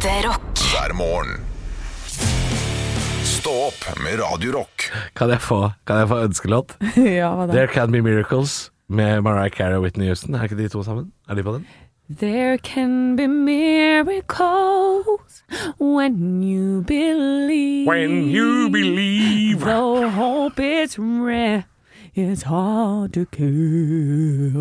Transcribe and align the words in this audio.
Ekte 0.00 0.28
rock. 0.28 0.56
hver 0.72 0.92
morgen. 0.96 1.40
Stå 3.24 3.50
opp 3.66 3.82
med 4.00 4.16
Radio 4.16 4.54
Rock. 4.54 4.86
Kan 5.12 5.28
jeg 5.28 5.42
få, 5.44 5.58
kan 5.84 5.98
jeg 6.00 6.08
få 6.08 6.20
ønskelåt? 6.24 6.72
ja, 7.20 7.28
hva 7.36 7.44
da? 7.44 7.52
There 7.52 7.68
Can 7.68 7.92
Be 7.92 8.00
Miracles 8.00 8.70
med 8.88 9.20
Mariah 9.20 9.52
Carey 9.52 9.76
og 9.76 9.84
Whitney 9.84 10.08
Houston. 10.08 10.34
Er 10.34 10.48
ikke 10.48 10.56
de 10.56 10.70
to 10.72 10.80
sammen? 10.82 11.12
Er 11.28 11.36
de 11.36 11.44
på 11.44 11.52
den? 11.52 11.66
There 12.08 12.56
can 12.56 13.12
be 13.16 13.28
miracles 13.28 15.44
when 15.76 16.40
you 16.40 16.80
believe. 16.80 17.84
When 17.86 18.32
you 18.32 18.70
believe 18.72 19.60
Though 19.60 20.08
hope 20.08 20.64
is 20.64 20.96
rare, 20.98 21.66
it's 22.16 22.48
hard 22.48 23.12
to 23.12 23.26
kill. 23.36 24.56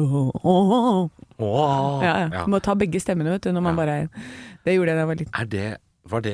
Ja, 1.39 2.03
ja. 2.03 2.13
Ja. 2.27 2.43
Du 2.43 2.51
må 2.51 2.59
ta 2.59 2.75
begge 2.75 2.99
stemmene, 2.99 3.37
vet 3.37 3.47
du, 3.47 3.53
når 3.55 3.63
man 3.63 3.79
bare 3.79 3.99
er 4.03 4.07
Det 4.65 4.75
gjorde 4.75 4.91
jeg 4.91 4.95
da 4.95 4.99
jeg 4.99 5.07
var 5.07 5.15
liten. 5.15 5.33
Er 5.39 5.45
det 5.45 5.77
Var 6.09 6.19
det 6.25 6.33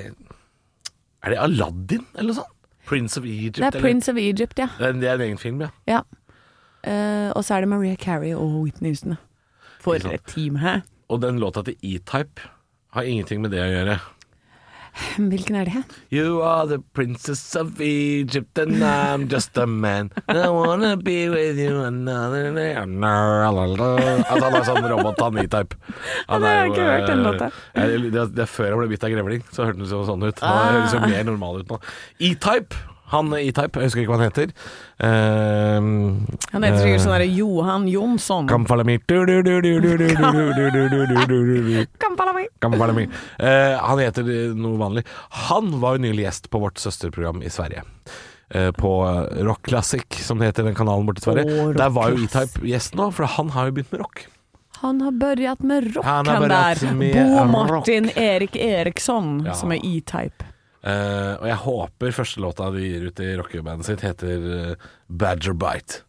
Er 1.23 1.29
det 1.33 1.37
Aladdin, 1.41 2.05
eller 2.15 2.27
noe 2.33 2.35
sånt? 2.35 2.51
Prince 2.85 3.17
of 3.17 3.25
Egypt? 3.25 3.57
Det 3.57 3.63
er 3.63 3.67
eller? 3.73 3.81
Prince 3.81 4.11
of 4.11 4.17
Egypt, 4.17 4.59
ja. 4.59 4.67
Det 4.77 4.87
er- 4.87 4.93
Det 4.93 5.09
er 5.09 5.13
en 5.15 5.21
egen 5.21 5.37
film, 5.37 5.61
ja. 5.61 5.69
ja. 5.87 6.01
Uh, 6.85 7.31
og 7.35 7.43
så 7.43 7.55
er 7.55 7.59
det 7.65 7.69
Maria 7.69 7.95
Carey 7.95 8.33
og 8.35 8.61
Whitney 8.61 8.89
Houston. 8.91 9.15
For 9.81 9.95
et 9.95 10.21
team, 10.27 10.55
hæ? 10.55 10.79
Og 11.09 11.21
den 11.21 11.39
låta 11.39 11.61
til 11.63 11.75
E-Type 11.83 12.41
har 12.93 13.01
ingenting 13.01 13.41
med 13.41 13.49
det 13.51 13.59
å 13.59 13.69
gjøre. 13.71 13.99
Hvilken 15.31 15.55
er 15.59 15.67
det? 15.67 15.83
You 16.13 16.41
are 16.45 16.67
the 16.69 16.79
princess 16.95 17.55
of 17.59 17.81
Egypt 17.81 18.57
and 18.59 18.83
I'm 18.83 19.27
just 19.31 19.57
a 19.57 19.65
man. 19.67 20.11
I 20.27 20.47
wanna 20.49 20.95
be 20.97 21.29
with 21.29 21.59
you 21.59 21.83
another 21.83 22.53
day. 22.55 22.73
Altså, 24.25 24.45
han 24.45 24.55
er 24.55 24.65
sånn 24.67 24.89
robot, 24.89 25.21
han 25.21 25.39
E-Type. 25.43 25.77
Han 26.29 26.43
har 26.45 26.57
jeg 26.57 26.71
ikke 26.73 26.87
hørt, 26.87 27.07
den 27.09 27.19
eh, 27.19 27.25
låta. 27.25 27.51
Det, 27.75 28.25
det 28.35 28.43
er 28.45 28.51
før 28.51 28.73
han 28.73 28.83
ble 28.83 28.89
bitt 28.93 29.05
av 29.05 29.13
grevling, 29.13 29.45
så 29.51 29.67
hørtes 29.69 29.93
han 29.95 30.09
sånn 30.09 30.27
ut. 30.27 30.43
Han 30.43 30.75
høres 30.77 30.95
jo 30.95 31.03
mer 31.05 31.23
normal 31.27 31.63
ut 31.63 31.73
nå. 31.75 31.81
E-Type 32.31 32.83
han 33.11 33.29
i 33.37 33.51
Type, 33.53 33.79
jeg 33.79 33.89
husker 33.89 34.01
ikke 34.01 34.11
hva 34.13 34.17
han 34.17 34.29
heter. 34.29 34.51
Uh, 34.97 35.79
han 36.55 36.65
heter 36.65 36.79
sikkert 36.81 36.99
uh, 36.99 37.03
sånn 37.03 37.13
derre 37.13 37.27
Johan 37.29 37.87
Jonsson. 37.91 38.47
Kampalami 38.49 38.97
Kampalami. 42.63 43.05
Uh, 43.37 43.75
han 43.81 44.01
heter 44.01 44.29
noe 44.57 44.79
vanlig. 44.81 45.05
Han 45.49 45.75
var 45.83 45.99
jo 45.99 46.05
nylig 46.07 46.25
gjest 46.25 46.49
på 46.49 46.61
vårt 46.63 46.81
søsterprogram 46.81 47.43
i 47.45 47.51
Sverige. 47.53 47.85
På 48.77 48.89
Rock 49.41 49.65
Classic, 49.65 50.05
som 50.21 50.37
det 50.37 50.51
heter 50.51 50.67
den 50.67 50.75
kanalen 50.77 51.07
borte 51.07 51.17
i 51.17 51.25
Sverige. 51.25 51.45
Oh, 51.49 51.71
der 51.73 51.89
var 51.89 52.13
jo 52.13 52.21
E-Type 52.21 52.61
gjest 52.69 52.93
nå, 52.95 53.07
for 53.11 53.25
han 53.35 53.49
har 53.55 53.71
jo 53.71 53.73
begynt 53.79 53.95
med 53.95 54.03
rock. 54.03 54.21
Han 54.83 55.01
har 55.01 55.15
begynt 55.17 55.63
med 55.65 55.87
rock, 55.95 56.05
han, 56.05 56.29
han 56.29 56.45
der. 56.51 56.83
Bo 56.93 57.45
Martin 57.49 58.11
rock. 58.11 58.17
Erik 58.21 58.55
Eriksson, 58.55 59.41
ja. 59.49 59.57
som 59.57 59.73
er 59.73 59.81
E-Type. 59.81 60.45
Eh, 60.85 61.33
og 61.41 61.47
jeg 61.49 61.55
håper 61.65 62.11
første 62.13 62.41
låta 62.43 62.67
de 62.75 62.81
gir 62.85 63.07
ut 63.09 63.19
i 63.25 63.31
rockebandet 63.39 63.87
sitt, 63.87 64.01
heter 64.05 64.43
uh, 64.45 64.89
Badger 65.09 65.53
Bite. 65.57 66.03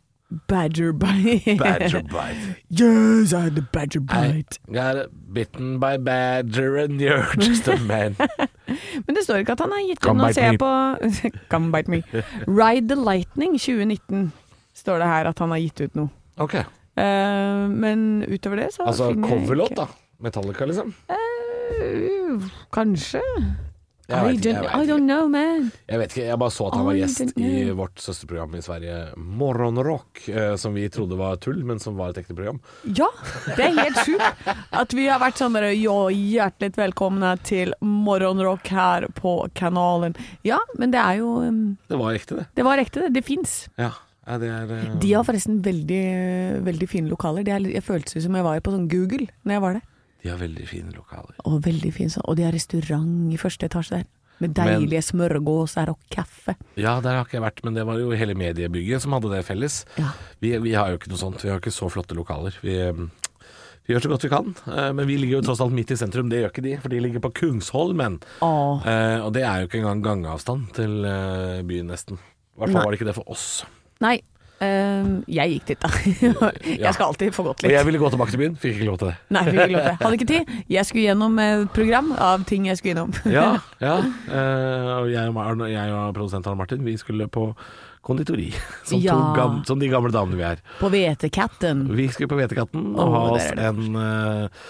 Badger 0.50 0.90
Bite. 0.92 1.54
Badger 1.56 2.02
Bite. 2.12 2.56
yes, 2.68 3.32
I 3.32 3.40
had 3.46 3.54
the 3.56 3.62
Badger 3.72 4.02
I 4.02 4.32
Bite. 4.42 4.58
got 4.74 5.06
bitten 5.32 5.78
by 5.80 5.96
badger 5.96 6.76
and 6.82 7.00
you're 7.00 7.32
just 7.38 7.68
a 7.68 7.76
man. 7.78 8.16
Men 9.06 9.14
det 9.14 9.22
står 9.24 9.44
ikke 9.44 9.52
at 9.54 9.60
han 9.64 9.72
har 9.72 9.84
gitt 9.86 10.02
ut 10.04 10.18
bite 10.18 10.34
ser 10.34 10.50
jeg 10.50 10.58
på 10.60 10.72
Come 11.52 11.70
bite 11.72 11.90
me. 11.94 12.02
Ride 12.46 12.88
the 12.90 12.98
Lightning 12.98 13.54
2019 13.56 14.32
står 14.76 14.98
det 15.00 15.06
her 15.08 15.30
at 15.30 15.38
han 15.38 15.54
har 15.54 15.62
gitt 15.64 15.80
ut 15.86 15.96
noe. 16.02 16.10
Ok, 16.38 16.58
Uh, 16.96 17.68
men 17.68 18.22
utover 18.24 18.56
det 18.56 18.70
så 18.72 18.86
altså 18.88 19.10
finner 19.10 19.28
jeg 19.28 19.42
coverlåt 19.44 19.72
ikke- 19.74 19.82
da. 19.82 19.86
Metallica, 20.24 20.64
liksom. 20.64 20.94
Uh, 21.12 22.46
kanskje. 22.72 23.20
I, 24.08 24.36
don't, 24.36 24.66
I 24.70 24.86
don't 24.86 25.02
know, 25.02 25.26
man. 25.26 25.72
Jeg 25.90 25.98
vet 25.98 26.12
ikke, 26.14 26.24
jeg 26.28 26.38
bare 26.38 26.54
så 26.54 26.68
at 26.68 26.76
han 26.78 26.86
var 26.86 26.94
gjest 26.94 27.32
i 27.42 27.48
vårt 27.74 27.98
søsterprogram 27.98 28.52
i 28.54 28.60
Sverige, 28.62 28.98
Morgonrock, 29.18 30.20
eh, 30.30 30.52
som 30.62 30.76
vi 30.78 30.84
trodde 30.94 31.18
var 31.18 31.40
tull, 31.42 31.58
men 31.66 31.82
som 31.82 31.98
var 31.98 32.12
et 32.14 32.20
ekte 32.22 32.36
program. 32.38 32.60
Ja, 32.86 33.08
det 33.56 33.66
er 33.66 33.74
helt 33.80 33.98
sjukt 34.06 34.52
at 34.82 34.94
vi 34.94 35.08
har 35.10 35.18
vært 35.22 35.42
sånn 35.42 35.58
derre 35.58 35.72
Ja, 35.74 35.96
hjertelig 36.14 36.78
velkomne 36.78 37.32
til 37.42 37.74
Morgonrock 37.82 38.70
her 38.70 39.08
på 39.18 39.34
kanalen. 39.58 40.14
Ja, 40.46 40.60
men 40.78 40.94
det 40.94 41.02
er 41.02 41.18
jo 41.24 41.40
um, 41.42 41.60
Det 41.90 41.98
var 41.98 42.14
ekte, 42.14 42.38
det. 42.38 42.46
Det 42.54 42.68
var 42.68 42.82
ekte, 42.84 43.08
det. 43.08 43.12
Det 43.18 43.26
fins. 43.26 43.58
Ja, 43.74 43.90
ja 44.30 44.38
det 44.38 44.52
er 44.54 44.70
eh, 44.78 44.88
De 45.02 45.12
har 45.16 45.26
forresten 45.26 45.58
veldig, 45.66 46.06
veldig 46.70 46.90
fine 46.94 47.10
lokaler. 47.10 47.42
Det 47.42 47.58
er, 47.58 47.68
jeg 47.74 47.86
føltes 47.90 48.22
som 48.22 48.38
jeg 48.38 48.46
var 48.46 48.62
på 48.62 48.76
sånn 48.76 48.86
Google 48.92 49.26
når 49.42 49.58
jeg 49.58 49.66
var 49.66 49.78
der. 49.80 49.86
De 50.26 50.32
har 50.34 50.40
veldig 50.42 50.66
fine 50.68 50.90
lokaler. 50.96 51.36
Og 51.46 51.60
veldig 51.64 51.92
fin. 51.94 52.10
Og 52.26 52.36
de 52.38 52.46
har 52.48 52.54
restaurant 52.56 53.32
i 53.32 53.38
første 53.40 53.68
etasje 53.70 54.00
der. 54.00 54.06
Med 54.42 54.52
Men- 54.52 54.82
deilige 54.82 55.00
smørgåser 55.06 55.88
og 55.88 55.96
kaffe. 56.12 56.52
Ja, 56.76 56.98
der 57.00 57.14
har 57.16 57.24
ikke 57.24 57.38
jeg 57.38 57.44
vært, 57.46 57.62
men 57.64 57.72
det 57.78 57.86
var 57.88 57.96
jo 58.02 58.10
hele 58.12 58.34
mediebygget 58.36 59.00
som 59.00 59.14
hadde 59.16 59.30
det 59.32 59.46
felles. 59.46 59.86
Ja. 59.96 60.10
Vi, 60.42 60.50
vi 60.60 60.74
har 60.76 60.90
jo 60.92 60.98
ikke 60.98 61.08
noe 61.08 61.22
sånt, 61.22 61.40
vi 61.40 61.48
har 61.48 61.56
ikke 61.62 61.72
så 61.72 61.88
flotte 61.88 62.12
lokaler. 62.18 62.52
Vi, 62.60 62.74
eh, 62.76 62.92
vi 63.86 63.94
gjør 63.94 64.02
så 64.04 64.10
godt 64.12 64.26
vi 64.26 64.28
kan, 64.34 64.50
eh, 64.66 64.90
men 64.92 65.06
vi 65.08 65.16
ligger 65.16 65.38
jo 65.38 65.46
tross 65.46 65.62
alt 65.64 65.72
midt 65.72 65.94
i 65.94 65.96
sentrum. 65.96 66.28
Det 66.28 66.42
gjør 66.42 66.52
ikke 66.52 66.66
de, 66.68 66.74
for 66.82 66.92
de 66.92 67.00
ligger 67.00 67.24
på 67.24 67.32
Kungsholmen. 67.32 68.20
Åh. 68.44 68.84
Eh, 68.86 69.24
og 69.24 69.32
det 69.32 69.46
er 69.46 69.62
jo 69.62 69.70
ikke 69.70 69.80
engang 69.80 70.02
gangavstand 70.04 70.68
til 70.76 71.06
eh, 71.08 71.62
byen, 71.64 71.88
nesten. 71.94 72.18
I 72.20 72.60
hvert 72.60 72.72
fall 72.76 72.84
var 72.84 72.92
det 72.92 73.00
ikke 73.00 73.08
det 73.08 73.16
for 73.16 73.32
oss. 73.32 73.64
Nei, 74.04 74.18
ehm, 74.64 75.10
jeg 75.28 75.52
gikk 75.56 75.66
dit, 75.70 75.82
da. 75.82 75.90
jeg 76.84 76.92
skal 76.96 77.06
alltid 77.10 77.34
få 77.36 77.44
gått 77.48 77.62
litt. 77.62 77.70
Og 77.70 77.76
jeg 77.76 77.88
ville 77.88 78.00
gå 78.00 78.10
tilbake 78.14 78.34
til 78.34 78.42
byen, 78.42 78.54
fikk 78.62 78.78
ikke 78.78 78.88
lov 78.88 79.00
til 79.02 79.10
det. 79.10 79.16
Nei, 79.36 79.42
fikk 79.48 79.60
ikke 79.60 79.74
lov 79.74 79.88
til. 79.88 79.98
Hadde 80.02 80.20
ikke 80.20 80.28
tid. 80.32 80.54
Jeg 80.76 80.88
skulle 80.88 81.04
gjennom 81.06 81.38
et 81.42 81.74
program 81.76 82.08
av 82.18 82.44
ting 82.48 82.66
jeg 82.66 82.78
skulle 82.78 82.94
gjennom. 82.94 83.12
Ja, 83.30 83.46
ja. 83.86 83.96
Uh, 84.28 85.06
jeg 85.10 85.30
og, 85.30 85.62
jeg 85.70 85.92
og 85.94 86.16
produsent 86.16 86.48
Arne 86.48 86.60
Martin, 86.60 86.82
vi 86.86 86.96
skulle 87.00 87.28
på 87.32 87.50
konditori. 88.06 88.50
Som, 88.84 89.00
Ja. 89.02 89.14
to 89.14 89.36
gam, 89.36 89.62
som 89.66 89.80
de 89.82 89.88
gamle 89.90 90.12
damene 90.14 90.38
vi 90.38 90.46
er. 90.46 90.60
På 90.80 90.90
Hvetekatten. 90.92 91.86
Vi 91.96 92.08
skulle 92.14 92.30
på 92.30 92.38
Hvetekatten 92.38 92.92
og 92.94 93.02
oh, 93.02 93.14
ha 93.16 93.24
oss 93.36 93.48
en 93.56 93.98
uh, 93.98 94.68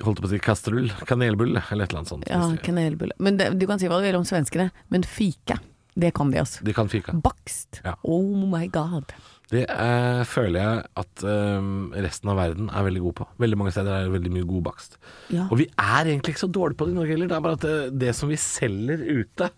Holdt 0.00 0.22
på 0.22 0.30
å 0.30 0.30
si 0.30 0.38
kastrull, 0.40 0.86
kanelbull 1.04 1.50
eller 1.52 1.84
et 1.84 1.90
eller 1.90 1.98
annet 1.98 2.08
sånt. 2.08 2.28
Ja, 2.30 2.40
kanelbulle. 2.64 3.12
Men 3.20 3.36
det, 3.36 3.50
du 3.60 3.66
kan 3.68 3.76
si 3.76 3.90
hva 3.90 3.98
du 4.00 4.06
vil 4.06 4.16
om 4.16 4.24
svenskene, 4.24 4.70
men 4.88 5.04
fika, 5.04 5.58
det 6.02 6.14
kan 6.16 6.32
de 6.32 6.40
altså. 6.42 6.64
De 6.66 6.74
kan 6.76 6.88
fika. 6.90 7.14
Bakst. 7.24 7.82
Ja. 7.84 7.96
Oh 8.04 8.46
my 8.48 8.66
god. 8.72 9.12
Det 9.50 9.64
eh, 9.66 10.22
føler 10.30 10.60
jeg 10.60 10.82
at 11.02 11.22
eh, 11.26 11.70
resten 12.04 12.30
av 12.30 12.38
verden 12.38 12.68
er 12.70 12.86
veldig 12.86 13.02
god 13.08 13.16
på. 13.18 13.26
Veldig 13.42 13.58
mange 13.58 13.74
steder 13.74 13.96
er 13.96 14.06
det 14.06 14.14
veldig 14.14 14.32
mye 14.36 14.46
god 14.46 14.64
bakst. 14.68 14.98
Ja. 15.34 15.48
Og 15.48 15.58
vi 15.58 15.66
er 15.74 16.06
egentlig 16.12 16.36
ikke 16.36 16.44
så 16.44 16.52
dårlige 16.54 16.78
på 16.78 16.86
det 16.86 16.94
i 16.94 16.98
Norge 17.00 17.16
heller. 17.16 17.30
Det 17.30 17.38
er 17.38 17.46
bare 17.46 17.58
at 17.58 17.66
det, 17.66 17.78
det 18.04 18.14
som 18.18 18.30
vi 18.30 18.38
selger 18.38 19.02
ute, 19.02 19.50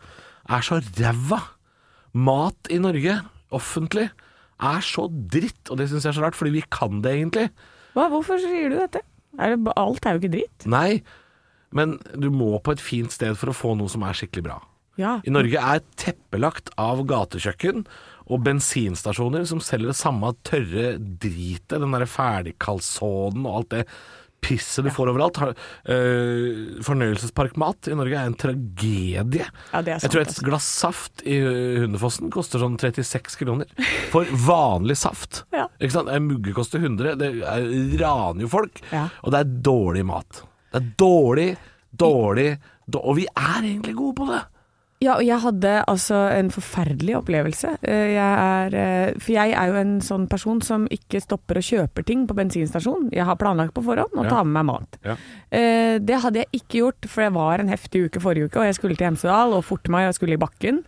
er 0.56 0.64
så 0.64 0.80
ræva. 0.80 1.42
Mat 2.12 2.72
i 2.72 2.80
Norge, 2.80 3.18
offentlig, 3.52 4.08
er 4.62 4.84
så 4.86 5.06
dritt. 5.10 5.68
Og 5.68 5.80
det 5.80 5.90
syns 5.90 6.06
jeg 6.06 6.14
er 6.14 6.18
så 6.20 6.24
rart, 6.24 6.38
fordi 6.38 6.56
vi 6.56 6.64
kan 6.72 7.04
det 7.04 7.16
egentlig. 7.18 7.46
Hva, 7.92 8.08
hvorfor 8.12 8.40
sier 8.40 8.72
du 8.72 8.78
dette? 8.80 9.04
Er 9.40 9.56
det, 9.56 9.76
alt 9.76 10.06
er 10.08 10.16
jo 10.16 10.22
ikke 10.22 10.34
dritt. 10.38 10.66
Nei, 10.72 11.02
men 11.72 11.98
du 12.16 12.28
må 12.32 12.56
på 12.64 12.74
et 12.74 12.82
fint 12.84 13.12
sted 13.12 13.36
for 13.40 13.52
å 13.52 13.56
få 13.56 13.76
noe 13.76 13.92
som 13.92 14.04
er 14.08 14.16
skikkelig 14.16 14.48
bra. 14.48 14.58
Ja. 15.00 15.20
I 15.24 15.30
Norge 15.32 15.60
er 15.60 15.80
teppelagt 15.96 16.68
av 16.80 17.04
gatekjøkken 17.08 17.84
og 18.32 18.42
bensinstasjoner 18.46 19.46
som 19.48 19.60
selger 19.64 19.90
det 19.92 19.98
samme 19.98 20.32
tørre 20.46 20.96
dritet, 21.00 21.72
den 21.80 21.92
derre 21.94 22.06
ferdigkalsonen 22.08 23.46
og 23.48 23.56
alt 23.62 23.72
det 23.76 23.86
pisset 24.42 24.82
du 24.84 24.90
får 24.90 25.10
overalt. 25.12 25.36
Har- 25.38 25.52
øh, 25.86 26.80
fornøyelsesparkmat 26.82 27.88
i 27.92 27.94
Norge 27.94 28.16
er 28.18 28.26
en 28.26 28.34
tragedie. 28.34 29.46
Ja, 29.72 29.78
er 29.78 29.84
sant, 29.84 30.02
Jeg 30.02 30.10
tror 30.10 30.20
et 30.24 30.32
altså. 30.32 30.44
glass 30.48 30.64
saft 30.82 31.22
i 31.24 31.36
Hundefossen 31.78 32.30
koster 32.34 32.58
sånn 32.58 32.74
36 32.76 33.36
kroner. 33.38 33.66
For 34.10 34.24
vanlig 34.24 34.96
saft. 34.98 35.44
Ja. 35.54 35.68
Ikke 35.80 35.92
sant? 35.94 36.10
En 36.10 36.26
mugge 36.26 36.52
koster 36.56 36.82
100. 36.82 37.14
Det 37.20 37.30
er, 37.42 37.68
raner 38.02 38.42
jo 38.42 38.48
folk. 38.48 38.82
Ja. 38.90 39.08
Og 39.22 39.30
det 39.32 39.40
er 39.44 39.54
dårlig 39.70 40.04
mat. 40.10 40.42
Det 40.72 40.80
er 40.82 40.90
dårlig, 40.98 41.50
dårlig, 41.94 42.58
dårlig 42.90 43.06
Og 43.06 43.16
vi 43.16 43.26
er 43.30 43.62
egentlig 43.62 43.94
gode 43.94 44.16
på 44.18 44.26
det. 44.26 44.42
Ja, 45.02 45.16
og 45.18 45.24
jeg 45.26 45.40
hadde 45.42 45.70
altså 45.90 46.18
en 46.36 46.50
forferdelig 46.54 47.16
opplevelse. 47.18 47.72
Eh, 47.82 48.12
Jeg 48.14 48.34
er, 48.38 48.74
eh, 48.78 49.14
for 49.18 49.32
jeg 49.34 49.50
er 49.58 49.72
jo 49.72 49.78
en 49.80 49.96
sånn 50.00 50.28
person 50.30 50.60
som 50.62 50.84
ikke 50.94 51.20
stopper 51.24 51.58
og 51.58 51.66
kjøper 51.66 52.06
ting 52.06 52.26
på 52.28 52.36
bensinstasjon. 52.38 53.08
Jeg 53.12 53.26
har 53.26 53.34
planlagt 53.40 53.74
på 53.74 53.82
forhånd 53.82 54.14
å 54.14 54.22
Ja. 54.24 54.30
ta 54.30 54.44
med 54.44 54.52
meg 54.62 54.66
mat. 54.70 54.98
Ja. 55.04 55.16
Eh, 55.50 55.98
Det 55.98 56.20
hadde 56.22 56.44
jeg 56.44 56.52
ikke 56.62 56.78
gjort, 56.84 57.08
for 57.08 57.22
det 57.24 57.32
var 57.34 57.58
en 57.58 57.68
heftig 57.68 58.04
uke 58.08 58.20
forrige 58.20 58.44
uke, 58.48 58.56
og 58.60 58.64
jeg 58.70 58.74
skulle 58.78 58.96
til 58.96 59.06
Hemsedal 59.10 59.52
og 59.52 59.64
forte 59.64 59.90
meg, 59.90 60.06
og 60.06 60.12
jeg 60.12 60.14
skulle 60.14 60.34
i 60.34 60.36
bakken. 60.46 60.84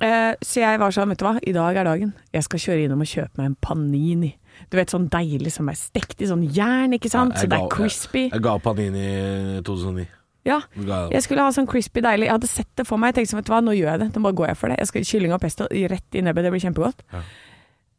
Så 0.00 0.58
jeg 0.60 0.78
var 0.80 0.90
sånn, 0.90 1.08
vet 1.08 1.18
du 1.18 1.24
hva, 1.24 1.38
i 1.46 1.52
dag 1.52 1.76
er 1.76 1.84
dagen. 1.84 2.12
Jeg 2.32 2.42
skal 2.42 2.58
kjøre 2.58 2.84
innom 2.84 3.00
og 3.00 3.06
kjøpe 3.06 3.38
meg 3.38 3.46
en 3.46 3.56
panini. 3.62 4.34
Du 4.70 4.76
vet 4.76 4.88
sånn 4.90 5.08
deilig 5.08 5.52
som 5.52 5.68
er 5.68 5.74
stekt 5.78 6.20
i 6.22 6.26
sånn 6.26 6.44
jern, 6.52 6.92
ikke 6.94 7.10
sant? 7.10 7.34
Så 7.36 7.48
det 7.48 7.58
er 7.58 7.68
crispy. 7.68 8.24
Jeg, 8.30 8.32
jeg 8.32 8.42
ga 8.42 8.58
Panini 8.58 9.58
i 9.58 9.60
2009. 9.66 10.06
Ja. 10.44 10.60
Jeg 10.76 11.24
skulle 11.24 11.44
ha 11.44 11.52
sånn 11.56 11.68
crispy 11.68 12.02
deilig. 12.04 12.28
Jeg 12.28 12.36
hadde 12.36 12.50
sett 12.50 12.70
det 12.76 12.84
for 12.88 13.00
meg. 13.00 13.12
Jeg 13.12 13.22
tenkte 13.22 13.32
sånn, 13.32 13.40
vet 13.40 13.48
du 13.48 13.54
hva, 13.54 13.62
nå 13.64 13.74
gjør 13.76 13.90
jeg 13.94 14.02
det. 14.02 14.08
Nå 14.12 14.24
bare 14.26 14.38
går 14.40 14.50
jeg 14.50 14.60
for 14.60 14.72
det. 14.72 14.78
Jeg 14.82 14.90
skal 14.90 15.06
Kylling 15.10 15.36
og 15.36 15.42
pesto 15.42 15.68
rett 15.94 16.18
i 16.18 16.24
nebbet, 16.24 16.44
det 16.44 16.52
blir 16.52 16.64
kjempegodt. 16.64 17.04
Ja. 17.14 17.22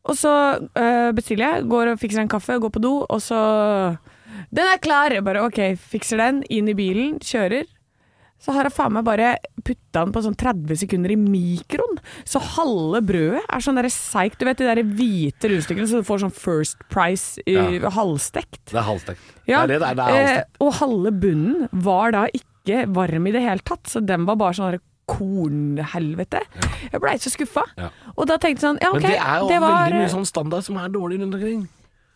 Og 0.06 0.18
så 0.20 0.34
øh, 0.62 1.12
bestiller 1.18 1.46
jeg, 1.48 1.70
går 1.72 1.94
og 1.94 2.02
fikser 2.02 2.22
en 2.22 2.30
kaffe, 2.30 2.60
går 2.62 2.74
på 2.76 2.84
do, 2.84 2.94
og 3.10 3.22
så 3.26 3.40
Den 4.54 4.68
er 4.68 4.78
klar! 4.84 5.14
Jeg 5.14 5.26
bare 5.26 5.46
OK, 5.48 5.60
fikser 5.80 6.22
den, 6.22 6.44
inn 6.54 6.70
i 6.70 6.78
bilen, 6.78 7.18
kjører. 7.24 7.66
Så 8.46 8.54
har 8.54 8.68
jeg 8.70 8.76
faen 8.76 8.94
meg 8.94 9.06
bare 9.08 9.32
putta 9.66 10.04
den 10.04 10.12
på 10.14 10.22
sånn 10.22 10.36
30 10.38 10.78
sekunder 10.84 11.10
i 11.16 11.18
mikroen. 11.18 11.98
Så 12.30 12.38
halve 12.54 13.02
brødet 13.02 13.42
er 13.50 13.64
sånn 13.66 13.82
seigt. 13.90 14.38
Du 14.38 14.46
vet 14.46 14.58
de 14.62 14.68
der 14.70 14.84
hvite 14.86 15.50
rundstykkene 15.50 15.90
så 15.90 16.02
du 16.04 16.06
får 16.06 16.22
sånn 16.28 16.36
First 16.36 16.78
Price 16.94 17.42
i 17.50 17.56
Ja. 17.58 17.90
halvstekt? 17.90 18.62
Det 18.70 18.78
er 18.78 18.86
halvstekt. 18.86 19.22
Ja, 19.50 19.66
Det 19.66 19.76
er 19.76 19.80
det 19.80 19.80
det 19.80 19.90
er. 19.90 19.96
Det 19.96 20.06
er 20.06 20.14
halvstekt. 20.14 20.38
eh, 20.38 20.66
og 20.66 20.74
halve 20.74 21.12
bunnen 21.26 21.70
var 21.74 22.12
da 22.12 22.28
ikke 22.28 22.86
varm 22.94 23.28
i 23.28 23.32
det 23.32 23.42
hele 23.42 23.60
tatt, 23.66 23.84
så 23.90 24.06
den 24.06 24.26
var 24.26 24.36
bare 24.36 24.54
sånn 24.54 24.80
kornhelvete. 25.08 26.40
Jeg 26.92 27.02
blei 27.02 27.16
så 27.22 27.30
skuffa. 27.34 27.64
Ja. 27.78 27.90
Og 28.18 28.28
da 28.30 28.38
tenkte 28.38 28.62
jeg 28.62 28.70
sånn, 28.70 28.80
ja 28.82 28.90
ok, 28.94 29.02
Men 29.02 29.12
det 29.12 29.20
er 29.20 29.40
jo 29.42 29.50
var, 29.62 29.76
veldig 29.90 30.00
mye 30.02 30.14
sånn 30.14 30.26
standard 30.30 30.64
som 30.66 30.78
er 30.82 30.90
dårlig 30.94 31.20
rundt 31.22 31.36
omkring. 31.38 31.68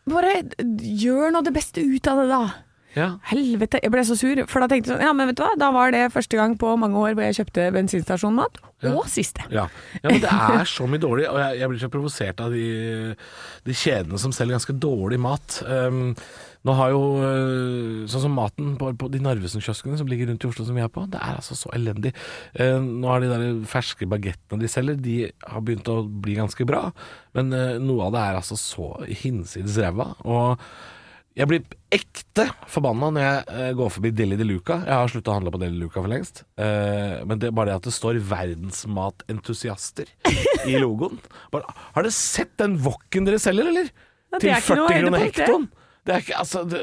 Bare 0.09 0.31
gjør 1.03 1.31
nå 1.35 1.43
det 1.45 1.53
beste 1.53 1.83
ut 1.85 2.07
av 2.09 2.17
det, 2.23 2.29
da. 2.31 2.41
Ja. 2.97 3.09
Helvete, 3.29 3.79
jeg 3.83 3.93
ble 3.93 4.03
så 4.07 4.17
sur. 4.17 4.41
For 4.49 4.63
da 4.63 4.69
tenkte 4.71 4.89
jeg 4.89 4.95
sånn, 4.95 5.05
ja 5.05 5.13
men 5.15 5.29
vet 5.29 5.37
du 5.37 5.43
hva, 5.45 5.53
da 5.59 5.69
var 5.75 5.93
det 5.93 6.07
første 6.13 6.39
gang 6.39 6.55
på 6.59 6.73
mange 6.81 6.97
år 6.97 7.13
hvor 7.13 7.27
jeg 7.27 7.39
kjøpte 7.41 7.69
bensinstasjonmat, 7.75 8.59
og 8.89 9.07
siste. 9.11 9.43
Ja. 9.53 9.67
ja, 9.99 10.07
men 10.07 10.21
det 10.23 10.31
er 10.31 10.69
så 10.69 10.87
mye 10.89 11.01
dårlig, 11.01 11.25
og 11.29 11.39
jeg, 11.41 11.59
jeg 11.59 11.71
blir 11.71 11.81
så 11.81 11.89
provosert 11.91 12.43
av 12.43 12.53
de, 12.55 12.67
de 13.67 13.75
kjedene 13.75 14.21
som 14.21 14.33
selger 14.35 14.57
ganske 14.57 14.77
dårlig 14.81 15.19
mat. 15.21 15.59
Um, 15.67 16.13
nå 16.67 16.73
har 16.75 16.91
jo 16.91 17.01
øh, 17.23 18.07
Sånn 18.11 18.25
som 18.25 18.33
maten 18.35 18.73
på, 18.79 18.89
på 18.99 19.07
de 19.13 19.21
Narvesen-kioskene 19.23 19.95
som 19.99 20.09
ligger 20.11 20.27
rundt 20.27 20.43
i 20.43 20.49
Oslo 20.49 20.65
som 20.67 20.75
vi 20.75 20.83
er 20.83 20.91
på, 20.91 21.05
det 21.11 21.21
er 21.21 21.37
altså 21.39 21.55
så 21.55 21.71
elendig. 21.75 22.11
Uh, 22.57 22.79
nå 22.83 23.11
har 23.11 23.23
de 23.23 23.31
der 23.31 23.47
ferske 23.69 24.07
bagettene 24.09 24.63
de 24.63 24.71
selger, 24.71 24.99
de 24.99 25.17
har 25.29 25.65
begynt 25.65 25.91
å 25.91 26.01
bli 26.07 26.39
ganske 26.39 26.67
bra, 26.67 26.87
men 27.37 27.53
uh, 27.55 27.77
noe 27.83 28.07
av 28.09 28.15
det 28.15 28.23
er 28.25 28.39
altså 28.41 28.59
så 28.59 28.93
hinsides 29.07 29.79
ræva. 29.79 30.13
Og 30.27 30.63
jeg 31.39 31.47
blir 31.47 31.61
ekte 31.95 32.49
forbanna 32.67 33.09
når 33.15 33.23
jeg 33.23 33.43
eh, 33.55 33.69
går 33.79 33.91
forbi 33.95 34.11
Deli 34.11 34.35
de 34.39 34.43
Luca. 34.47 34.81
Jeg 34.83 34.91
har 34.91 35.11
slutta 35.11 35.31
å 35.31 35.37
handle 35.37 35.53
på 35.55 35.61
Deli 35.61 35.77
de 35.77 35.85
Luca 35.85 36.01
for 36.01 36.11
lengst. 36.11 36.43
Eh, 36.59 37.21
men 37.29 37.39
det 37.39 37.47
er 37.47 37.55
bare 37.55 37.71
det 37.71 37.77
at 37.79 37.87
det 37.87 37.95
står 37.95 38.19
'verdensmatentusiaster' 38.27 40.11
i 40.67 40.75
logoen. 40.83 41.15
Bare, 41.53 41.71
har 41.95 42.03
dere 42.03 42.15
sett 42.15 42.57
den 42.59 42.75
wokken 42.83 43.29
dere 43.29 43.39
selger, 43.39 43.71
eller? 43.71 43.87
Ja, 44.33 44.41
Til 44.41 44.51
er 44.51 44.59
ikke 44.59 44.75
40 44.75 44.81
noe 44.81 44.89
kroner 44.99 45.25
hektoen. 45.25 45.69
Det 46.05 46.15
er 46.15 46.23
ikke, 46.25 46.37
altså, 46.41 46.63
det, 46.67 46.79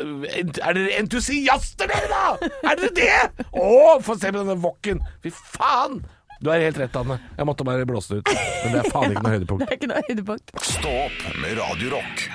er 0.62 0.76
dere 0.79 0.99
entusiaster, 1.02 1.93
dere, 1.93 2.09
da? 2.09 2.50
Er 2.70 2.81
dere 2.81 2.93
det? 2.97 3.47
Å, 3.52 3.97
få 4.00 4.17
se 4.17 4.32
på 4.32 4.41
denne 4.41 4.56
wokken! 4.64 5.05
Fy 5.25 5.35
faen! 5.37 6.00
Du 6.41 6.50
er 6.52 6.64
helt 6.64 6.81
rett, 6.81 6.97
Anne. 6.97 7.17
Jeg 7.37 7.49
måtte 7.49 7.64
bare 7.64 7.87
blåse 7.88 8.14
det 8.14 8.25
ut. 8.25 8.32
Men 8.64 8.73
det 8.73 8.82
er 8.82 8.91
faen 8.93 9.12
ikke 9.12 9.25
noe 9.25 9.35
høydepunkt. 9.37 9.64
Det 9.64 9.69
er 9.69 9.81
ikke 9.81 9.93
noe 9.93 10.05
høydepunkt. 10.09 10.59
Stå 10.73 10.97
opp 11.06 11.25
med 11.43 11.59
Radio 11.61 11.97
Rock. 11.97 12.29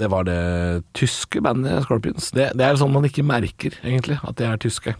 Det 0.00 0.08
var 0.08 0.24
det 0.24 0.38
tyske 0.96 1.42
bandet 1.44 1.82
Scorpions. 1.84 2.30
Det, 2.32 2.50
det 2.56 2.64
er 2.64 2.78
sånn 2.80 2.92
man 2.94 3.04
ikke 3.04 3.24
merker, 3.26 3.74
egentlig, 3.84 4.16
at 4.24 4.38
de 4.40 4.46
er 4.48 4.60
tyske. 4.62 4.94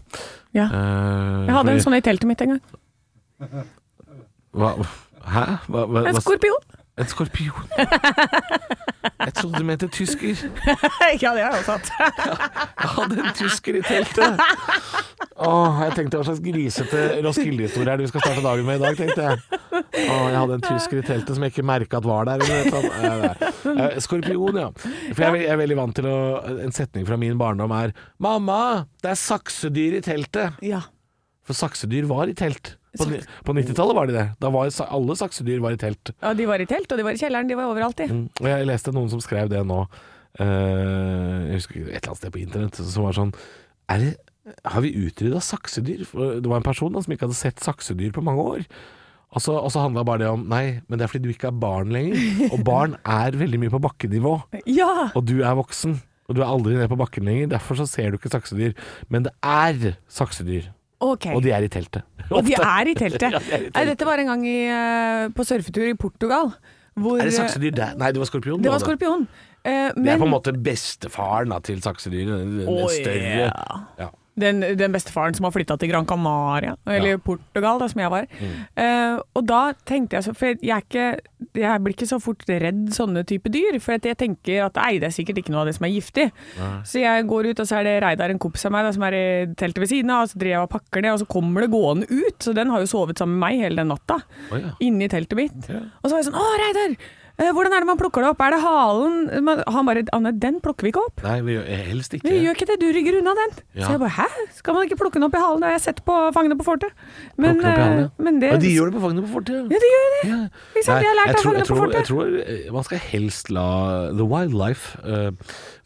Ja. 0.53 0.67
Uh, 0.69 1.47
Jeg 1.47 1.55
hadde 1.55 1.71
fordi- 1.71 1.77
en 1.79 1.85
sånn 1.87 1.97
i 1.97 2.03
teltet 2.05 2.29
mitt 2.29 2.41
en 2.45 2.53
gang. 2.53 3.65
hva, 4.53 4.75
Hæ? 5.21 5.45
Hva, 5.69 5.85
hva, 5.87 6.05
En 6.09 6.17
skorpion. 6.21 6.61
En 7.01 7.09
skorpion. 7.09 7.67
Jeg 9.21 9.33
trodde 9.37 9.59
du 9.61 9.65
mente 9.65 9.87
tysker. 9.93 10.37
ja, 11.21 11.31
det 11.33 11.43
har 11.43 11.53
jeg 11.53 11.59
også 11.59 11.75
hatt. 11.75 11.89
Jeg 12.81 12.89
hadde 12.95 13.17
en 13.21 13.35
tysker 13.37 13.77
i 13.77 13.81
teltet. 13.85 14.41
Åh, 15.41 15.77
jeg 15.85 15.93
tenkte 15.97 16.19
hva 16.19 16.25
slags 16.25 16.41
grisete 16.45 17.03
Roskilde-historie 17.25 17.93
er 17.93 18.01
det 18.01 18.05
vi 18.07 18.11
skal 18.11 18.23
starte 18.25 18.43
dagen 18.45 18.65
med 18.67 18.77
i 18.77 18.83
dag, 18.83 18.97
tenkte 18.97 19.27
jeg. 19.27 19.61
Åh, 19.73 20.25
jeg 20.29 20.37
hadde 20.37 20.57
en 20.57 20.65
tysker 20.65 21.01
i 21.01 21.05
teltet 21.05 21.37
som 21.37 21.45
jeg 21.45 21.53
ikke 21.53 21.65
merka 21.69 22.01
at 22.01 22.09
var 22.09 22.29
der. 22.29 22.43
Eller. 22.45 23.37
Eh, 23.71 23.97
Skorpion, 24.03 24.57
ja. 24.57 24.67
For 25.13 25.25
jeg 25.25 25.47
er 25.53 25.61
veldig 25.61 25.79
vant 25.79 25.97
til 25.97 26.09
å 26.09 26.17
En 26.65 26.75
setning 26.75 27.05
fra 27.07 27.17
min 27.21 27.37
barndom 27.41 27.73
er 27.77 27.93
'Mamma, 28.21 28.85
det 29.01 29.13
er 29.13 29.21
saksedyr 29.21 29.97
i 29.97 30.03
teltet'. 30.05 30.57
Ja. 30.65 30.81
For 31.45 31.57
saksedyr 31.57 32.09
var 32.09 32.29
i 32.29 32.37
telt. 32.37 32.75
På, 32.99 33.05
på 33.47 33.53
90-tallet 33.55 33.95
var 33.95 34.09
de 34.09 34.15
det. 34.17 34.25
Da 34.43 34.49
var 34.51 34.71
alle 34.83 35.15
saksedyr 35.15 35.61
var 35.63 35.75
i 35.75 35.79
telt. 35.79 36.11
ja, 36.11 36.33
de 36.35 36.47
var 36.49 36.59
i 36.59 36.67
telt, 36.67 36.91
og 36.91 36.99
de 36.99 37.05
var 37.07 37.15
i 37.15 37.21
kjelleren. 37.21 37.47
De 37.47 37.55
var 37.55 37.71
overalt, 37.71 37.97
de. 38.01 38.07
Mm. 38.11 38.25
Og 38.41 38.49
jeg 38.51 38.67
leste 38.67 38.93
noen 38.95 39.11
som 39.13 39.21
skrev 39.23 39.51
det 39.51 39.61
nå, 39.67 39.79
uh, 40.41 41.37
jeg 41.47 41.61
husker 41.61 41.79
ikke, 41.79 41.87
et 41.87 42.01
eller 42.01 42.11
annet 42.11 42.21
sted 42.21 42.33
på 42.35 42.41
internett, 42.43 42.81
som 42.81 43.07
var 43.07 43.15
sånn 43.15 43.31
er 43.91 44.03
det, 44.03 44.11
Har 44.65 44.83
vi 44.83 44.91
utrydda 45.05 45.39
saksedyr? 45.43 46.03
For 46.09 46.41
det 46.41 46.49
var 46.49 46.59
en 46.59 46.67
person 46.67 46.91
da, 46.91 47.03
som 47.03 47.13
ikke 47.13 47.29
hadde 47.29 47.39
sett 47.39 47.63
saksedyr 47.63 48.11
på 48.15 48.23
mange 48.25 48.43
år. 48.55 48.67
Og 49.31 49.43
så, 49.43 49.55
og 49.55 49.69
så 49.71 49.85
handla 49.85 50.03
bare 50.07 50.25
det 50.25 50.31
om 50.31 50.43
Nei, 50.51 50.81
men 50.89 50.99
det 50.99 51.05
er 51.05 51.11
fordi 51.11 51.29
du 51.29 51.35
ikke 51.35 51.51
er 51.51 51.59
barn 51.61 51.93
lenger. 51.95 52.19
Og 52.51 52.63
barn 52.71 52.97
er 53.07 53.37
veldig 53.39 53.61
mye 53.61 53.73
på 53.73 53.83
bakkenivå. 53.85 54.33
Ja! 54.67 55.11
Og 55.15 55.23
du 55.29 55.37
er 55.39 55.55
voksen. 55.59 56.01
Og 56.27 56.35
du 56.35 56.43
er 56.43 56.51
aldri 56.51 56.75
nede 56.75 56.91
på 56.91 56.99
bakken 56.99 57.27
lenger. 57.27 57.53
Derfor 57.55 57.79
så 57.79 57.87
ser 57.87 58.11
du 58.11 58.19
ikke 58.19 58.31
saksedyr. 58.33 58.75
Men 59.11 59.27
det 59.27 59.35
er 59.39 59.95
saksedyr. 60.11 60.71
Ok. 61.01 61.25
Og 61.33 61.41
de 61.43 61.51
er 61.55 61.65
i 61.65 61.69
teltet. 61.73 62.03
Og 62.35 62.45
de 62.45 62.53
er 62.55 62.91
i 62.91 62.93
teltet. 62.97 63.25
Ja, 63.33 63.39
de 63.39 63.51
er 63.51 63.57
i 63.57 63.63
teltet. 63.65 63.75
Nei, 63.75 63.85
dette 63.89 64.05
var 64.07 64.21
en 64.21 64.29
gang 64.33 64.45
i, 64.47 64.57
eh, 64.69 65.27
på 65.35 65.45
surfetur 65.47 65.87
i 65.89 65.95
Portugal. 65.97 66.53
Hvor, 67.01 67.19
Er 67.21 67.29
det 67.29 67.33
saksedyr 67.37 67.71
der? 67.73 67.95
Nei, 67.97 68.11
det 68.13 68.19
var 68.21 68.27
skorpion. 68.29 68.61
Det 68.61 68.69
var 68.71 68.81
skorpion. 68.83 69.25
Eh, 69.63 69.91
Det 69.95 70.11
er 70.13 70.17
på 70.19 70.27
en 70.27 70.33
måte 70.33 70.51
bestefaren 70.53 71.49
da, 71.53 71.59
til 71.63 71.79
saksedyret. 71.81 72.27
Den, 72.43 72.57
den 72.65 72.89
større. 72.89 73.47
ja. 73.47 73.79
Ja. 73.99 74.09
Den, 74.41 74.59
den 74.79 74.93
bestefaren 74.95 75.35
som 75.37 75.45
har 75.47 75.53
flytta 75.55 75.77
til 75.79 75.91
Gran 75.91 76.07
Canaria, 76.09 76.75
eller 76.85 77.13
Ja. 77.13 77.17
Mm. 77.19 77.23
Portugal, 77.25 77.79
da, 77.81 77.87
som 77.91 78.01
jeg 78.01 78.11
var. 78.13 78.27
Eh, 78.75 79.19
og 79.37 79.45
da 79.47 79.61
tenkte 79.87 80.17
jeg 80.17 80.25
så 80.25 80.33
For 80.37 80.51
jeg, 80.51 80.85
ikke, 80.85 81.05
jeg 81.61 81.83
blir 81.85 81.95
ikke 81.95 82.09
så 82.09 82.19
fort 82.21 82.43
redd 82.49 82.89
sånne 82.95 83.23
type 83.29 83.51
dyr. 83.53 83.77
For 83.83 83.95
jeg 83.97 84.17
tenker 84.19 84.65
at 84.67 84.79
nei, 84.81 84.97
det 85.01 85.09
er 85.09 85.15
sikkert 85.15 85.41
ikke 85.41 85.53
noe 85.53 85.63
av 85.63 85.71
det 85.71 85.75
som 85.77 85.87
er 85.87 85.93
giftig. 85.95 86.27
Så 86.87 87.01
jeg 87.03 87.27
går 87.29 87.51
ut, 87.51 87.63
og 87.63 87.69
så 87.69 87.79
er 87.79 87.87
det 87.87 87.95
Reidar, 88.03 88.33
en 88.33 88.41
kompis 88.41 88.65
av 88.67 88.75
meg, 88.75 88.85
da, 88.87 88.91
som 88.95 89.03
er 89.07 89.17
i 89.17 89.23
teltet 89.59 89.83
ved 89.85 89.91
siden 89.93 90.11
av, 90.13 90.25
og 90.25 90.33
så 90.33 90.41
driver 90.41 90.55
jeg 90.57 90.67
og 90.67 90.73
pakker 90.75 91.05
det, 91.05 91.13
og 91.15 91.21
så 91.23 91.29
kommer 91.37 91.65
det 91.65 91.71
gående 91.73 92.09
ut. 92.11 92.37
Så 92.41 92.53
den 92.57 92.69
har 92.73 92.83
jo 92.83 92.91
sovet 92.91 93.21
sammen 93.21 93.37
med 93.39 93.45
meg 93.47 93.65
hele 93.67 93.81
den 93.83 93.91
natta. 93.93 94.21
Oh, 94.51 94.57
ja. 94.59 94.73
Inni 94.83 95.07
teltet 95.11 95.37
mitt. 95.39 95.69
Ja. 95.69 95.83
Og 96.01 96.09
så 96.09 96.15
var 96.15 96.23
jeg 96.23 96.31
sånn 96.31 96.39
Å, 96.41 96.47
Reidar! 96.65 96.95
Eh, 97.41 97.51
Hvordan 97.55 97.73
er 97.75 97.83
det 97.83 97.89
man 97.89 97.99
plukker 97.99 98.23
det 98.23 98.29
opp? 98.31 98.41
Er 98.45 98.53
det 98.55 98.59
halen? 98.63 99.15
Han 99.75 99.87
bare 99.89 100.03
Anne, 100.15 100.31
den 100.37 100.59
plukker 100.63 100.87
vi 100.87 100.91
ikke 100.93 101.03
opp. 101.09 101.23
Nei, 101.25 101.37
vi 101.45 101.55
gjør 101.57 101.67
helst 101.91 102.15
ikke 102.17 102.29
Vi 102.29 102.41
gjør 102.45 102.57
ikke 102.57 102.67
det, 102.69 102.77
du 102.81 102.87
rygger 102.95 103.17
unna 103.19 103.33
den. 103.39 103.55
Ja. 103.75 103.85
Så 103.85 103.95
jeg 103.95 104.01
bare, 104.03 104.13
hæ? 104.17 104.45
Skal 104.57 104.77
man 104.77 104.87
ikke 104.87 104.99
plukke 105.01 105.19
den 105.19 105.27
opp 105.27 105.37
i 105.37 105.41
halen? 105.43 105.63
Det 105.63 105.69
har 105.71 105.75
jeg 105.77 105.85
sett 105.87 106.01
på 106.07 106.17
Fangene 106.35 106.57
på 106.59 106.67
fortet. 106.67 106.95
Men, 107.35 107.57
opp 107.57 107.65
i 107.65 107.71
halen, 107.71 108.03
ja. 108.03 108.07
eh, 108.09 108.25
men 108.27 108.41
det 108.43 108.53
Ja, 108.53 108.59
de 108.65 108.73
gjør 108.75 108.91
det 108.91 108.97
på 108.97 109.03
Fangene 109.05 109.25
på 109.27 109.33
fortet. 109.35 109.71
Ja, 109.75 109.83
de 109.85 109.91
gjør 109.93 110.09
det. 110.15 110.21
Ja. 110.31 110.39
Ikke 110.75 110.85
sant? 110.87 110.95
Nei, 110.95 111.01
De 111.01 111.11
har 111.11 111.19
lært 111.19 111.31
jeg 111.31 111.35
av 111.35 111.41
tror, 111.41 111.51
Fangene 111.51 111.65
jeg, 111.65 111.71
på 111.71 111.81
fortet. 111.81 111.99
jeg 111.99 112.09
tror 112.11 112.39
eh, 112.45 112.73
man 112.77 112.89
skal 112.89 113.03
helst 113.11 113.53
la 113.53 113.67
the 114.15 114.27
wildlife 114.27 114.97
uh, 115.05 115.31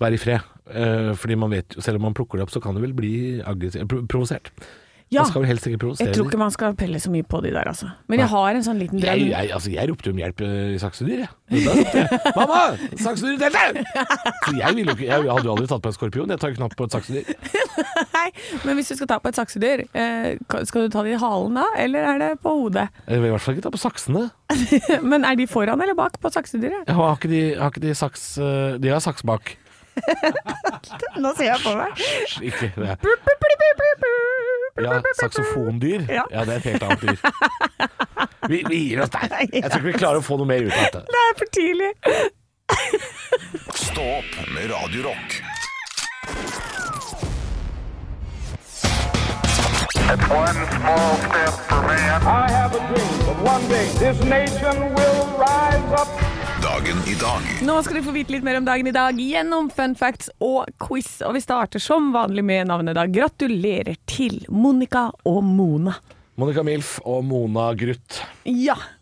være 0.04 0.19
i 0.19 0.22
fred. 0.22 0.51
Uh, 0.66 1.12
fordi 1.19 1.38
man 1.38 1.54
vet 1.54 1.78
jo, 1.78 1.84
selv 1.86 2.01
om 2.01 2.08
man 2.10 2.16
plukker 2.18 2.40
det 2.40 2.48
opp, 2.48 2.54
så 2.54 2.62
kan 2.63 2.78
det 2.78 2.81
vel 2.86 2.96
bli 2.98 3.13
aggressiv, 3.46 3.86
pro 3.91 4.01
provosert. 4.10 4.50
Ja. 5.14 5.22
Man 5.22 5.30
skal 5.30 5.44
vel 5.44 5.50
helst 5.52 5.68
ikke 5.70 5.80
provosere 5.84 6.08
Jeg 6.10 6.16
tror 6.18 6.28
ikke 6.32 6.40
man 6.42 6.52
skal 6.52 6.74
pelle 6.80 7.00
så 7.00 7.12
mye 7.14 7.26
på 7.30 7.38
de 7.46 7.52
der, 7.54 7.68
altså. 7.70 7.92
Men 8.10 8.24
jeg 8.24 8.30
har 8.32 8.58
en 8.58 8.64
sånn 8.66 8.80
liten 8.82 9.02
drøm. 9.04 9.20
Jeg, 9.22 9.28
jeg, 9.30 9.52
altså, 9.54 9.70
jeg 9.72 9.90
ropte 9.92 10.12
om 10.12 10.22
hjelp 10.22 10.42
eh, 10.42 10.54
i 10.74 10.80
saksedyr, 10.82 11.20
jeg. 11.22 11.30
Jeg 11.54 12.08
'Mamma! 12.36 12.62
Saksedyr 13.04 13.36
i 13.36 13.40
teltet!' 13.44 13.86
Så 14.48 14.56
jeg, 14.58 14.76
ville 14.80 14.90
jo 14.90 14.96
ikke, 14.98 15.06
jeg 15.06 15.28
hadde 15.30 15.46
jo 15.46 15.54
aldri 15.54 15.68
tatt 15.70 15.84
på 15.86 15.92
en 15.92 15.98
skorpion. 15.98 16.34
Jeg 16.34 16.42
tar 16.42 16.54
jo 16.56 16.58
knapt 16.58 16.78
på 16.80 16.88
et 16.90 16.98
saksedyr. 16.98 17.30
Nei, 18.18 18.26
men 18.66 18.80
hvis 18.80 18.90
du 18.90 18.96
skal 18.98 19.12
ta 19.14 19.20
på 19.22 19.30
et 19.30 19.38
saksedyr, 19.38 19.86
eh, 19.94 20.32
skal 20.66 20.88
du 20.88 20.96
ta 20.96 21.04
det 21.06 21.14
i 21.14 21.20
halen 21.22 21.60
da, 21.62 21.68
eller 21.86 22.10
er 22.16 22.24
det 22.24 22.32
på 22.42 22.56
hodet? 22.64 22.88
Jeg 23.06 23.22
vil 23.22 23.30
i 23.30 23.36
hvert 23.36 23.46
fall 23.46 23.56
ikke 23.60 23.68
ta 23.68 23.74
på 23.76 23.84
saksene. 23.86 24.26
Men 25.12 25.26
er 25.26 25.38
de 25.38 25.46
foran 25.50 25.82
eller 25.82 25.98
bak 25.98 26.18
på 26.22 26.34
saksedyret? 26.34 26.90
Jeg 26.90 26.98
har 26.98 27.16
ikke 27.20 27.30
de, 27.30 27.44
har 27.60 27.74
ikke 27.74 27.86
de 27.86 27.94
saks 27.98 28.26
eh, 28.42 28.76
De 28.82 28.90
har 28.94 29.02
saks 29.06 29.26
bak. 29.26 29.54
Nå 31.24 31.32
ser 31.38 31.54
jeg 31.54 31.62
på. 31.64 31.72
Hysj, 32.02 32.42
Ikke 32.50 32.74
det. 32.76 32.98
Ja, 34.82 35.01
saksofondyr. 35.20 36.05
Ja. 36.10 36.25
Ja, 36.32 36.46
det 36.46 36.53
er 36.53 36.58
et 36.58 36.63
helt 36.63 36.84
annet 36.84 37.01
dyr. 37.01 37.17
Vi, 38.50 38.63
vi 38.70 38.75
gir 38.89 39.01
oss 39.05 39.10
der. 39.13 39.32
Jeg 39.53 39.70
tror 39.72 39.79
ikke 39.79 39.88
vi 39.88 39.94
klarer 39.96 40.20
å 40.20 40.25
få 40.25 40.36
noe 40.41 40.50
mer 40.50 40.67
ut 40.67 40.74
av 40.75 40.82
dette. 40.84 41.05
Det 41.08 41.22
er 41.22 41.38
for 41.39 41.53
tidlig. 41.55 41.91
Stå 43.86 44.08
opp 44.17 44.36
med 44.51 44.67
Radio 44.74 45.13
Dagen 56.62 56.98
i 57.08 57.16
dag 57.18 57.42
Nå 57.66 57.78
skal 57.84 57.98
du 57.98 58.04
få 58.06 58.14
vite 58.14 58.36
litt 58.36 58.46
mer 58.46 58.60
om 58.60 58.68
dagen 58.68 58.86
i 58.86 58.94
dag 58.94 59.18
gjennom 59.18 59.72
fun 59.74 59.96
facts 59.98 60.30
og 60.38 60.70
quiz. 60.86 61.24
Og 61.26 61.34
vi 61.34 61.42
starter 61.42 61.82
som 61.82 62.12
vanlig 62.14 62.44
med 62.46 62.70
navnet 62.70 62.94
da. 63.00 63.08
Gratulerer 63.10 63.98
til 64.06 64.44
Monica 64.54 65.08
og 65.26 65.42
Mona. 65.42 65.96
Monica 66.38 66.62
Milf 66.68 67.00
og 67.02 67.26
Mona 67.26 67.72
Gruth. 67.74 68.22
Ja. 68.46 68.78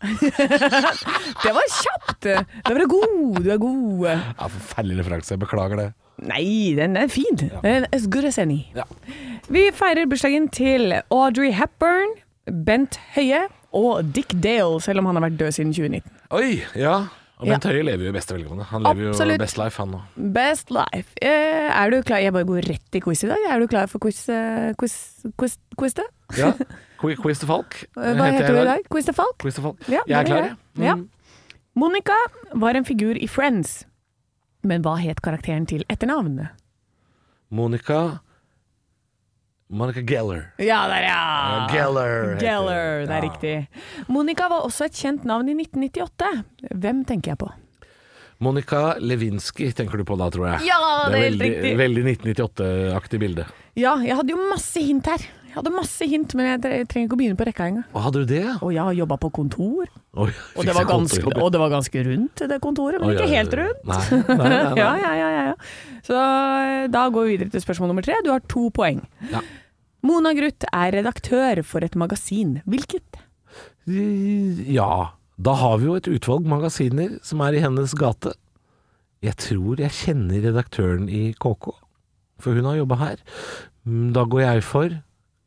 det 1.44 1.52
var 1.52 1.68
kjapt. 1.82 2.30
Du 2.30 2.72
var 2.78 2.88
god. 2.94 3.42
Du 3.44 3.52
er 3.52 3.60
god. 3.60 4.08
Ja, 4.08 4.48
Forferdelig 4.48 5.02
referanse. 5.02 5.36
Beklager 5.44 5.82
det. 5.82 5.90
Nei, 6.24 6.72
den 6.78 6.96
er 6.96 7.08
fin. 7.10 7.36
Ja. 7.42 7.60
er 7.66 7.88
as 7.92 8.06
good 8.08 8.24
as 8.24 8.38
any. 8.38 8.62
Ja. 8.76 8.86
Vi 9.52 9.64
feirer 9.76 10.06
bursdagen 10.08 10.46
til 10.54 10.94
Audrey 11.12 11.52
Hepburn, 11.54 12.14
Bent 12.66 12.96
Høie 13.14 13.44
og 13.76 14.06
Dick 14.16 14.32
Dale, 14.42 14.78
selv 14.82 15.02
om 15.02 15.08
han 15.10 15.18
har 15.18 15.26
vært 15.26 15.36
død 15.40 15.52
siden 15.56 15.74
2019. 15.76 16.14
Oi, 16.38 16.48
ja. 16.80 16.94
Og 17.42 17.48
Bent 17.50 17.66
Høie 17.68 17.82
lever 17.84 18.06
jo 18.06 18.12
i 18.12 18.14
beste 18.14 18.36
velgående. 18.36 18.64
Han 18.70 18.84
lever 18.86 19.10
Absolutt. 19.10 19.36
jo 19.36 19.42
best 19.44 19.58
life, 19.60 19.82
han 19.82 19.92
nå. 19.92 20.00
Best 20.36 20.72
life. 20.72 21.12
Eh, 21.20 21.68
er 21.68 21.92
du 21.92 21.98
klar? 22.06 22.22
Jeg 22.24 22.32
bare 22.36 22.48
går 22.48 22.68
rett 22.70 22.96
i 22.98 23.02
quiz 23.04 23.24
i 23.26 23.30
dag. 23.32 23.46
Er 23.50 23.60
du 23.60 23.68
klar 23.68 23.90
for 23.90 24.00
quiz, 24.00 24.22
eh, 24.32 24.70
quiz, 24.80 24.96
quiz, 25.40 25.58
quiz? 25.78 25.98
Ja. 26.38 26.52
Quiz 27.04 27.18
quiz 27.20 27.40
til 27.42 27.50
Falk. 27.50 27.74
Eh, 28.00 28.14
Hva 28.16 28.30
heter 28.32 28.54
du 28.54 28.60
i 28.62 28.68
dag? 28.70 28.84
Quiz 28.88 29.04
til 29.10 29.16
Falk? 29.18 29.34
Quiz 29.42 29.58
til 29.58 29.64
Falk. 29.66 29.82
Ja, 29.92 30.00
Jeg 30.08 30.14
er 30.16 30.24
det 30.24 30.30
klar, 30.30 30.46
jeg. 30.46 30.54
Mm. 30.78 30.84
Ja. 30.86 30.94
Monica 31.76 32.16
var 32.54 32.78
en 32.78 32.86
figur 32.88 33.18
i 33.20 33.26
Friends. 33.28 33.82
Men 34.64 34.80
hva 34.86 34.94
het 35.02 35.20
karakteren 35.20 35.66
til 35.68 35.82
etternavn? 35.92 36.46
Monica 37.52 37.98
Monica 39.70 40.00
Geller. 40.04 40.52
Ja, 40.60 40.84
der 40.88 41.02
ja! 41.06 41.66
Geller. 41.72 42.36
Geller, 42.38 43.06
det 43.06 43.10
er 43.10 43.22
Ja. 43.22 43.30
riktig. 43.30 43.54
Monica 44.08 44.48
var 44.48 44.60
også 44.66 44.84
et 44.86 44.92
kjent 44.92 45.24
navn 45.24 45.48
i 45.48 45.54
1998. 45.54 46.44
Hvem 46.74 47.04
tenker 47.04 47.32
jeg 47.32 47.38
på? 47.38 47.50
Monica 48.40 48.94
Lewinsky 49.00 49.70
tenker 49.72 49.96
du 49.96 50.04
på 50.04 50.18
da, 50.18 50.28
tror 50.28 50.46
jeg. 50.52 50.66
Ja, 50.68 51.08
det 51.08 51.14
er 51.14 51.22
helt 51.30 51.40
veldig, 51.40 51.50
riktig. 51.54 51.76
veldig 51.78 52.04
1998-aktig 52.04 53.20
bilde. 53.22 53.46
Ja, 53.78 53.96
jeg 54.04 54.16
hadde 54.18 54.30
jo 54.34 54.48
masse 54.50 54.82
hint 54.84 55.06
her. 55.06 55.18
Jeg 55.54 55.60
hadde 55.60 55.70
masse 55.70 56.06
hint, 56.10 56.32
men 56.34 56.48
jeg 56.48 56.86
trenger 56.90 57.06
ikke 57.06 57.14
å 57.14 57.18
begynne 57.20 57.38
på 57.38 57.46
rekka 57.46 57.68
engang. 57.70 57.84
Hadde 57.94 58.24
du 58.24 58.30
det? 58.32 58.42
Og 58.58 58.72
jeg 58.74 58.82
har 58.82 58.96
jobba 58.98 59.18
på 59.22 59.28
kontor, 59.36 59.86
Oi, 60.18 60.28
og 60.58 60.66
det, 60.66 60.74
var 60.74 60.88
ganske, 60.88 61.22
og 61.30 61.52
det 61.54 61.60
var 61.62 61.70
ganske 61.70 62.02
rundt, 62.08 62.42
det 62.50 62.58
kontoret, 62.62 62.98
men 62.98 63.12
Oi, 63.12 63.14
ikke 63.14 63.30
helt 63.30 63.54
rundt. 63.60 63.84
Nei, 63.86 64.00
nei, 64.34 64.48
nei. 64.50 64.62
Ja, 64.82 64.90
ja, 64.98 65.28
ja. 65.30 65.54
Så 66.02 66.18
eh, 66.18 66.88
da 66.90 67.04
går 67.14 67.28
vi 67.28 67.36
videre 67.36 67.54
til 67.54 67.62
spørsmål 67.62 67.92
nummer 67.92 68.06
tre. 68.06 68.18
Du 68.26 68.32
har 68.34 68.42
to 68.50 68.66
poeng. 68.74 68.98
Ja. 69.30 69.44
Mona 70.04 70.34
Gruth 70.36 70.66
er 70.74 70.98
redaktør 70.98 71.62
for 71.64 71.86
et 71.86 71.94
magasin. 71.96 72.58
Hvilket? 72.66 73.22
Ja, 73.86 74.90
da 75.38 75.54
har 75.62 75.78
vi 75.80 75.86
jo 75.88 75.94
et 75.98 76.10
utvalg 76.10 76.46
magasiner 76.50 77.16
som 77.24 77.42
er 77.46 77.56
i 77.56 77.62
hennes 77.62 77.94
gate. 77.98 78.34
Jeg 79.24 79.38
tror 79.40 79.80
jeg 79.80 79.94
kjenner 80.02 80.42
redaktøren 80.50 81.06
i 81.08 81.30
KK, 81.40 81.70
for 82.42 82.58
hun 82.58 82.66
har 82.68 82.82
jobba 82.82 82.98
her. 83.00 83.22
Mm, 83.88 84.12
Da 84.16 84.24
går 84.28 84.42
jeg 84.44 84.64
for 84.66 84.98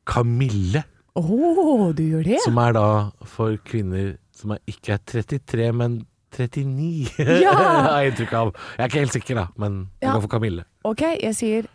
Kamille, 0.08 0.84
Oh, 1.18 1.92
du 1.98 2.04
gjør 2.06 2.24
det? 2.28 2.40
som 2.44 2.58
er 2.62 2.76
da 2.78 2.84
for 3.26 3.56
kvinner 3.66 4.18
som 4.38 4.52
er 4.54 4.60
ikke 4.70 4.94
er 4.94 5.00
33, 5.10 5.72
men 5.74 5.96
39, 6.32 7.42
Ja! 7.42 7.54
har 7.88 8.04
jeg 8.04 8.12
inntrykk 8.12 8.34
av. 8.38 8.52
Jeg 8.78 8.84
er 8.84 8.92
ikke 8.92 9.02
helt 9.02 9.16
sikker, 9.16 9.36
da, 9.40 9.46
men 9.58 9.80
jeg 10.02 10.08
Ja. 10.10 10.14
går 10.14 10.22
for 10.28 10.34
Kamille. 10.36 10.66
Ok, 10.86 11.02
jeg 11.24 11.34
sier 11.36 11.68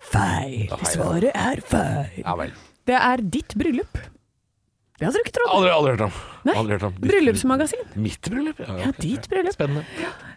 feil. 0.00 0.70
Svaret 0.88 1.30
er 1.34 1.60
feil. 1.60 2.22
Ja 2.24 2.34
vel. 2.40 2.52
Det 2.86 2.94
er 2.96 3.16
ditt 3.36 3.54
bryllup. 3.58 3.98
Det 4.96 5.04
hadde 5.04 5.18
du 5.18 5.24
ikke 5.26 5.34
trodd. 5.36 5.52
Aldri, 5.58 5.70
aldri 5.76 5.90
hørt 5.92 6.04
om. 6.06 6.12
Nei, 6.46 6.54
Aldri 6.56 6.72
hørt 6.78 6.84
om. 6.88 6.92
Ditt 6.96 7.10
Bryllupsmagasin. 7.10 7.82
Mitt 8.00 8.30
bryllup? 8.32 8.58
Ja, 8.64 8.76
Ja, 8.80 8.88
ok. 8.94 9.00
ditt 9.04 9.26
bryllup. 9.28 9.52
Spennende. 9.52 9.84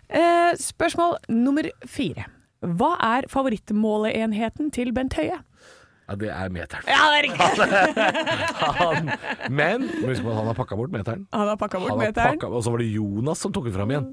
Eh, 0.09 0.51
spørsmål 0.59 1.15
nummer 1.31 1.63
fire. 1.87 2.25
Hva 2.61 2.89
er 2.99 3.29
favorittmåleenheten 3.31 4.71
til 4.75 4.91
Bent 4.91 5.13
Høie? 5.15 5.37
Ja, 6.09 6.15
det 6.17 6.29
er 6.33 6.49
meteren. 6.49 6.87
Ja, 6.89 7.03
det 7.13 7.19
er 7.19 7.25
riktig! 7.27 8.09
Han, 8.79 9.11
men 9.53 9.85
husk 10.07 10.23
på 10.25 10.31
at 10.31 10.39
han 10.39 10.47
har 10.49 10.57
pakka 10.57 10.77
bort 10.79 10.93
meteren. 10.93 11.27
Han 11.35 11.47
har 11.51 11.59
pakka 11.61 11.79
bort 11.83 11.93
Han 11.93 12.01
meteren. 12.01 12.39
pakka- 12.39 12.49
og 12.49 12.63
så 12.65 12.73
var 12.73 12.81
det 12.81 12.89
Jonas 12.95 13.43
som 13.45 13.53
tok 13.53 13.69
den 13.69 13.75
fram 13.77 13.93
igjen. 13.93 14.09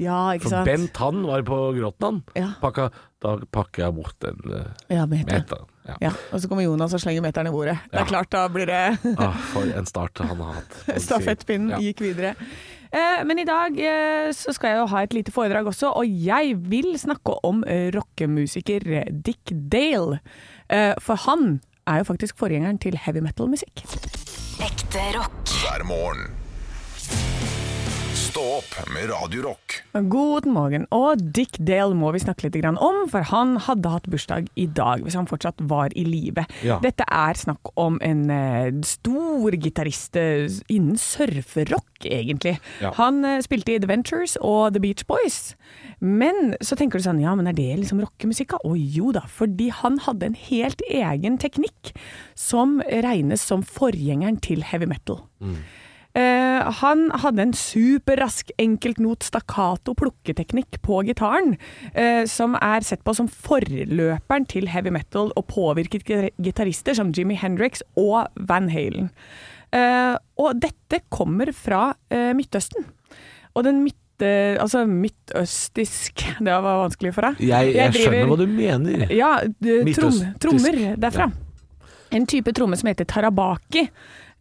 Ja, 0.00 0.20
ikke 0.32 0.48
sant. 0.48 0.62
For. 0.62 0.70
Bent 0.70 0.96
han 1.02 1.18
var 1.28 1.42
på 1.44 1.56
Gråten, 1.76 2.06
han. 2.06 2.20
Ja. 2.38 2.86
Da 3.20 3.34
pakker 3.52 3.82
jeg 3.84 3.96
bort 3.98 4.14
den 4.24 4.38
uh, 4.48 4.62
Ja, 4.88 5.02
meteren. 5.10 5.42
meteren. 5.42 5.66
Ja. 5.90 5.96
Ja, 6.06 6.10
og 6.32 6.40
så 6.40 6.48
kommer 6.48 6.64
Jonas 6.64 6.94
og 6.96 7.02
slenger 7.02 7.24
meteren 7.24 7.50
i 7.50 7.52
bordet. 7.52 7.74
Det 7.90 7.98
Ja. 7.98 8.04
er 8.06 8.08
klart, 8.08 8.30
da 8.32 8.46
blir 8.48 8.66
det 8.70 9.16
Ah, 9.18 9.34
for 9.52 9.66
en 9.66 9.86
start 9.90 10.22
han 10.22 10.38
har 10.40 10.54
hatt. 10.62 10.78
Stafettpinnen 11.02 11.74
Ja. 11.74 11.78
gikk 11.82 12.00
videre. 12.06 12.36
Eh, 12.92 13.20
men 13.24 13.38
i 13.38 13.44
dag 13.46 13.76
eh, 13.78 14.30
så 14.34 14.54
skal 14.56 14.70
jeg 14.72 14.78
jo 14.80 14.86
ha 14.94 15.02
et 15.04 15.12
lite 15.14 15.30
foredrag 15.34 15.66
også, 15.70 15.92
og 15.94 16.06
jeg 16.08 16.56
vil 16.70 16.94
snakke 16.98 17.36
om 17.46 17.60
eh, 17.68 17.90
rockemusiker 17.94 18.88
Dick 19.22 19.52
Dale. 19.70 20.20
Eh, 20.70 20.94
for 21.02 21.14
han 21.26 21.60
er 21.86 22.02
jo 22.02 22.04
faktisk 22.04 22.38
forgjengeren 22.38 22.78
til 22.78 22.98
heavy 22.98 23.22
metal-musikk. 23.24 23.82
Ekte 24.62 25.06
rock. 25.18 25.48
hver 25.62 25.84
morgen. 25.84 26.39
Stå 28.30 28.42
opp 28.60 28.74
med 28.94 29.08
Radio 29.10 29.42
Rock. 29.42 29.80
God 30.06 30.44
morgen. 30.46 30.84
Og 30.94 31.18
Dick 31.34 31.56
Dale 31.66 31.96
må 31.98 32.12
vi 32.14 32.20
snakke 32.22 32.46
litt 32.46 32.58
om, 32.68 33.00
for 33.10 33.26
han 33.26 33.56
hadde 33.64 33.90
hatt 33.90 34.06
bursdag 34.12 34.46
i 34.54 34.68
dag, 34.70 35.02
hvis 35.02 35.16
han 35.18 35.26
fortsatt 35.26 35.58
var 35.66 35.90
i 35.98 36.04
live. 36.06 36.44
Ja. 36.62 36.76
Dette 36.84 37.02
er 37.10 37.40
snakk 37.40 37.72
om 37.74 37.98
en 38.06 38.20
eh, 38.30 38.68
stor 38.86 39.56
gitarist 39.58 40.14
eh, 40.20 40.46
innen 40.70 41.00
surferock, 41.00 42.06
egentlig. 42.06 42.54
Ja. 42.78 42.92
Han 43.00 43.24
eh, 43.26 43.40
spilte 43.42 43.74
i 43.74 43.80
The 43.82 43.90
Ventures 43.90 44.36
og 44.38 44.76
The 44.76 44.84
Beach 44.86 45.08
Boys. 45.10 45.56
Men 45.98 46.54
så 46.62 46.78
tenker 46.78 47.02
du 47.02 47.08
sånn, 47.08 47.24
ja, 47.24 47.34
men 47.34 47.50
er 47.50 47.58
det 47.58 47.80
liksom 47.82 48.04
rockemusikk? 48.04 48.60
Å 48.62 48.76
jo 48.78 49.10
da, 49.16 49.24
fordi 49.26 49.72
han 49.74 49.98
hadde 50.06 50.30
en 50.30 50.38
helt 50.46 50.86
egen 50.86 51.42
teknikk 51.42 51.96
som 52.38 52.78
regnes 52.78 53.42
som 53.42 53.66
forgjengeren 53.66 54.38
til 54.38 54.62
heavy 54.70 54.86
metal. 54.94 55.24
Eh, 56.18 56.70
han 56.80 57.04
hadde 57.22 57.42
en 57.44 57.52
superrask 57.54 58.50
enkeltnot 58.58 59.22
stakkato 59.22 59.94
plukketeknikk 59.94 60.80
på 60.82 61.04
gitaren, 61.06 61.52
eh, 61.94 62.24
som 62.26 62.56
er 62.58 62.82
sett 62.82 63.04
på 63.06 63.14
som 63.14 63.28
forløperen 63.30 64.48
til 64.50 64.66
heavy 64.72 64.90
metal 64.90 65.30
og 65.38 65.46
påvirket 65.52 66.02
gi- 66.08 66.32
gitarister 66.42 66.94
som 66.98 67.12
Jimi 67.14 67.36
Hendrix 67.38 67.84
og 67.96 68.26
Van 68.50 68.68
Halen. 68.74 69.10
Eh, 69.72 70.16
og 70.36 70.58
dette 70.58 70.98
kommer 71.14 71.52
fra 71.54 71.92
eh, 72.10 72.32
Midtøsten. 72.34 72.84
Og 73.54 73.62
den 73.66 73.84
midte, 73.84 74.58
altså 74.60 74.82
midtøstisk 74.86 76.24
Det 76.44 76.56
var 76.62 76.82
vanskelig 76.88 77.14
for 77.14 77.28
deg? 77.30 77.38
Jeg, 77.46 77.74
jeg 77.76 77.92
driver- 77.94 78.10
skjønner 78.10 78.32
hva 78.32 78.40
du 78.40 78.46
mener. 78.50 79.06
ja, 79.14 79.30
trom, 79.94 80.18
trommer 80.42 80.80
derfra. 81.06 81.30
En 82.10 82.26
type 82.26 82.50
tromme 82.56 82.74
som 82.78 82.90
heter 82.90 83.06
tarabaki. 83.06 83.84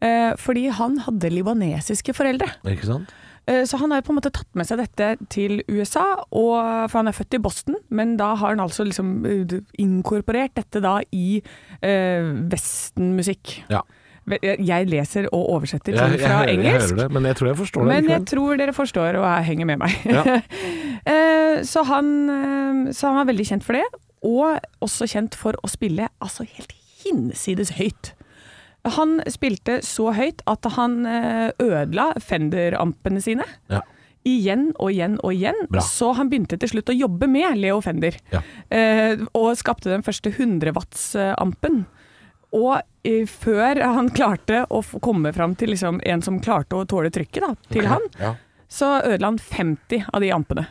Eh, 0.02 0.32
fordi 0.40 0.70
han 0.72 0.98
hadde 1.06 1.32
libanesiske 1.34 2.14
foreldre. 2.16 2.48
Ikke 2.72 2.88
sant? 2.88 3.12
Eh, 3.50 3.64
så 3.66 3.78
han 3.82 3.92
har 3.92 4.04
på 4.06 4.14
en 4.14 4.20
måte 4.20 4.32
tatt 4.34 4.50
med 4.58 4.68
seg 4.68 4.82
dette 4.82 5.14
til 5.34 5.62
USA, 5.72 6.06
og, 6.30 6.58
for 6.92 7.00
han 7.02 7.10
er 7.10 7.18
født 7.18 7.38
i 7.40 7.42
Boston, 7.42 7.80
men 7.90 8.16
da 8.20 8.34
har 8.38 8.54
han 8.54 8.62
altså 8.64 8.86
liksom 8.88 9.24
eh, 9.26 9.56
inkorporert 9.82 10.54
dette 10.60 10.82
da 10.84 11.00
i 11.16 11.40
eh, 11.82 12.30
vestenmusikk. 12.52 13.64
Ja. 13.72 13.82
Jeg 14.30 14.86
leser 14.92 15.26
og 15.34 15.48
oversetter 15.56 15.96
Jeg, 15.96 16.04
ting 16.06 16.20
jeg, 16.20 16.28
fra 16.28 16.44
engelsk 16.46 16.52
jeg 16.52 16.60
engelsk. 16.60 16.92
hører 16.94 17.00
det, 17.02 17.14
men 17.16 17.26
jeg 17.26 17.38
tror 17.40 17.48
jeg 17.48 17.58
forstår 17.58 17.82
det 17.82 17.94
Men 17.96 18.10
jeg 18.12 18.26
tror 18.30 18.60
dere 18.62 18.74
forstår 18.78 19.18
og 19.18 19.24
jeg 19.26 19.48
henger 19.48 19.70
med 19.72 19.80
meg. 19.82 19.96
Ja. 20.06 20.36
Så, 21.66 21.82
han, 21.84 22.92
så 22.94 23.10
han 23.10 23.18
var 23.18 23.26
veldig 23.28 23.46
kjent 23.50 23.66
for 23.66 23.76
det, 23.76 23.82
og 24.24 24.60
også 24.86 25.08
kjent 25.10 25.34
for 25.36 25.58
å 25.66 25.68
spille 25.72 26.06
altså 26.22 26.46
helt 26.46 26.72
hinsides 27.02 27.74
høyt. 27.80 28.12
Han 28.88 29.20
spilte 29.28 29.80
så 29.86 30.12
høyt 30.16 30.42
at 30.48 30.66
han 30.78 31.02
eh, 31.06 31.50
ødela 31.60 32.14
Fender-ampene 32.24 33.22
sine. 33.24 33.46
Ja. 33.72 33.82
Igjen 34.28 34.70
og 34.80 34.92
igjen 34.92 35.18
og 35.24 35.34
igjen. 35.36 35.60
Bra. 35.72 35.82
Så 35.84 36.12
han 36.18 36.30
begynte 36.32 36.58
til 36.60 36.72
slutt 36.74 36.92
å 36.92 36.96
jobbe 36.96 37.28
med 37.32 37.58
Leo 37.60 37.80
Fender. 37.84 38.16
Ja. 38.34 38.42
Eh, 38.72 39.20
og 39.36 39.54
skapte 39.60 39.92
den 39.92 40.04
første 40.06 40.32
100 40.32 40.74
watts-ampen. 40.76 41.86
Og 42.56 42.80
eh, 43.06 43.26
før 43.30 43.84
han 43.84 44.10
klarte 44.16 44.64
å 44.74 44.82
komme 45.04 45.34
fram 45.36 45.56
til 45.60 45.74
liksom, 45.76 46.02
en 46.04 46.24
som 46.26 46.40
klarte 46.44 46.80
å 46.80 46.88
tåle 46.90 47.12
trykket 47.14 47.46
da, 47.46 47.54
til 47.72 47.88
han, 47.92 48.08
Ja. 48.20 48.36
så 48.72 48.96
ødela 49.04 49.34
han 49.34 49.40
50 49.40 50.08
av 50.14 50.22
de 50.24 50.32
ampene. 50.36 50.68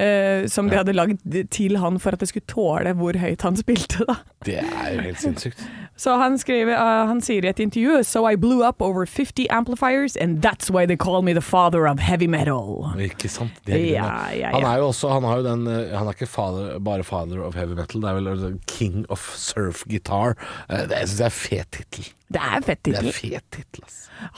Uh, 0.00 0.46
som 0.48 0.70
de 0.70 0.78
hadde 0.78 0.94
lagd 0.96 1.18
til 1.52 1.74
han 1.76 1.98
for 2.00 2.16
at 2.16 2.22
det 2.22 2.30
skulle 2.30 2.48
tåle 2.48 2.94
hvor 2.96 3.18
høyt 3.20 3.42
han 3.44 3.58
spilte. 3.58 4.06
da. 4.08 4.14
Det 4.46 4.54
er 4.62 4.94
jo 4.94 5.02
helt 5.04 5.20
sinnssykt. 5.20 5.60
Så 6.00 6.14
han, 6.16 6.38
skriver, 6.40 6.72
uh, 6.80 7.08
han 7.10 7.18
sier 7.20 7.44
i 7.44 7.50
et 7.50 7.58
intervju 7.60 7.98
So 8.08 8.22
I 8.24 8.36
blew 8.40 8.62
up 8.64 8.80
over 8.80 9.04
50 9.04 9.48
amplifiers 9.52 10.16
and 10.16 10.40
that's 10.40 10.70
why 10.72 10.86
they 10.88 10.96
call 10.96 11.20
me 11.22 11.34
the 11.36 11.44
father 11.44 11.84
of 11.90 12.00
heavy 12.00 12.26
metal. 12.30 12.88
Ikke 12.96 13.28
sant? 13.28 13.52
Det 13.68 13.74
er 13.76 13.84
ja, 13.90 14.06
Ja, 14.06 14.30
ja, 14.38 14.52
Han 14.56 14.64
er 14.64 14.78
jo 14.80 14.86
også 14.94 15.10
Han, 15.12 15.24
har 15.28 15.42
jo 15.42 15.44
den, 15.50 15.66
eh, 15.68 15.92
han 15.98 16.06
er 16.08 16.16
ikke 16.16 16.26
father, 16.30 16.78
bare 16.80 17.04
father 17.04 17.42
of 17.44 17.54
heavy 17.58 17.76
metal, 17.76 18.00
det 18.00 18.08
er 18.10 18.14
vel 18.20 18.28
altså 18.32 18.52
king 18.66 19.04
of 19.10 19.20
surf 19.36 19.84
guitar. 19.90 20.36
Eh, 20.70 20.86
Det 20.88 21.04
syns 21.08 21.20
jeg 21.20 21.26
er 21.26 21.36
fet 21.36 21.70
tittel. 21.76 22.08
Det 22.30 22.38
er 22.38 22.62
fett 22.62 22.82
Det 22.86 22.92
er 22.94 23.06
tittel. 23.08 23.12
fet 23.16 23.46
tittel. 23.56 23.86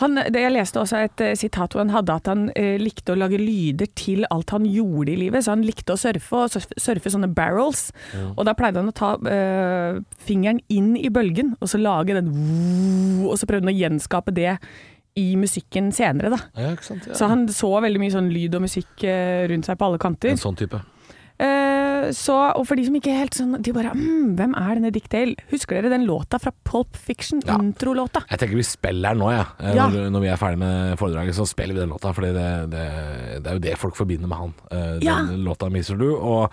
Han, 0.00 0.16
det 0.32 0.40
jeg 0.40 0.52
leste 0.54 0.80
også 0.80 1.00
et 1.04 1.20
uh, 1.20 1.32
sitat 1.36 1.74
hvor 1.74 1.82
han 1.82 1.92
hadde 1.92 2.14
at 2.14 2.30
han 2.30 2.46
uh, 2.48 2.76
likte 2.80 3.12
å 3.12 3.18
lage 3.20 3.36
lyder 3.40 3.90
til 3.98 4.24
alt 4.32 4.54
han 4.54 4.64
gjorde 4.64 5.12
i 5.12 5.18
livet. 5.26 5.44
Så 5.44 5.52
han 5.52 5.64
likte 5.66 5.92
å 5.92 6.00
surfe, 6.00 6.44
og 6.46 6.54
surfe, 6.54 6.78
surfe 6.80 7.12
sånne 7.12 7.28
barrels. 7.36 7.90
Og 8.32 8.46
da 8.48 8.54
pleide 8.56 8.80
han 8.80 8.88
å 8.88 8.96
ta 8.96 9.10
uh, 9.20 10.00
fingeren 10.24 10.62
inn 10.72 10.94
i 10.96 11.10
bølgen, 11.12 11.52
og 11.60 11.68
så 11.68 11.80
lage 11.82 12.16
den 12.16 12.32
Og 13.26 13.36
så 13.38 13.46
prøvde 13.48 13.66
han 13.66 13.74
å 13.74 13.76
gjenskape 13.76 14.32
det 14.34 14.56
i 15.20 15.34
musikken 15.36 15.90
senere, 15.92 16.30
da. 16.32 16.38
Ja, 16.56 16.72
sant? 16.80 17.04
Ja. 17.10 17.18
Så 17.18 17.28
han 17.28 17.44
så 17.52 17.68
veldig 17.84 18.00
mye 18.00 18.14
sånn 18.14 18.30
lyd 18.32 18.56
og 18.56 18.64
musikk 18.64 19.04
rundt 19.52 19.68
seg 19.68 19.76
på 19.76 19.90
alle 19.90 20.00
kanter. 20.00 20.32
En 20.32 20.40
sånn 20.40 20.56
type. 20.56 20.80
Eh, 21.38 22.10
så, 22.14 22.34
og 22.58 22.66
for 22.68 22.78
de 22.78 22.84
som 22.86 22.96
ikke 22.98 23.10
er 23.12 23.22
helt 23.22 23.34
sånn 23.34 23.54
De 23.64 23.72
bare 23.74 23.92
mm, 23.96 24.34
Hvem 24.38 24.52
er 24.58 24.76
denne 24.76 24.90
Dick 24.94 25.06
Dale? 25.10 25.32
Husker 25.50 25.78
dere 25.78 25.90
den 25.94 26.04
låta 26.06 26.38
fra 26.42 26.52
Pulp 26.68 26.98
Fiction? 26.98 27.40
Ja. 27.48 27.56
Introlåta. 27.62 28.20
Jeg 28.28 28.42
tenker 28.42 28.58
vi 28.60 28.66
spiller 28.66 29.14
den 29.14 29.22
nå, 29.24 29.30
ja. 29.32 29.46
Eh, 29.58 29.72
Ja. 29.78 29.88
Når, 29.90 30.10
når 30.12 30.24
vi 30.26 30.30
er 30.34 30.38
ferdig 30.40 30.60
med 30.60 30.98
foredraget, 31.00 31.34
så 31.38 31.46
spiller 31.48 31.78
vi 31.78 31.82
den 31.84 31.94
låta. 31.94 32.12
For 32.14 32.26
det, 32.26 32.46
det, 32.72 32.84
det 33.42 33.50
er 33.50 33.58
jo 33.58 33.64
det 33.64 33.76
folk 33.80 33.96
forbinder 33.98 34.30
med 34.30 34.42
han. 34.42 34.54
Eh, 34.70 34.94
Den 35.02 35.42
låta 35.46 35.70
mister 35.72 35.96
du. 35.98 36.10
Og 36.12 36.52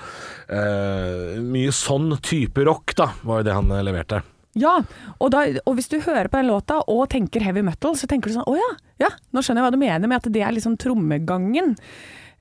uh, 0.50 1.38
mye 1.44 1.72
sånn 1.76 2.14
type 2.26 2.64
rock, 2.68 2.96
da, 2.98 3.12
var 3.28 3.42
jo 3.42 3.50
det 3.50 3.56
han 3.58 3.74
leverte. 3.86 4.22
Ja, 4.58 4.80
og, 5.20 5.28
da, 5.34 5.44
og 5.70 5.76
hvis 5.78 5.92
du 5.92 6.00
hører 6.02 6.28
på 6.32 6.40
den 6.40 6.50
låta 6.50 6.80
og 6.90 7.04
tenker 7.14 7.44
heavy 7.46 7.62
metal, 7.66 7.94
så 8.00 8.08
tenker 8.10 8.32
du 8.32 8.40
sånn 8.40 8.48
Å 8.50 8.56
ja, 8.58 8.70
ja, 9.06 9.12
nå 9.32 9.44
skjønner 9.46 9.62
jeg 9.62 9.68
hva 9.68 9.76
du 9.76 9.82
mener 9.84 10.10
med 10.10 10.18
at 10.24 10.32
det 10.34 10.42
er 10.44 10.56
liksom 10.56 10.74
trommegangen. 10.82 11.76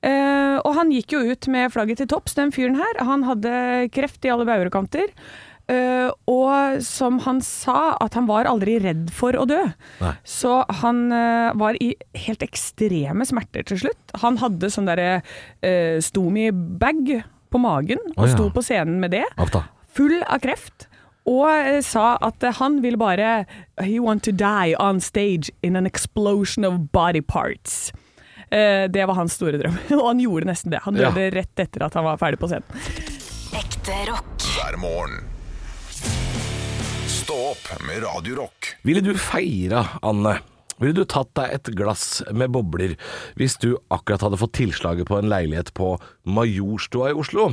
Eh, 0.05 0.57
og 0.63 0.73
han 0.77 0.93
gikk 0.93 1.17
jo 1.17 1.25
ut 1.27 1.49
med 1.51 1.73
flagget 1.73 2.01
til 2.01 2.09
topps, 2.11 2.37
den 2.37 2.53
fyren 2.55 2.79
her. 2.79 3.03
Han 3.05 3.27
hadde 3.27 3.53
kreft 3.95 4.25
i 4.25 4.33
alle 4.33 4.47
baurekanter. 4.47 5.11
Uh, 5.69 6.09
og 6.25 6.79
som 6.81 7.19
han 7.27 7.43
sa, 7.45 7.93
at 8.01 8.15
han 8.17 8.25
var 8.25 8.47
aldri 8.49 8.79
redd 8.81 9.11
for 9.13 9.37
å 9.37 9.45
dø. 9.45 9.59
Nei. 10.01 10.13
Så 10.25 10.63
han 10.81 11.03
uh, 11.13 11.53
var 11.61 11.77
i 11.77 11.91
helt 12.17 12.41
ekstreme 12.41 13.27
smerter 13.29 13.67
til 13.69 13.83
slutt. 13.83 14.15
Han 14.23 14.39
hadde 14.41 14.71
sånn 14.73 14.89
derre 14.89 15.19
uh, 15.21 15.97
stomi-bag 16.01 17.19
på 17.53 17.61
magen, 17.61 18.01
og 18.15 18.23
oh, 18.23 18.25
ja. 18.25 18.33
sto 18.33 18.49
på 18.53 18.65
scenen 18.65 18.97
med 19.01 19.13
det 19.13 19.25
Aff 19.37 19.53
full 19.93 20.19
av 20.25 20.41
kreft. 20.41 20.87
Og 21.29 21.83
sa 21.85 22.15
at 22.25 22.41
han 22.57 22.79
ville 22.81 22.97
bare 22.97 23.43
He 23.83 23.99
want 24.01 24.23
to 24.25 24.31
die 24.33 24.73
on 24.79 25.01
stage 25.03 25.51
in 25.61 25.75
an 25.75 25.85
explosion 25.85 26.65
of 26.65 26.91
body 26.93 27.21
parts. 27.21 27.91
Eh, 28.51 28.87
det 28.89 29.05
var 29.05 29.13
hans 29.19 29.33
store 29.37 29.59
drøm, 29.61 29.77
og 29.99 30.05
han 30.07 30.19
gjorde 30.23 30.49
nesten 30.49 30.71
det. 30.73 30.79
Han 30.85 30.95
Ja. 30.97 31.11
rett 31.13 31.55
etter 31.61 31.85
at 31.85 31.93
han 31.93 32.03
var 32.07 32.17
ferdig 32.17 32.39
på 32.41 32.49
scenen. 32.49 32.63
Ekte 33.53 33.97
rock. 34.09 34.25
hver 34.55 34.77
morgen. 34.81 35.19
Stå 37.09 37.35
opp 37.51 37.67
med 37.85 38.01
Radiorock. 38.03 38.73
Ville 38.81 39.01
du 39.05 39.13
feira, 39.17 39.83
Anne? 40.01 40.39
Ville 40.79 40.95
du 40.95 41.03
tatt 41.05 41.29
deg 41.35 41.51
et 41.57 41.69
glass 41.75 42.21
med 42.31 42.53
bobler 42.55 42.93
hvis 43.37 43.57
du 43.59 43.73
akkurat 43.91 44.21
hadde 44.23 44.39
fått 44.39 44.53
tilslaget 44.61 45.09
på 45.09 45.17
en 45.19 45.27
leilighet 45.29 45.73
på 45.75 45.91
Majorstua 46.25 47.11
i 47.11 47.17
Oslo? 47.19 47.49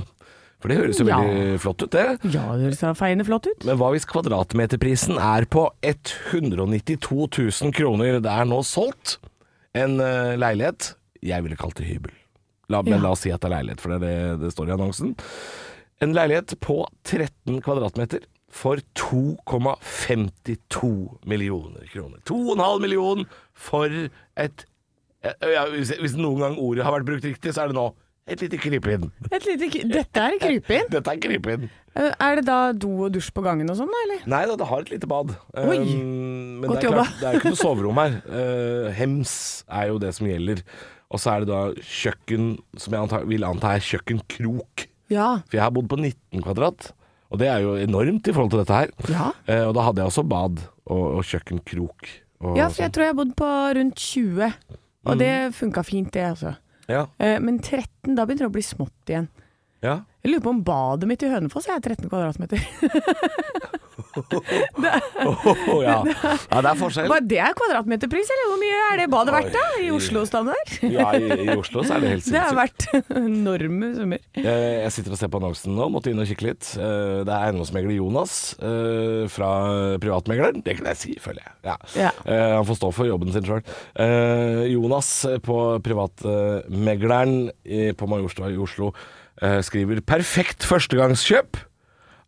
For 0.62 0.70
det 0.72 0.78
høres 0.78 1.00
jo 1.02 1.04
Ja. 1.10 1.18
veldig 1.20 1.58
flott 1.60 1.82
ut, 1.82 1.90
det. 1.90 2.04
Ja, 2.32 2.46
det 2.56 2.64
høres 2.70 2.80
feiende 2.96 3.26
flott 3.26 3.46
ut. 3.50 3.64
Men 3.66 3.76
hva 3.76 3.90
hvis 3.92 4.06
kvadratmeterprisen 4.08 5.18
er 5.20 5.44
på 5.44 5.66
192 5.82 7.26
000 7.62 7.72
kroner? 7.76 8.20
Det 8.22 8.30
er 8.32 8.46
nå 8.48 8.62
solgt 8.64 9.18
en 9.76 9.98
eh, 10.00 10.36
leilighet. 10.40 10.94
Jeg 11.26 11.42
ville 11.44 11.58
kalt 11.60 11.76
det 11.80 11.86
hybel. 11.88 12.12
La, 12.72 12.80
men 12.82 12.96
Ja. 12.96 13.02
la 13.04 13.10
oss 13.14 13.22
si 13.22 13.30
at 13.30 13.40
det 13.44 13.50
er 13.50 13.56
leilighet, 13.58 13.80
for 13.82 13.88
det 13.94 13.98
er 14.02 14.06
det 14.06 14.40
det 14.46 14.52
står 14.54 14.70
i 14.70 14.74
annonsen. 14.76 15.12
En 16.02 16.14
leilighet 16.16 16.56
på 16.60 16.80
13 17.06 17.60
kvadratmeter 17.64 18.24
for 18.52 18.76
2,52 18.98 20.90
millioner 21.28 21.86
kroner. 21.92 22.18
2,5 22.28 22.80
million 22.82 23.24
for 23.54 23.86
et 24.36 24.64
ja, 25.26 25.64
hvis, 25.72 25.90
hvis 25.98 26.14
noen 26.18 26.42
gang 26.44 26.58
ordet 26.62 26.84
har 26.86 26.94
vært 26.94 27.06
brukt 27.08 27.24
riktig, 27.26 27.50
så 27.56 27.64
er 27.64 27.68
det 27.72 27.76
nå 27.78 27.88
et 28.26 28.40
lite 28.42 28.58
krypinn. 28.58 29.04
Dette 29.22 30.22
er 30.22 30.38
krypinn. 30.42 30.88
Dette 30.96 31.12
er 31.12 31.20
krypinn. 31.22 31.68
Eh, 31.96 32.10
Er 32.26 32.40
det 32.40 32.44
da 32.48 32.56
do 32.74 32.90
og 33.06 33.12
dusj 33.14 33.30
på 33.36 33.44
gangen 33.44 33.70
og 33.70 33.78
sånn, 33.78 33.92
eller? 34.02 34.24
Nei 34.28 34.42
da, 34.50 34.56
det 34.58 34.66
har 34.66 34.82
et 34.82 34.90
lite 34.96 35.06
bad. 35.10 35.32
Oi, 35.62 35.76
Um, 35.78 36.60
men 36.62 36.70
godt 36.72 36.80
det 36.82 36.88
er, 36.88 36.94
klart, 36.96 37.16
det 37.20 37.26
er 37.28 37.36
jo 37.36 37.40
ikke 37.42 37.52
noe 37.54 37.60
soverom 37.68 37.98
her. 38.00 38.14
Uh, 38.26 38.90
hems 38.96 39.32
er 39.68 39.90
jo 39.92 39.98
det 40.02 40.10
som 40.16 40.26
gjelder. 40.28 40.62
Og 41.12 41.22
så 41.22 41.30
er 41.36 41.44
det 41.44 41.50
da 41.52 41.60
kjøkken, 41.86 42.46
som 42.82 42.96
jeg 42.96 43.04
antar, 43.06 43.26
vil 43.30 43.44
anta 43.46 43.74
er 43.76 43.84
kjøkkenkrok. 43.86 44.86
Ja. 45.12 45.28
For 45.46 45.60
jeg 45.60 45.62
har 45.62 45.74
bodd 45.76 45.86
på 45.92 46.00
19 46.00 46.42
kvadrat, 46.42 46.88
og 47.30 47.38
det 47.42 47.46
er 47.52 47.62
jo 47.62 47.76
enormt 47.78 48.26
i 48.26 48.34
forhold 48.34 48.50
til 48.56 48.64
dette 48.64 48.80
her. 48.80 48.90
Ja. 49.12 49.28
Uh, 49.46 49.68
og 49.68 49.76
da 49.78 49.84
hadde 49.86 50.02
jeg 50.02 50.10
også 50.10 50.26
bad 50.26 50.64
og, 50.90 51.04
og 51.20 51.22
kjøkkenkrok. 51.30 52.10
Og 52.42 52.58
ja, 52.58 52.66
for 52.66 52.82
jeg 52.82 52.88
sånn. 52.90 52.94
tror 52.96 53.06
jeg 53.06 53.14
har 53.14 53.20
bodd 53.22 53.36
på 53.38 53.52
rundt 53.78 54.02
20, 54.02 54.50
og 55.06 55.20
det 55.22 55.32
funka 55.54 55.86
fint, 55.86 56.10
det, 56.16 56.26
altså. 56.34 56.56
Ja, 56.86 57.06
Eh, 57.18 57.40
Men 57.40 57.58
13, 57.58 58.14
da 58.14 58.24
begynner 58.26 58.46
det 58.46 58.52
å 58.52 58.56
bli 58.58 58.62
smått 58.62 59.10
igjen. 59.10 59.28
ja. 59.82 60.04
Jeg 60.26 60.32
lurer 60.34 60.42
på 60.42 60.50
om 60.56 60.62
badet 60.66 61.06
mitt 61.06 61.22
i 61.22 61.28
Hønefoss 61.30 61.68
er 61.70 61.78
13 61.78 62.08
kvadratmeter. 62.10 62.58
Åh, 64.16 65.82
ja. 65.84 65.96
ja, 66.50 66.60
det 66.64 66.70
er 66.70 66.78
forskjell. 66.80 67.08
Hva, 67.10 67.18
det 67.24 67.38
er 67.42 67.54
kvadratmeterpris, 67.56 68.30
eller 68.32 68.48
hvor 68.50 68.58
mye 68.60 68.78
er 68.90 69.00
det 69.02 69.06
badet 69.12 69.34
verdt 69.34 69.54
da, 69.54 69.62
i 69.84 69.90
Oslo-standard? 69.94 70.72
Ja, 70.88 71.10
i, 71.16 71.28
i 71.44 71.48
Oslo 71.56 71.84
så 71.86 71.96
er 71.96 72.04
det 72.04 72.10
helt 72.14 72.28
Det 72.32 72.40
er 72.40 72.50
sinnssykt. 72.50 72.86
verdt 72.96 73.20
enorme 73.20 73.90
summer. 73.96 74.22
Jeg, 74.40 74.70
jeg 74.82 74.94
sitter 74.96 75.14
og 75.16 75.20
ser 75.20 75.30
på 75.32 75.40
annonsen 75.40 75.76
nå, 75.76 75.88
måtte 75.92 76.12
inn 76.12 76.22
og 76.22 76.28
kikke 76.30 76.48
litt. 76.48 76.70
Eh, 76.80 77.18
Det 77.28 77.32
er 77.36 77.46
eiendomsmegler 77.50 77.96
Jonas 77.98 78.36
eh, 78.58 79.26
fra 79.32 79.50
Privatmegleren. 80.02 80.64
Det 80.66 80.78
kan 80.80 80.90
jeg 80.92 81.00
si, 81.02 81.16
føler 81.22 81.44
jeg. 81.44 81.54
Ja. 81.70 81.76
Ja. 82.06 82.12
Eh, 82.24 82.54
Han 82.56 82.66
får 82.68 82.80
stå 82.80 82.92
for 82.96 83.10
jobben 83.10 83.32
sin 83.36 83.46
sjøl. 83.46 83.62
Jonas 84.72 85.12
på 85.44 85.60
Privatmegleren 85.86 87.38
på 88.00 88.08
Majorstua 88.10 88.50
i 88.52 88.58
Oslo 88.60 88.92
skriver 89.40 90.00
'perfekt 90.00 90.64
førstegangskjøp'. 90.64 91.60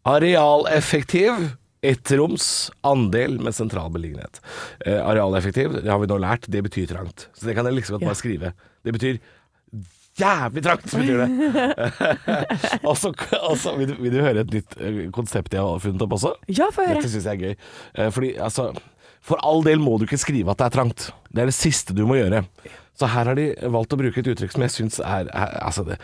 Arealeffektiv. 0.09 1.55
Ettroms 1.81 2.71
andel 2.83 3.37
med 3.39 3.55
sentral 3.55 3.91
beliggenhet. 3.95 4.41
Eh, 4.85 4.99
arealeffektiv, 4.99 5.77
det 5.85 5.87
har 5.93 6.01
vi 6.03 6.09
nå 6.11 6.17
lært, 6.19 6.49
det 6.51 6.65
betyr 6.67 6.89
trangt. 6.91 7.29
Så 7.39 7.47
det 7.47 7.55
kan 7.55 7.65
jeg 7.69 7.77
liksom 7.77 7.95
godt 8.01 8.09
bare 8.09 8.19
skrive. 8.19 8.51
Det 8.83 8.95
betyr 8.97 9.21
jævlig 10.19 10.63
trangt, 10.67 10.89
betyr 10.91 11.23
det. 11.23 11.29
og 12.89 12.97
så 12.99 13.77
vil, 13.79 13.93
du- 13.93 14.03
vil 14.03 14.11
du 14.17 14.19
høre 14.25 14.43
et 14.43 14.51
nytt 14.57 14.75
eh, 14.83 14.99
konsept 15.15 15.55
jeg 15.55 15.63
har 15.63 15.79
funnet 15.79 16.03
opp 16.03 16.17
også? 16.19 16.35
Ja, 16.51 16.67
få 16.75 16.83
høre. 16.83 16.99
Dette 16.99 17.13
syns 17.15 17.29
jeg 17.31 17.39
er 17.39 17.47
gøy. 17.47 17.55
Eh, 17.95 18.11
Fordi 18.11 18.35
altså 18.43 18.73
For 19.23 19.39
all 19.47 19.63
del 19.63 19.79
må 19.83 19.99
du 19.99 20.07
ikke 20.07 20.19
skrive 20.19 20.51
at 20.51 20.59
det 20.59 20.67
er 20.67 20.75
trangt. 20.81 21.09
Det 21.31 21.43
er 21.43 21.47
det 21.53 21.55
siste 21.55 21.95
du 21.95 22.05
må 22.11 22.19
gjøre. 22.19 22.43
Så 22.99 23.07
her 23.07 23.25
har 23.31 23.35
de 23.39 23.53
valgt 23.71 23.95
å 23.95 23.99
bruke 24.01 24.19
et 24.19 24.27
uttrykk 24.35 24.51
som 24.57 24.63
jeg 24.67 24.75
syns 24.75 24.99
er, 24.99 25.29
er 25.31 25.59
Altså, 25.63 25.85
det 25.87 25.99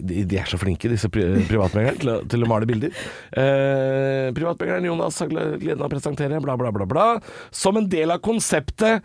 de, 0.00 0.24
de 0.28 0.38
er 0.40 0.48
så 0.50 0.58
flinke, 0.60 0.90
disse 0.92 1.10
pri 1.12 1.26
privatmeglerne, 1.48 2.00
til, 2.02 2.12
til 2.32 2.46
å 2.46 2.50
male 2.50 2.68
bilder. 2.68 2.94
Eh, 3.32 4.28
privatmegleren 4.36 4.88
Jonas 4.88 5.18
har 5.22 5.32
gleden 5.32 5.80
av 5.80 5.88
å 5.88 5.92
presentere 5.92 6.40
bla, 6.44 6.56
bla, 6.60 6.72
bla, 6.74 6.88
bla. 6.88 7.08
Som 7.54 7.80
en 7.80 7.90
del 7.92 8.14
av 8.14 8.22
konseptet 8.24 9.04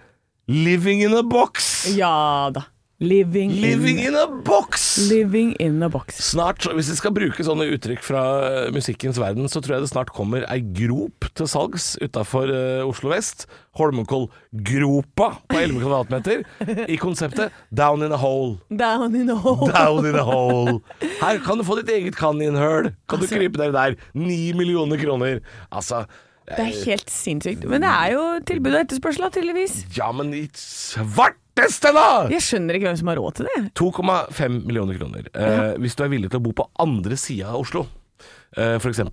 Living 0.51 1.03
in 1.05 1.13
a 1.15 1.23
box. 1.23 1.85
Ja 1.95 2.49
da. 2.53 2.65
Living, 3.01 3.49
Living 3.57 3.97
in, 3.97 4.13
in 4.13 4.15
a 4.15 4.27
box! 4.45 5.09
living 5.09 5.55
in 5.59 5.81
a 5.81 5.89
box. 5.89 6.19
Snart, 6.31 6.67
hvis 6.75 6.91
vi 6.91 6.97
skal 6.99 7.13
bruke 7.15 7.41
sånne 7.43 7.65
uttrykk 7.73 8.03
fra 8.05 8.21
eh, 8.45 8.67
musikkens 8.75 9.17
verden, 9.17 9.47
så 9.49 9.57
tror 9.57 9.79
jeg 9.79 9.87
det 9.87 9.89
snart 9.89 10.11
kommer 10.13 10.45
ei 10.53 10.59
grop 10.61 11.25
til 11.33 11.49
salgs 11.49 11.95
utafor 12.03 12.51
Oslo 12.85 13.09
vest. 13.09 13.47
Holmenkollgropa 13.79 15.27
på 15.49 15.57
11 15.63 15.81
kvadratmeter. 15.81 16.43
I 16.91 16.97
konseptet 17.01 17.51
Down 17.73 18.03
in 18.05 18.11
a 18.13 18.17
hole. 18.21 18.59
Down 18.69 19.15
in 19.15 19.29
a 19.33 19.35
hole. 19.35 19.71
Down 19.71 20.05
in 20.05 20.15
a 20.19 20.23
hole. 20.27 20.77
Her 21.21 21.39
kan 21.45 21.57
du 21.57 21.65
få 21.65 21.79
ditt 21.81 21.89
eget 21.95 22.17
kaninhull. 22.19 22.91
Kan 23.09 23.19
du 23.19 23.25
Altså- 23.25 23.37
krype 23.39 23.57
ned 23.57 23.73
der. 23.73 23.95
Ni 24.13 24.51
millioner 24.53 24.97
kroner. 25.01 25.39
Altså 25.71 26.05
Det 26.49 26.59
er 26.59 26.73
helt 26.89 27.11
sinnssykt. 27.13 27.65
Men 27.69 27.83
det 27.83 27.91
er 27.91 28.15
jo 28.15 28.25
tilbud 28.49 28.73
og 28.73 28.81
etterspørsel, 28.83 29.29
tydeligvis. 29.31 29.77
Ja, 29.97 30.09
men 30.15 30.33
i 30.35 30.43
svarteste, 30.57 31.93
da! 31.95 32.07
Jeg 32.33 32.43
skjønner 32.45 32.77
ikke 32.77 32.89
hvem 32.89 32.99
som 32.99 33.11
har 33.11 33.21
råd 33.21 33.39
til 33.39 33.49
det. 33.49 33.61
2,5 33.79 34.59
millioner 34.65 34.99
kroner. 34.99 35.31
Eh, 35.31 35.65
hvis 35.83 35.97
du 35.97 36.05
er 36.05 36.13
villig 36.13 36.31
til 36.33 36.41
å 36.41 36.45
bo 36.49 36.55
på 36.57 36.67
andre 36.83 37.19
sida 37.19 37.53
av 37.53 37.61
Oslo, 37.61 37.85
eh, 38.57 38.75
f.eks. 38.81 39.03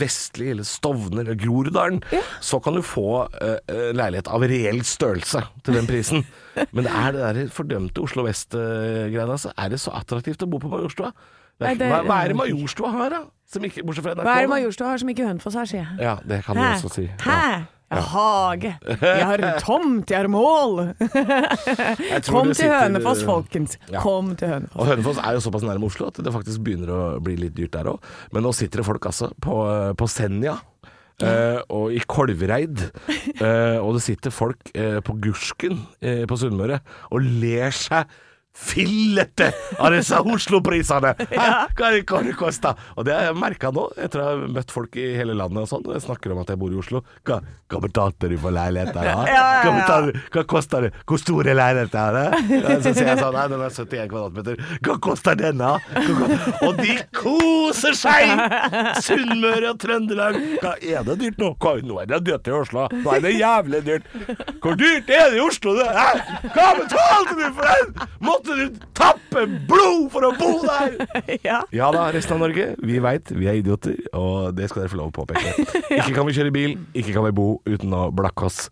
Vestli 0.00 0.48
eller 0.54 0.66
Stovner 0.66 1.22
eller 1.26 1.38
Groruddalen, 1.38 2.00
så 2.40 2.58
kan 2.64 2.78
du 2.78 2.82
få 2.86 3.26
eh, 3.36 3.92
leilighet 3.94 4.32
av 4.32 4.48
reell 4.50 4.82
størrelse 4.88 5.44
til 5.62 5.78
den 5.78 5.90
prisen. 5.90 6.26
Men 6.74 6.88
det 6.88 6.96
er 7.04 7.14
det 7.14 7.28
der 7.28 7.54
fordømte 7.54 8.02
Oslo 8.02 8.26
Vest-greiene, 8.26 9.38
så 9.38 9.54
er 9.54 9.76
det 9.76 9.82
så 9.84 9.94
attraktivt 10.00 10.42
å 10.42 10.50
bo 10.50 10.62
på 10.62 10.72
Majorstua. 10.72 11.12
Det 11.60 11.66
Nei, 11.68 11.74
det- 11.78 11.90
hva, 11.92 12.00
hva 12.08 12.24
er 12.24 12.32
det 12.32 12.36
Majorstua 12.36 12.90
har, 12.90 13.10
da? 13.10 13.22
Som 13.52 13.62
ikke, 13.68 13.84
bortsett 13.84 14.06
fra 14.06 14.14
NRK. 14.16 14.24
Hva 14.24 14.36
er 14.36 14.46
det? 14.46 14.50
Majorstua 14.54 14.88
har 14.88 14.98
som 15.02 15.08
ikke 15.12 15.26
Hønefoss 15.28 15.54
har, 15.60 15.66
sier 15.68 15.82
jeg. 15.84 16.00
Ja, 16.00 16.16
det 16.26 16.44
kan 16.46 16.56
du 16.56 16.62
Hæ? 16.62 16.72
også 16.78 16.92
si. 16.94 17.06
Hæ? 17.20 17.36
Ja. 17.36 17.62
Jeg 17.92 18.00
har 18.00 18.08
hage. 18.08 18.70
Jeg 19.02 19.26
har 19.28 19.58
tomt, 19.60 20.10
jeg 20.10 20.16
har 20.22 20.28
mål. 20.32 20.94
Jeg 21.02 22.22
Kom 22.24 22.48
til 22.56 22.70
Hønefoss, 22.72 23.20
folkens. 23.28 23.76
Ja. 23.92 24.00
Kom 24.00 24.32
til 24.40 24.48
Hønefoss. 24.48 24.78
Og 24.80 24.86
Hønefoss 24.88 25.20
er 25.20 25.36
jo 25.36 25.42
såpass 25.44 25.66
nærme 25.68 25.84
Oslo 25.90 26.08
at 26.08 26.16
det 26.24 26.32
faktisk 26.32 26.64
begynner 26.64 26.88
å 26.88 27.00
bli 27.20 27.36
litt 27.36 27.54
dyrt 27.58 27.74
der 27.76 27.90
òg. 27.92 28.00
Men 28.32 28.46
nå 28.46 28.54
sitter 28.56 28.80
det 28.80 28.86
folk 28.88 29.04
altså 29.12 29.28
på, 29.44 29.58
på 30.00 30.08
Senja. 30.08 30.56
Uh, 31.22 31.60
og 31.70 31.92
i 31.94 32.00
Kolvereid. 32.08 32.80
Uh, 33.38 33.78
og 33.84 33.92
det 33.98 34.02
sitter 34.08 34.32
folk 34.34 34.72
uh, 34.74 34.98
på 35.04 35.14
Gursken 35.22 35.84
på 36.00 36.38
Sunnmøre 36.40 36.80
og 37.12 37.20
ler 37.22 37.70
seg 37.76 38.08
fillete 38.54 39.50
av 39.80 39.92
disse 39.94 40.18
Oslo-prisene! 40.20 41.14
Hva 41.32 41.90
hva 42.02 42.20
det 42.24 42.34
koster? 42.38 42.76
Og 42.98 43.06
det 43.06 43.14
har 43.16 43.28
jeg 43.30 43.36
merka 43.40 43.70
nå, 43.74 43.86
etter 44.00 44.20
å 44.22 44.26
ha 44.28 44.48
møtt 44.52 44.72
folk 44.74 44.96
i 45.00 45.06
hele 45.16 45.34
landet 45.38 45.64
og 45.64 45.68
sånn. 45.70 45.82
Når 45.86 45.96
jeg 45.98 46.04
snakker 46.06 46.34
om 46.34 46.40
at 46.42 46.50
jeg 46.52 46.60
bor 46.60 46.72
i 46.74 46.78
Oslo. 46.80 47.00
Hva, 47.26 47.38
hva 47.72 47.80
betalte 47.84 48.28
du 48.30 48.36
for 48.40 48.54
leiligheten? 48.54 48.98
da? 49.00 49.14
Hva, 49.22 49.26
ja, 49.32 49.98
du- 50.06 50.18
hva 50.34 50.44
koster 50.48 50.86
det? 50.86 50.90
Hvor 51.08 51.20
stor 51.22 51.48
er 51.48 51.56
leiligheten? 51.58 52.80
Så 52.84 52.92
sier 52.96 53.08
jeg 53.12 53.20
sånn 53.22 53.32
Nei, 53.36 53.46
den 53.52 53.62
er 53.64 53.72
71 53.72 54.10
kvadratmeter. 54.12 54.60
Hva 54.84 54.96
koster 55.08 55.38
den, 55.40 55.62
da? 55.62 55.72
Hva 55.94 56.16
ko- 56.18 56.68
Og 56.68 56.82
de 56.82 56.96
koser 57.16 57.96
seg! 57.96 58.32
Sunnmøre 59.06 59.72
og 59.72 59.80
Trøndelag. 59.82 60.38
Hva 60.62 60.74
er 60.82 61.06
det 61.08 61.18
dyrt 61.22 61.40
nå? 61.42 61.52
Hva, 61.62 61.74
nå 61.86 62.00
er 62.02 62.10
det 62.12 62.20
dyrt 62.28 62.50
i 62.50 62.54
Oslo. 62.58 62.86
Nå 62.92 63.14
er 63.16 63.24
det 63.24 63.34
jævlig 63.38 63.82
dyrt. 63.88 64.10
Hvor 64.62 64.76
dyrt 64.80 65.10
er 65.12 65.30
det 65.32 65.40
i 65.40 65.44
Oslo? 65.46 65.74
Det? 65.78 65.88
Hva 66.52 66.68
betalte 66.82 67.38
du 67.38 67.44
for 67.56 67.70
den? 67.70 67.94
Måtte 68.22 68.41
du 68.46 68.80
tappe 68.98 69.44
blod 69.68 70.10
for 70.12 70.26
å 70.28 70.32
bo 70.38 70.50
der? 70.66 70.98
Ja. 71.46 71.62
Ja 71.74 71.90
da, 71.94 72.08
resten 72.14 72.36
av 72.38 72.44
Norge. 72.46 72.72
Vi 72.82 72.98
veit 73.02 73.30
vi 73.32 73.48
er 73.50 73.58
idioter, 73.62 73.96
og 74.18 74.52
det 74.58 74.68
skal 74.70 74.84
dere 74.84 74.92
få 74.92 75.00
lov 75.00 75.10
å 75.12 75.16
påpeke. 75.22 75.56
Ikke 75.96 76.12
kan 76.16 76.28
vi 76.28 76.36
kjøre 76.36 76.52
bil, 76.54 76.76
ikke 76.94 77.14
kan 77.16 77.26
vi 77.30 77.34
bo 77.38 77.48
uten 77.68 77.92
å 77.96 78.06
blakke 78.14 78.46
oss. 78.50 78.68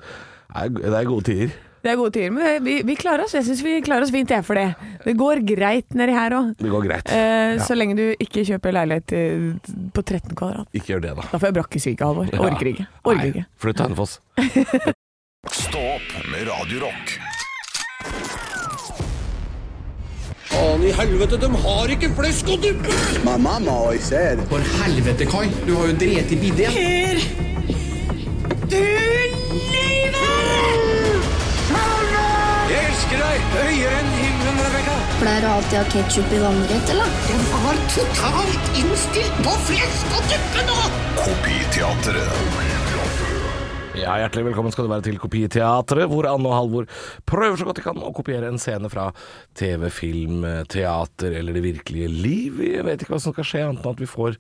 Det 0.51 0.87
er- 0.91 1.05
gode 1.09 1.25
tider. 1.31 1.51
Det 1.81 1.89
er 1.89 1.97
gode 1.97 2.13
tider, 2.13 2.31
men 2.37 2.59
vi, 2.65 2.75
vi 2.85 2.95
klarer 3.01 3.25
oss. 3.25 3.33
Jeg 3.33 3.47
syns 3.47 3.63
vi 3.65 3.79
klarer 3.81 4.05
oss 4.05 4.11
fint, 4.13 4.29
jeg, 4.29 4.45
for 4.45 4.59
det. 4.59 4.67
Det 5.07 5.15
går 5.17 5.41
greit 5.49 5.95
nedi 5.97 6.13
her 6.13 6.35
òg. 6.37 6.51
Det 6.61 6.69
går 6.75 6.85
greit. 6.85 7.09
Eh, 7.09 7.55
Ja. 7.57 7.63
Så 7.65 7.73
lenge 7.75 7.97
du 7.97 8.05
ikke 8.21 8.45
kjøper 8.45 8.77
leilighet 8.77 9.15
eh, 9.17 9.89
på 9.97 10.05
13 10.05 10.37
kvadrat. 10.37 10.69
Ikke 10.77 10.93
gjør 10.93 11.01
det, 11.07 11.15
da. 11.17 11.25
Da 11.33 11.41
får 11.41 11.49
jeg 11.49 11.57
brakkesyke, 11.57 12.05
Halvor. 12.11 12.29
Ja. 12.35 12.45
Orker 12.51 12.69
ikke. 12.75 12.87
Orker 13.09 13.31
ikke. 13.33 13.47
Flytt 13.65 13.81
til 13.81 13.89
Hønefoss. 13.89 14.19
Stå 15.51 15.81
opp 15.97 16.15
med 16.31 16.49
Radio 16.53 16.85
Faen 20.51 20.83
i 20.83 20.91
helvete, 20.95 21.39
de 21.39 21.49
har 21.65 21.93
ikke 21.95 22.11
flesk 22.17 22.49
å 22.51 22.57
duppe! 22.61 22.95
My 23.27 23.37
mama 23.39 23.71
always 23.71 24.07
said, 24.11 24.43
For 24.51 24.65
helvete, 24.81 25.29
Kai. 25.31 25.47
Du 25.67 25.77
har 25.79 25.93
jo 25.93 25.99
drept 26.01 26.35
i 26.35 26.41
bideen. 26.41 26.75
Jeg 32.71 32.83
elsker 32.87 33.23
deg 33.23 33.47
høyere 33.55 33.97
enn 34.01 34.11
himmelen, 34.19 34.61
Rebekka. 34.67 34.99
Pleier 35.21 35.43
du 35.45 35.49
alltid 35.53 35.79
å 35.79 35.83
ha 35.83 35.89
ketsjup 35.95 36.35
i 36.35 36.43
vannrett, 36.43 36.93
eller? 36.95 37.17
Den 37.29 37.43
var 37.55 37.81
totalt 37.95 38.79
innstilt 38.83 39.43
på 39.47 39.57
flesk 39.71 40.15
og 40.19 40.31
duppe 40.35 40.69
nå! 40.71 40.79
Kopiteatret. 41.23 42.80
Ja, 44.01 44.15
Hjertelig 44.17 44.47
velkommen 44.47 44.73
skal 44.73 44.87
du 44.87 44.91
være 44.95 45.05
til 45.05 45.19
Kopiteatret, 45.21 46.09
hvor 46.09 46.25
Anne 46.25 46.49
og 46.49 46.55
Halvor 46.57 46.87
prøver 47.29 47.59
så 47.61 47.67
godt 47.69 47.81
de 47.81 47.85
kan 47.85 47.99
å 48.01 48.13
kopiere 48.17 48.49
en 48.49 48.57
scene 48.61 48.89
fra 48.89 49.11
TV, 49.59 49.91
film, 49.93 50.47
teater 50.73 51.37
eller 51.37 51.57
det 51.57 51.65
virkelige 51.67 52.09
liv. 52.09 52.63
Jeg 52.65 52.87
vet 52.87 53.05
ikke 53.05 53.13
hva 53.13 53.21
som 53.21 53.35
skal 53.37 53.49
skje, 53.51 53.67
annet 53.67 53.85
enn 53.85 53.93
at 53.93 54.01
vi 54.01 54.09
får 54.09 54.39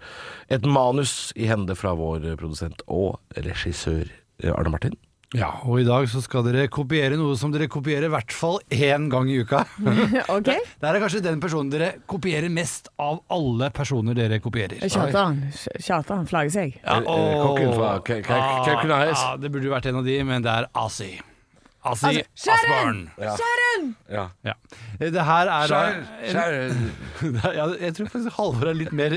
et 0.56 0.64
manus 0.64 1.14
i 1.36 1.50
hende 1.50 1.76
fra 1.76 1.92
vår 1.98 2.24
produsent 2.40 2.80
og 2.88 3.20
regissør 3.36 4.06
eh, 4.08 4.54
Arne 4.54 4.72
Martin. 4.72 4.96
Ja, 5.38 5.48
og 5.62 5.78
i 5.78 5.84
dag 5.86 6.08
så 6.10 6.18
skal 6.24 6.42
dere 6.42 6.64
kopiere 6.72 7.14
noe 7.14 7.36
som 7.38 7.52
dere 7.54 7.68
kopierer 7.70 8.08
i 8.08 8.10
hvert 8.10 8.32
fall 8.34 8.56
én 8.74 9.04
gang 9.12 9.28
i 9.30 9.36
uka. 9.44 9.60
Ok? 10.36 10.50
Det 10.50 10.88
er 10.90 10.98
kanskje 11.04 11.22
den 11.22 11.38
personen 11.42 11.70
dere 11.70 11.92
kopierer 12.10 12.50
mest 12.50 12.90
av 12.98 13.20
alle 13.30 13.68
personer 13.70 14.18
dere 14.18 14.40
kopierer. 14.42 14.82
Kjartan. 14.90 15.38
Kjartan 15.78 16.26
flagger 16.30 16.50
seg. 16.56 16.76
Ja, 16.82 16.98
Eh, 16.98 17.14
eh, 17.14 17.40
kokken 17.46 17.74
fra 17.78 17.92
Ka- 18.02 18.20
Ka- 18.26 18.42
Kaukanes. 18.66 19.22
Ja, 19.22 19.36
det 19.38 19.52
burde 19.54 19.70
jo 19.70 19.74
vært 19.76 19.86
en 19.92 20.00
av 20.02 20.04
de, 20.10 20.18
men 20.26 20.42
det 20.42 20.50
er 20.50 20.66
Asi. 20.74 21.12
Asi 21.80 22.06
Altså, 22.10 22.24
Sharon! 22.36 22.98
Osbourne. 23.16 23.16
Ja. 23.16 23.36
Ja. 24.10 24.24
Ja. 24.44 24.54
Det 25.00 25.22
her 25.24 25.48
er 25.48 25.70
da 25.70 25.78
Sharon. 26.28 26.90
ja, 27.56 27.66
Jeg 27.80 27.94
tror 27.96 28.08
faktisk 28.12 28.34
Halvor 28.36 28.68
er 28.68 28.76
litt 28.76 28.92
mer 28.96 29.14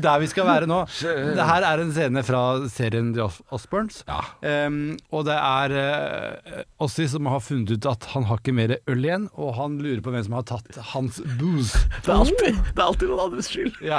der 0.00 0.22
vi 0.22 0.28
skal 0.30 0.46
være 0.48 0.68
nå. 0.70 0.78
Det 1.02 1.46
her 1.50 1.66
er 1.68 1.82
en 1.82 1.90
scene 1.92 2.22
fra 2.24 2.40
serien 2.72 3.10
The 3.16 3.26
Os- 3.26 3.42
Osbournes. 3.52 3.98
Ja. 4.08 4.20
Em, 4.48 4.78
og 5.12 5.26
det 5.28 5.36
er 5.36 5.74
uh, 5.76 6.62
Ossi 6.86 7.04
som 7.12 7.28
har 7.28 7.42
funnet 7.44 7.74
ut 7.76 7.88
at 7.90 8.08
han 8.14 8.24
har 8.30 8.40
ikke 8.40 8.54
mer 8.56 8.76
øl 8.88 9.04
igjen, 9.04 9.28
og 9.36 9.52
han 9.58 9.76
lurer 9.84 10.00
på 10.04 10.14
hvem 10.14 10.24
som 10.28 10.38
har 10.38 10.46
tatt 10.48 10.80
hans 10.94 11.20
booze. 11.40 11.82
Det 12.06 12.12
er 12.14 12.20
alltid, 12.22 12.58
det 12.76 12.80
er 12.80 12.84
alltid 12.86 13.08
noen 13.10 13.22
andres 13.26 13.48
skyld. 13.50 13.76
Ja. 13.84 13.98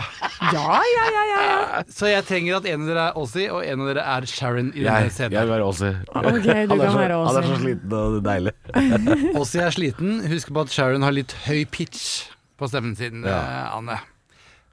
Ja, 0.53 0.77
ja, 0.95 1.23
ja. 1.27 1.81
Så 1.91 2.07
jeg 2.09 2.23
trenger 2.27 2.57
at 2.61 2.67
en 2.71 2.85
av 2.85 2.87
dere 2.89 3.05
er 3.11 3.17
Ossi, 3.19 3.45
og 3.51 3.61
en 3.67 3.83
av 3.83 3.89
dere 3.91 4.05
er 4.15 4.27
Sharon 4.31 4.69
i 4.73 4.85
denne 4.85 5.01
jeg 5.05 5.13
scenen. 5.17 5.35
vil 5.37 5.51
være 5.51 5.67
Ossi. 5.67 5.89
Okay, 6.15 6.63
han, 6.71 6.79
er 6.79 6.93
så, 6.93 7.03
han 7.03 7.39
er 7.41 7.49
så 7.51 7.57
sliten 7.61 7.91
og 8.07 8.23
deilig. 8.25 8.53
jeg 9.57 9.63
er 9.65 9.69
sliten. 9.75 10.27
Husk 10.31 10.53
på 10.53 10.61
at 10.61 10.69
Sharon 10.73 11.01
har 11.05 11.11
litt 11.11 11.33
høy 11.47 11.65
pitch 11.71 12.29
på 12.57 12.67
stemmen 12.71 12.95
sin, 12.95 13.23
Ja. 13.27 13.37
eh, 13.37 13.77
Anne. 13.77 13.97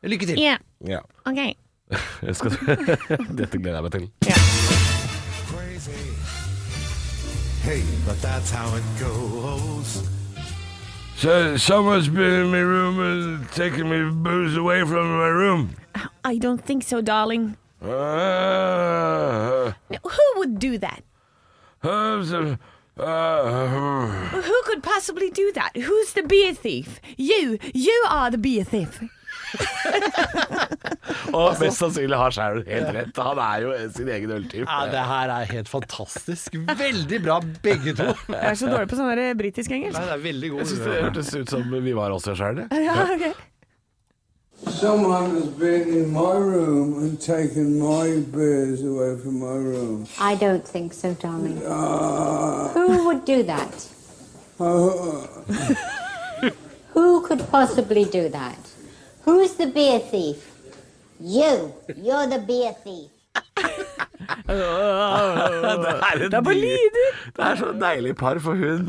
Lykke 0.04 0.26
til. 0.26 0.38
Ja, 0.40 0.56
Ja. 0.86 1.00
ok. 1.26 1.56
Skal? 2.38 2.50
Dette 3.38 3.58
gleder 3.58 3.80
jeg 3.80 3.82
meg 3.82 3.92
til. 3.92 4.10
hey, 7.64 7.82
but 8.06 8.20
that's 8.20 8.50
how 8.50 8.68
it 8.76 8.84
goes. 9.00 10.02
So, 11.16 11.56
someone's 11.56 12.08
been 12.08 12.32
in 12.44 12.50
my 12.50 12.58
room 12.60 12.98
and 13.00 13.48
taken 13.52 13.88
my 13.88 14.10
booze 14.10 14.56
away 14.56 14.80
from 14.84 15.06
my 15.16 15.28
room. 15.28 15.70
I 16.24 16.38
don't 16.38 16.60
think 16.62 16.82
so, 16.82 17.00
darling. 17.00 17.56
Uh, 17.80 17.88
Who 20.02 20.24
would 20.36 20.58
do 20.58 20.76
that? 20.78 21.02
uh, 21.82 22.24
so, 22.24 22.56
uh, 22.98 24.30
Who 24.30 24.62
could 24.66 24.82
possibly 24.82 25.30
do 25.30 25.52
that? 25.54 25.72
Who's 25.76 26.12
the 26.14 26.22
beer 26.22 26.54
thief? 26.54 27.00
You. 27.16 27.58
You 27.72 28.04
are 28.08 28.30
the 28.30 28.38
beer 28.38 28.64
thief. 28.64 29.02
og 31.36 31.60
mest 31.60 31.78
sannsynlig 31.78 32.18
har 32.18 32.34
Sharon 32.34 32.64
helt 32.68 32.90
rett. 32.96 33.20
Han 33.26 33.40
er 33.42 33.64
jo 33.64 33.72
sin 33.94 34.10
egen 34.10 34.32
øltype. 34.34 34.66
Ja, 34.66 34.86
det 34.90 35.04
her 35.10 35.32
er 35.36 35.50
helt 35.50 35.70
fantastisk. 35.70 36.56
Veldig 36.78 37.20
bra, 37.24 37.40
begge 37.64 37.94
to. 37.98 38.10
Jeg 38.34 38.50
er 38.50 38.60
så 38.60 38.70
dårlig 38.70 38.90
på 38.90 38.98
sånn 38.98 39.22
britisk-engelsk. 39.40 39.98
Det 39.98 40.16
er 40.16 40.22
veldig 40.24 40.52
Jeg 40.54 40.70
synes 40.72 40.84
det 40.86 41.02
hørtes 41.08 41.34
ut 41.34 41.54
som 41.56 41.76
vi 41.88 41.96
var 41.96 42.14
også 42.14 42.36
sjøl. 42.38 42.64
Ja, 42.84 42.98
ok. 43.14 43.44
Someone 44.84 45.30
has 45.36 45.46
been 45.46 45.88
in 45.88 46.12
my 46.12 46.34
room 46.34 46.98
and 46.98 47.18
taken 47.18 47.78
my 47.78 48.20
beers 48.36 48.82
away 48.84 49.16
from 49.18 49.40
my 49.40 49.56
room. 49.70 50.06
I 50.20 50.34
don't 50.34 50.62
think 50.68 50.92
so, 50.92 51.14
darling. 51.14 51.56
Uh, 51.66 52.68
Who 52.74 53.06
would 53.06 53.24
do 53.24 53.42
that? 53.44 53.88
uh, 54.60 55.26
Who 56.92 57.26
could 57.26 57.48
possibly 57.48 58.04
do 58.04 58.28
that? 58.28 58.58
Who's 59.22 59.54
the 59.54 59.68
beer 59.68 60.00
thief? 60.00 60.52
You. 61.18 61.72
You're 61.96 62.26
the 62.26 62.40
beer 62.46 62.74
thief. 62.84 63.10
Det 64.44 64.54
er, 64.54 66.22
er 66.30 66.42
på 66.46 66.52
lyder. 66.56 67.08
Det 67.36 67.44
er 67.44 67.56
så 67.60 67.68
deilig 67.80 68.14
par, 68.20 68.38
for 68.44 68.54
hun 68.58 68.80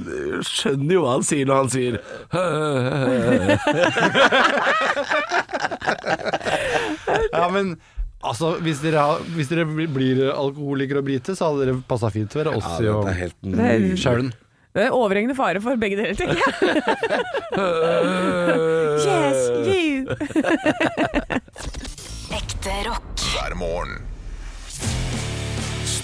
skjønner 0.45 0.93
jo 0.97 1.01
hva 1.05 1.11
han 1.17 1.25
sier 1.27 1.45
når 1.49 1.57
han 1.63 1.69
sier 1.73 1.93
Ja, 7.33 7.49
men 7.51 7.75
altså, 8.25 8.55
hvis 8.63 8.79
dere, 8.83 8.99
har, 9.01 9.19
hvis 9.35 9.49
dere 9.51 9.65
blir- 9.67 10.31
alkoholikere 10.33 11.01
og 11.03 11.07
brite, 11.09 11.35
så 11.37 11.49
hadde 11.51 11.65
dere 11.65 11.77
passa 11.89 12.09
fint 12.13 12.31
til 12.31 12.41
å 12.41 12.43
være 12.43 12.53
Ja, 12.55 12.57
Ossi 12.61 12.83
dette 12.83 12.95
og 12.95 13.07
er 13.11 13.19
helt 13.21 13.37
Det 13.41 13.59
er- 14.15 14.31
Det 14.75 14.83
er 14.83 14.91
overhengende 14.91 15.35
fare 15.37 15.61
for 15.63 15.75
begge 15.79 15.95
dere, 15.95 16.15
tenker 16.19 16.35
jeg. 16.35 16.45
Yes, 19.05 19.39
you. 19.69 20.07
Ekte 22.35 22.73
rock. 22.89 23.15
hver 23.35 23.53
morgen. 23.59 23.93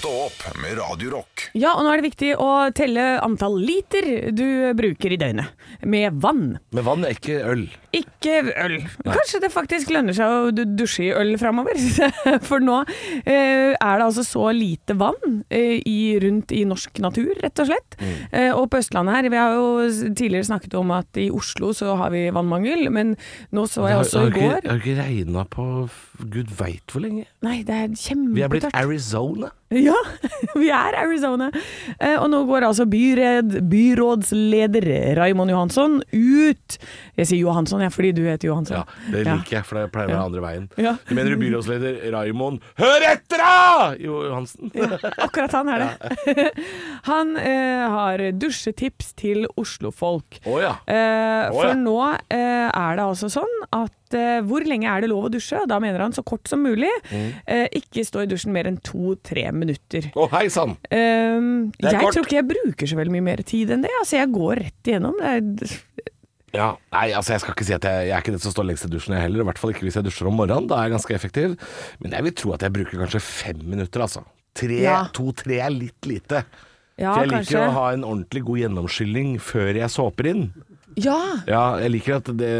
Stå 0.02 0.10
opp 0.24 0.56
med 0.58 0.80
Radio 0.80 1.12
Rock. 1.12 1.44
Ja, 1.54 1.76
og 1.76 1.84
nå 1.84 1.92
er 1.92 2.00
det 2.00 2.08
viktig 2.08 2.32
å 2.42 2.46
telle 2.74 3.20
antall 3.22 3.54
liter 3.62 4.32
du 4.34 4.72
bruker 4.74 5.14
i 5.14 5.18
døgnet. 5.20 5.52
Med 5.86 6.16
vann. 6.24 6.56
Men 6.74 6.86
vann 6.88 7.06
er 7.06 7.14
ikke 7.14 7.36
øl. 7.46 7.62
Ikke 7.94 8.40
øl. 8.50 8.74
Kanskje 9.04 9.38
det 9.44 9.52
faktisk 9.54 9.92
lønner 9.94 10.16
seg 10.16 10.26
å 10.26 10.66
dusje 10.66 11.04
i 11.06 11.12
øl 11.14 11.30
framover. 11.38 11.78
For 12.48 12.58
nå 12.58 12.80
eh, 12.82 13.76
er 13.76 14.02
det 14.02 14.08
altså 14.08 14.24
så 14.26 14.48
lite 14.56 14.96
vann 14.98 15.44
eh, 15.46 15.78
i, 15.86 16.18
rundt 16.24 16.50
i 16.50 16.64
norsk 16.66 16.98
natur, 17.04 17.30
rett 17.38 17.62
og 17.62 17.70
slett. 17.70 17.94
Eh, 18.32 18.50
og 18.50 18.72
på 18.72 18.82
Østlandet 18.82 19.20
her, 19.20 19.30
vi 19.30 19.38
har 19.38 19.54
jo 19.54 19.70
tidligere 20.18 20.50
snakket 20.50 20.74
om 20.82 20.90
at 20.98 21.22
i 21.22 21.28
Oslo 21.30 21.70
så 21.78 21.94
har 22.02 22.10
vi 22.10 22.26
vannmangel, 22.34 22.88
men 22.90 23.14
nå 23.54 23.68
så 23.70 23.86
jeg 23.86 24.02
også 24.02 24.26
i 24.32 24.34
går 24.34 24.66
Det 24.66 24.74
har 24.74 24.82
ikke 24.82 24.98
regna 24.98 25.46
på 25.46 25.70
gud 26.26 26.50
veit 26.58 26.90
hvor 26.90 27.06
lenge. 27.06 27.28
Nei, 27.46 27.60
det 27.62 27.84
er 27.86 27.98
Vi 28.34 28.42
er 28.42 28.50
blitt. 28.50 28.72
Arizona. 28.74 29.54
Ja, 29.82 29.96
vi 30.58 30.68
er 30.74 30.96
Arizona. 31.00 31.48
Eh, 31.98 32.16
og 32.18 32.28
nå 32.32 32.42
går 32.48 32.66
altså 32.68 32.84
byred, 32.90 33.54
byrådsleder 33.72 34.84
Raymond 35.18 35.50
Johansson 35.52 35.98
ut 36.12 36.76
Jeg 37.18 37.28
sier 37.28 37.40
Johansson, 37.40 37.80
ja, 37.84 37.88
fordi 37.92 38.10
du 38.16 38.22
heter 38.26 38.50
Johansson. 38.50 38.82
Ja, 38.82 39.10
det 39.12 39.24
liker 39.26 39.58
jeg, 39.58 39.66
for 39.68 39.80
det 39.80 39.86
pleier 39.94 40.10
å 40.10 40.14
være 40.16 40.26
andre 40.28 40.44
veien. 40.44 40.68
Ja. 40.80 40.94
Du 41.08 41.14
mener 41.16 41.38
byrådsleder 41.40 41.98
Raimond 42.14 42.62
Hør 42.80 43.06
etter, 43.12 43.42
da! 43.42 43.94
Johansen. 44.02 44.70
Akkurat 45.22 45.56
han 45.56 45.72
er 45.72 45.84
det. 45.86 46.46
Han 47.10 47.34
eh, 47.40 47.82
har 47.92 48.22
dusjetips 48.38 49.12
til 49.18 49.46
Oslo-folk. 49.58 50.38
Å 50.48 50.58
ja. 50.62 50.74
Eh, 50.86 51.48
Å, 51.48 51.56
for 51.56 51.72
ja. 51.72 51.78
nå 51.78 51.96
eh, 52.12 52.68
er 52.68 52.98
det 52.98 53.04
altså 53.08 53.30
sånn 53.32 53.56
at 53.74 54.16
eh, 54.16 54.38
hvor 54.46 54.64
lenge 54.68 54.88
er 54.90 55.02
det 55.04 55.10
lov 55.12 55.26
å 55.28 55.32
dusje? 55.32 55.64
Da 55.70 55.78
mener 55.82 56.04
han 56.04 56.14
så 56.14 56.24
kort 56.26 56.46
som 56.50 56.62
mulig. 56.64 56.90
Mm. 57.10 57.28
Eh, 57.46 57.66
ikke 57.82 58.04
stå 58.06 58.24
i 58.24 58.30
dusjen 58.30 58.54
mer 58.54 58.68
enn 58.70 58.78
to-tre 58.84 59.48
minutter. 59.50 59.61
Å, 60.16 60.26
hei 60.34 60.46
sann! 60.52 60.76
Um, 60.90 61.72
jeg 61.78 61.98
kort. 62.00 62.14
tror 62.16 62.26
ikke 62.26 62.38
jeg 62.40 62.48
bruker 62.50 62.90
så 62.90 62.98
veldig 62.98 63.14
mye 63.14 63.26
mer 63.32 63.42
tid 63.46 63.70
enn 63.74 63.84
det. 63.86 63.92
Altså, 64.00 64.16
jeg 64.18 64.32
går 64.34 64.60
rett 64.64 64.90
igjennom. 64.92 65.18
Det 65.22 65.68
er, 65.70 65.78
Ja, 66.52 66.66
nei, 66.92 67.06
altså 67.16 67.32
jeg 67.32 67.40
skal 67.40 67.54
ikke 67.54 67.64
si 67.64 67.72
at 67.72 67.86
jeg, 67.88 68.08
jeg 68.10 68.12
er 68.12 68.20
ikke 68.20 68.34
den 68.34 68.42
som 68.44 68.52
står 68.52 68.66
lengst 68.68 68.84
i 68.84 68.90
dusjen 68.92 69.14
jeg 69.16 69.24
heller. 69.24 69.40
I 69.40 69.48
hvert 69.48 69.60
fall 69.62 69.70
ikke 69.72 69.86
hvis 69.86 69.96
jeg 69.96 70.04
dusjer 70.04 70.28
om 70.28 70.36
morgenen. 70.36 70.66
Da 70.68 70.80
er 70.82 70.90
jeg 70.90 70.96
ganske 70.98 71.14
effektiv. 71.16 71.54
Men 72.02 72.12
jeg 72.18 72.26
vil 72.26 72.34
tro 72.42 72.52
at 72.56 72.66
jeg 72.66 72.74
bruker 72.74 73.00
kanskje 73.00 73.22
fem 73.24 73.62
minutter, 73.72 74.04
altså. 74.04 74.24
Tre, 74.52 74.82
Ja. 74.84 74.98
To-tre 75.16 75.62
er 75.64 75.72
litt 75.72 76.04
lite. 76.10 76.42
ja, 77.00 77.14
For 77.14 77.24
jeg 77.24 77.30
liker 77.32 77.62
å 77.64 77.72
ha 77.78 77.86
en 77.94 78.04
ordentlig 78.04 78.42
god 78.44 78.60
gjennomskylling 78.66 79.38
før 79.40 79.72
jeg 79.80 79.88
såper 79.94 80.28
inn. 80.34 80.44
Ja! 81.00 81.16
Ja, 81.48 81.62
jeg 81.80 81.88
liker 81.94 82.18
at 82.18 82.26
det 82.36 82.50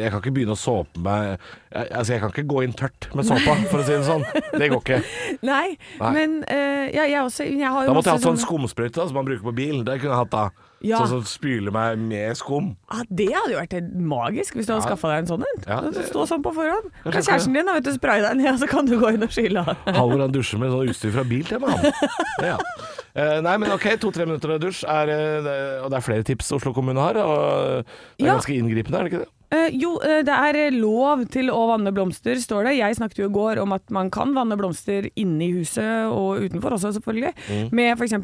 Jeg 0.00 0.08
kan 0.14 0.22
ikke 0.22 0.32
begynne 0.32 0.54
å 0.56 0.62
såpe 0.62 0.96
meg 1.04 1.36
jeg, 1.72 1.86
Altså, 1.92 2.12
jeg 2.12 2.20
kan 2.22 2.32
ikke 2.34 2.46
gå 2.52 2.62
inn 2.66 2.74
tørt 2.76 3.08
med 3.16 3.24
såpa, 3.28 3.54
for 3.70 3.80
å 3.80 3.86
si 3.86 3.94
det 3.96 4.04
sånn. 4.08 4.24
Det 4.52 4.68
går 4.72 4.82
ikke. 4.82 5.00
Nei, 5.52 5.76
Nei. 6.00 6.10
men 6.18 6.36
eh, 6.52 6.90
ja, 6.94 7.06
jeg 7.08 7.22
også 7.24 7.46
Jeg 7.48 7.64
har 7.64 7.86
jo 7.86 7.88
Da 7.90 7.96
måtte 7.96 8.12
jeg 8.12 8.20
hatt 8.20 8.28
sånn 8.28 8.42
skumsprøyte 8.42 9.08
som 9.08 9.16
man 9.18 9.26
bruker 9.28 9.46
på 9.48 9.54
bil. 9.56 9.80
Det 9.86 9.98
kunne 10.02 10.12
jeg 10.14 10.20
hatt 10.26 10.34
da. 10.34 10.44
Ja. 10.82 10.98
Sånn 10.98 11.12
som 11.22 11.26
spyler 11.30 11.70
meg 11.70 12.00
med 12.02 12.34
skum. 12.40 12.72
Ja, 12.90 13.04
det 13.06 13.28
hadde 13.30 13.52
jo 13.54 13.58
vært 13.60 13.74
helt 13.76 13.92
magisk 13.94 14.56
hvis 14.58 14.66
du 14.66 14.72
hadde 14.74 14.82
Ja. 14.82 14.88
skaffa 14.90 15.12
deg 15.12 15.20
en 15.22 15.28
sånn 15.30 15.44
en. 15.46 15.60
Ja, 15.68 15.76
Det 15.94 16.06
Stå 16.08 16.24
sånn 16.26 16.42
på 16.42 16.50
forhånd. 16.56 16.88
Kan 17.04 17.22
kjæresten 17.22 17.54
din 17.54 17.70
har 17.70 17.78
vet 17.78 17.86
du, 17.86 17.92
spraye 17.94 18.24
deg 18.24 18.40
ned, 18.40 18.58
så 18.62 18.66
kan 18.70 18.88
du 18.90 18.96
gå 18.98 19.12
inn 19.14 19.22
og 19.22 19.30
skylle 19.30 19.62
av. 19.62 19.76
Halvor 20.00 20.24
han 20.26 20.34
dusjer 20.34 20.58
med 20.58 20.74
sånn 20.74 20.90
utstyr 20.90 21.14
fra 21.14 21.22
Biltema. 21.28 21.70
han. 21.70 21.86
Ja. 22.42 22.56
uh, 23.14 23.38
nei, 23.46 23.54
men 23.62 23.70
ok, 23.76 23.86
to-tre 24.02 24.26
minutter 24.26 24.58
dusj, 24.58 24.82
er, 24.90 25.12
uh, 25.14 25.84
og 25.84 25.92
det 25.94 26.00
er 26.00 26.06
flere 26.08 26.26
tips 26.26 26.50
Oslo 26.58 26.74
kommune 26.74 26.98
har. 26.98 27.20
Og 27.22 27.86
det 27.86 28.26
er 28.26 28.32
ganske 28.34 28.58
inngripende, 28.58 28.98
er 28.98 29.06
det 29.06 29.14
ikke 29.14 29.22
det? 29.22 29.30
Eh, 29.52 29.74
jo, 29.76 29.96
eh, 30.00 30.22
det 30.24 30.32
er 30.32 30.58
eh, 30.58 30.74
lov 30.74 31.26
til 31.32 31.50
å 31.52 31.66
vanne 31.68 31.92
blomster, 31.92 32.38
står 32.40 32.70
det. 32.70 32.78
Jeg 32.78 32.96
snakket 32.96 33.20
jo 33.20 33.28
i 33.28 33.34
går 33.34 33.60
om 33.60 33.74
at 33.76 33.84
man 33.92 34.08
kan 34.12 34.32
vanne 34.36 34.56
blomster 34.56 35.10
inne 35.12 35.44
i 35.44 35.52
huset 35.58 36.08
og 36.08 36.46
utenfor 36.46 36.78
også, 36.78 36.94
selvfølgelig. 36.96 37.34
Mm. 37.50 37.68
Med 37.76 37.92
f.eks. 37.98 38.16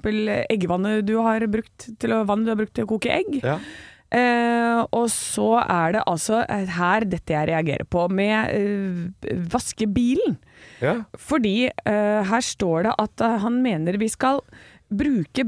eggvannet 0.48 1.04
du 1.08 1.18
har 1.26 1.44
brukt 1.52 1.90
til 2.00 2.16
å 2.16 2.24
vann 2.28 2.46
du 2.46 2.52
har 2.54 2.60
brukt 2.60 2.74
til 2.78 2.88
å 2.88 2.92
koke 2.94 3.12
egg. 3.20 3.40
Ja. 3.44 3.60
Uh, 4.08 4.86
og 4.96 5.10
så 5.12 5.58
er 5.60 5.98
det 5.98 6.02
altså 6.08 6.38
her 6.48 7.04
dette 7.04 7.34
jeg 7.34 7.50
reagerer 7.50 7.84
på, 7.84 8.06
med 8.08 8.54
uh, 8.56 9.34
vaske 9.52 9.84
bilen. 9.84 10.38
Ja. 10.80 11.02
Fordi 11.20 11.68
her 11.84 12.44
står 12.44 12.86
det 12.86 12.94
at 13.02 13.22
han 13.42 13.58
mener 13.62 13.98
vi 14.00 14.08
skal 14.10 14.40
bruke 14.88 15.44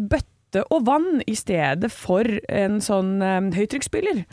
bøtte 0.51 0.65
og 0.75 0.87
vann 0.87 1.23
i 1.27 1.35
stedet 1.35 1.91
for 1.93 2.25
en 2.49 2.81
sånn 2.83 3.21
um, 3.23 3.51
høytrykksspyler. 3.55 4.25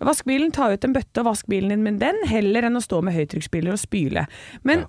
Vask 0.00 0.26
bilen, 0.26 0.50
ta 0.52 0.70
ut 0.72 0.84
en 0.84 0.94
bøtte 0.94 1.22
og 1.22 1.30
vask 1.30 1.46
bilen 1.46 1.70
din 1.70 1.84
med 1.84 2.00
den, 2.00 2.16
heller 2.26 2.66
enn 2.66 2.76
å 2.76 2.82
stå 2.82 3.00
med 3.02 3.14
høytrykksspyler 3.14 3.74
og 3.74 3.80
spyle. 3.80 4.26
Men 4.62 4.86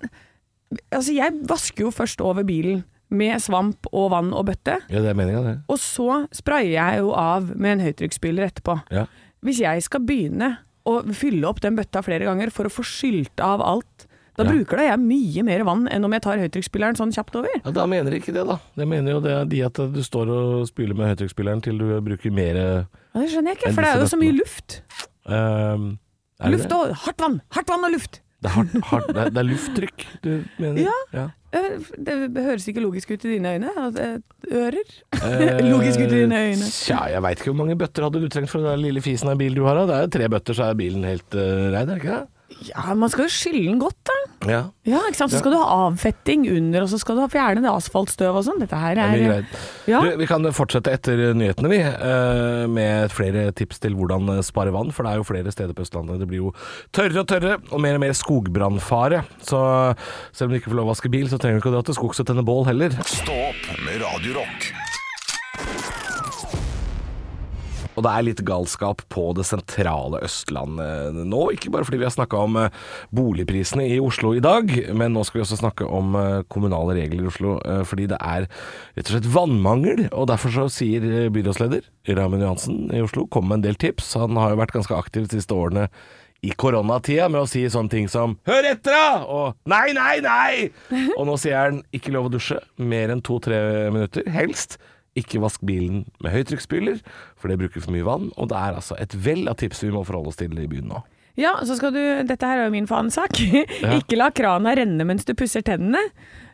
altså, 0.90 1.12
jeg 1.14 1.38
vasker 1.48 1.86
jo 1.86 1.92
først 1.94 2.20
over 2.20 2.44
bilen 2.44 2.84
med 3.12 3.42
svamp 3.44 3.86
og 3.92 4.10
vann 4.14 4.32
og 4.32 4.46
bøtte, 4.48 4.78
ja, 4.88 5.00
det 5.04 5.10
er 5.10 5.16
meningen, 5.18 5.44
det. 5.44 5.56
og 5.68 5.76
så 5.76 6.22
sprayer 6.32 6.72
jeg 6.72 7.02
jo 7.02 7.10
av 7.12 7.50
med 7.52 7.74
en 7.74 7.82
høytrykksspyler 7.84 8.48
etterpå. 8.48 8.78
Ja. 8.94 9.04
Hvis 9.44 9.60
jeg 9.60 9.84
skal 9.84 10.06
begynne 10.08 10.54
å 10.88 11.02
fylle 11.14 11.44
opp 11.46 11.60
den 11.62 11.76
bøtta 11.76 12.00
flere 12.02 12.24
ganger 12.24 12.50
for 12.54 12.66
å 12.66 12.72
få 12.72 12.84
skylt 12.86 13.42
av 13.44 13.60
alt, 13.62 14.06
da 14.36 14.44
Ja. 14.44 14.50
bruker 14.52 14.76
da 14.80 14.82
jeg 14.88 14.98
mye 15.00 15.42
mer 15.44 15.64
vann 15.68 15.86
enn 15.92 16.04
om 16.04 16.12
jeg 16.16 16.22
tar 16.22 16.38
høytrykksspilleren 16.40 16.96
sånn 16.96 17.12
kjapt 17.12 17.36
over. 17.36 17.48
Ja, 17.64 17.70
Da 17.70 17.84
mener 17.86 18.10
de 18.10 18.18
ikke 18.20 18.32
det, 18.32 18.46
da. 18.48 18.58
Det 18.76 18.86
mener 18.88 19.12
jo 19.12 19.20
det, 19.20 19.36
de 19.52 19.62
at 19.66 19.74
du 19.92 20.00
står 20.02 20.28
og 20.32 20.66
spyler 20.70 20.94
med 20.96 21.10
høytrykksspilleren 21.12 21.62
til 21.62 21.78
du 21.78 22.00
bruker 22.00 22.32
mer 22.32 22.56
Ja, 22.56 23.20
Det 23.20 23.28
skjønner 23.30 23.52
jeg 23.52 23.58
ikke, 23.60 23.74
for 23.74 23.82
det 23.82 23.90
er 23.92 24.00
jo 24.00 24.08
så 24.08 24.18
mye 24.18 24.36
luft. 24.38 24.82
er 25.28 26.50
Luft 26.50 26.72
og 26.74 26.94
hardt 27.04 27.20
vann! 27.22 27.40
Hardt 27.54 27.68
vann 27.70 27.84
og 27.86 27.92
luft! 27.94 28.20
Det 28.42 28.50
er, 28.50 28.54
hardt, 28.56 28.72
hardt, 28.90 29.06
det, 29.14 29.20
er, 29.22 29.28
det 29.30 29.38
er 29.38 29.46
lufttrykk 29.46 30.04
du 30.24 30.30
mener? 30.58 30.80
Ja. 30.82 30.94
ja. 31.14 31.26
Det 31.52 32.42
høres 32.42 32.64
ikke 32.66 32.82
logisk 32.82 33.12
ut 33.12 33.22
i 33.28 33.36
dine 33.36 33.52
øyne. 33.54 33.70
eh, 34.02 34.16
Ører. 34.50 34.88
Eh, 35.20 35.60
Logisk 35.70 36.00
ut 36.00 36.08
i 36.10 36.22
dine 36.24 36.40
øyne. 36.48 36.66
Tja, 36.72 37.04
jeg 37.12 37.22
veit 37.22 37.38
ikke 37.38 37.52
hvor 37.52 37.58
mange 37.60 37.76
bøtter 37.78 38.02
hadde 38.08 38.18
du 38.24 38.26
trengt 38.32 38.50
for 38.50 38.64
den 38.64 38.82
lille 38.82 39.02
fisen 39.04 39.30
av 39.30 39.38
bil 39.38 39.54
du 39.54 39.62
har. 39.68 39.78
da. 39.78 39.84
Det 39.86 39.94
er 39.94 40.02
jo 40.08 40.12
tre 40.16 40.28
bøtter, 40.34 40.58
så 40.58 40.66
er 40.72 40.74
bilen 40.80 41.04
helt 41.06 41.36
uh, 41.38 41.70
rein, 41.70 41.84
er 41.84 41.92
det 41.92 42.00
ikke 42.02 42.16
det? 42.16 42.26
Ja, 42.68 42.94
man 42.98 43.10
skal 43.12 43.26
jo 43.26 43.32
skylle 43.34 43.64
den 43.68 43.78
godt, 43.82 43.98
da. 44.08 44.16
Ja, 44.50 44.60
Ja, 44.88 44.98
ikke 45.06 45.18
sant? 45.20 45.30
Så 45.30 45.38
skal 45.38 45.52
du 45.54 45.58
ha 45.60 45.66
avfetting 45.86 46.44
under, 46.50 46.82
og 46.82 46.90
så 46.90 46.98
skal 46.98 47.16
du 47.18 47.22
ha 47.22 47.28
fjerne 47.30 47.62
det 47.62 47.70
asfaltstøv 47.70 48.38
og 48.40 48.44
sånn. 48.46 48.58
Dette 48.62 48.78
her 48.78 48.96
det 48.98 49.04
er 49.04 49.12
er 49.12 49.14
mye 49.18 49.28
greit. 49.30 49.60
Ja. 49.90 50.00
Du, 50.02 50.16
vi 50.18 50.26
kan 50.26 50.48
fortsette 50.54 50.90
etter 50.94 51.22
nyhetene, 51.38 51.70
vi. 51.70 51.78
eh, 51.82 52.66
med 52.72 53.10
flere 53.14 53.44
tips 53.54 53.78
til 53.84 53.94
hvordan 53.98 54.42
spare 54.42 54.74
vann. 54.74 54.90
For 54.94 55.06
det 55.06 55.12
er 55.14 55.22
jo 55.22 55.28
flere 55.28 55.54
steder 55.54 55.74
på 55.78 55.86
Østlandet 55.86 56.18
det 56.22 56.28
blir 56.30 56.42
jo 56.42 56.52
tørre 56.94 57.22
og 57.22 57.28
tørre, 57.30 57.56
og 57.70 57.80
mer 57.82 57.98
og 57.98 58.02
mer 58.06 58.12
skogbrannfare. 58.18 59.22
Så 59.42 59.62
selv 60.32 60.48
om 60.50 60.54
du 60.54 60.58
ikke 60.60 60.70
får 60.74 60.80
lov 60.82 60.90
å 60.90 60.94
vaske 60.94 61.12
bil, 61.12 61.28
så 61.30 61.38
trenger 61.38 61.60
du 61.60 61.62
ikke 61.62 61.72
å 61.74 61.76
dra 61.78 61.86
til 61.86 61.98
skogs 61.98 62.22
og 62.22 62.26
tenne 62.30 62.42
bål 62.46 62.66
heller. 62.70 62.90
Stå 63.06 63.38
opp 63.50 63.68
med 63.86 64.02
Radio 64.02 64.40
Rock. 64.42 64.72
Og 67.96 68.04
det 68.06 68.12
er 68.12 68.24
litt 68.24 68.42
galskap 68.48 69.02
på 69.12 69.24
det 69.36 69.44
sentrale 69.48 70.20
Østlandet 70.24 71.18
nå. 71.28 71.42
Ikke 71.54 71.70
bare 71.74 71.84
fordi 71.84 71.98
vi 72.00 72.06
har 72.08 72.14
snakka 72.14 72.40
om 72.46 72.56
eh, 72.62 72.70
boligprisene 73.14 73.84
i 73.90 73.98
Oslo 74.02 74.32
i 74.36 74.40
dag, 74.44 74.70
men 74.96 75.12
nå 75.16 75.24
skal 75.28 75.40
vi 75.40 75.44
også 75.46 75.60
snakke 75.60 75.84
om 75.88 76.16
eh, 76.16 76.38
kommunale 76.52 76.96
regler 76.98 77.26
i 77.26 77.30
Oslo. 77.32 77.58
eh, 77.66 77.82
Fordi 77.88 78.06
det 78.12 78.18
er 78.20 78.46
rett 78.48 79.06
og 79.08 79.12
slett 79.16 79.30
vannmangel. 79.34 80.06
Og 80.12 80.26
derfor 80.32 80.54
så 80.54 80.66
sier 80.72 81.04
eh, 81.04 81.28
byrådsleder 81.34 81.86
Raymond 82.16 82.42
Johansen 82.46 82.82
i 82.94 83.02
Oslo 83.04 83.26
kom 83.32 83.48
med 83.50 83.60
en 83.60 83.68
del 83.68 83.78
tips. 83.80 84.14
Han 84.20 84.36
har 84.40 84.54
jo 84.54 84.60
vært 84.62 84.76
ganske 84.78 84.96
aktiv 84.96 85.28
de 85.28 85.38
siste 85.40 85.54
årene 85.56 85.88
i 86.42 86.50
koronatida 86.58 87.28
med 87.30 87.44
å 87.44 87.46
si 87.46 87.60
sånne 87.70 87.92
ting 87.92 88.08
som 88.10 88.32
'hør 88.48 88.64
etter, 88.72 88.90
da!' 88.90 89.22
og 89.30 89.54
'nei, 89.64 89.92
nei, 89.94 90.16
nei'. 90.24 90.70
Og 91.18 91.28
nå 91.28 91.36
sier 91.38 91.54
han 91.60 91.82
ikke 91.94 92.10
lov 92.16 92.26
å 92.26 92.32
dusje 92.34 92.58
mer 92.82 93.12
enn 93.14 93.22
to-tre 93.22 93.60
minutter, 93.94 94.26
helst. 94.26 94.74
Ikke 95.18 95.42
vask 95.42 95.60
bilen 95.66 96.06
med 96.24 96.32
høytrykksspyler, 96.32 97.02
for 97.36 97.52
det 97.52 97.58
bruker 97.60 97.84
for 97.84 97.92
mye 97.92 98.06
vann. 98.06 98.30
Og 98.40 98.48
det 98.52 98.60
er 98.60 98.78
altså 98.78 98.96
et 99.02 99.16
vell 99.24 99.44
av 99.50 99.58
tips 99.60 99.84
vi 99.84 99.92
må 99.92 100.04
forholde 100.08 100.32
oss 100.32 100.40
til 100.40 100.56
i 100.56 100.68
byen 100.70 100.88
nå. 100.92 101.02
Ja, 101.38 101.54
så 101.64 101.78
skal 101.78 101.94
du 101.94 102.00
Dette 102.28 102.48
her 102.48 102.60
er 102.60 102.68
jo 102.68 102.74
min 102.74 102.88
fanesak. 102.88 103.38
Ikke 103.98 104.18
la 104.18 104.28
krana 104.34 104.74
renne 104.76 105.06
mens 105.08 105.24
du 105.28 105.34
pusser 105.36 105.64
tennene. 105.64 106.00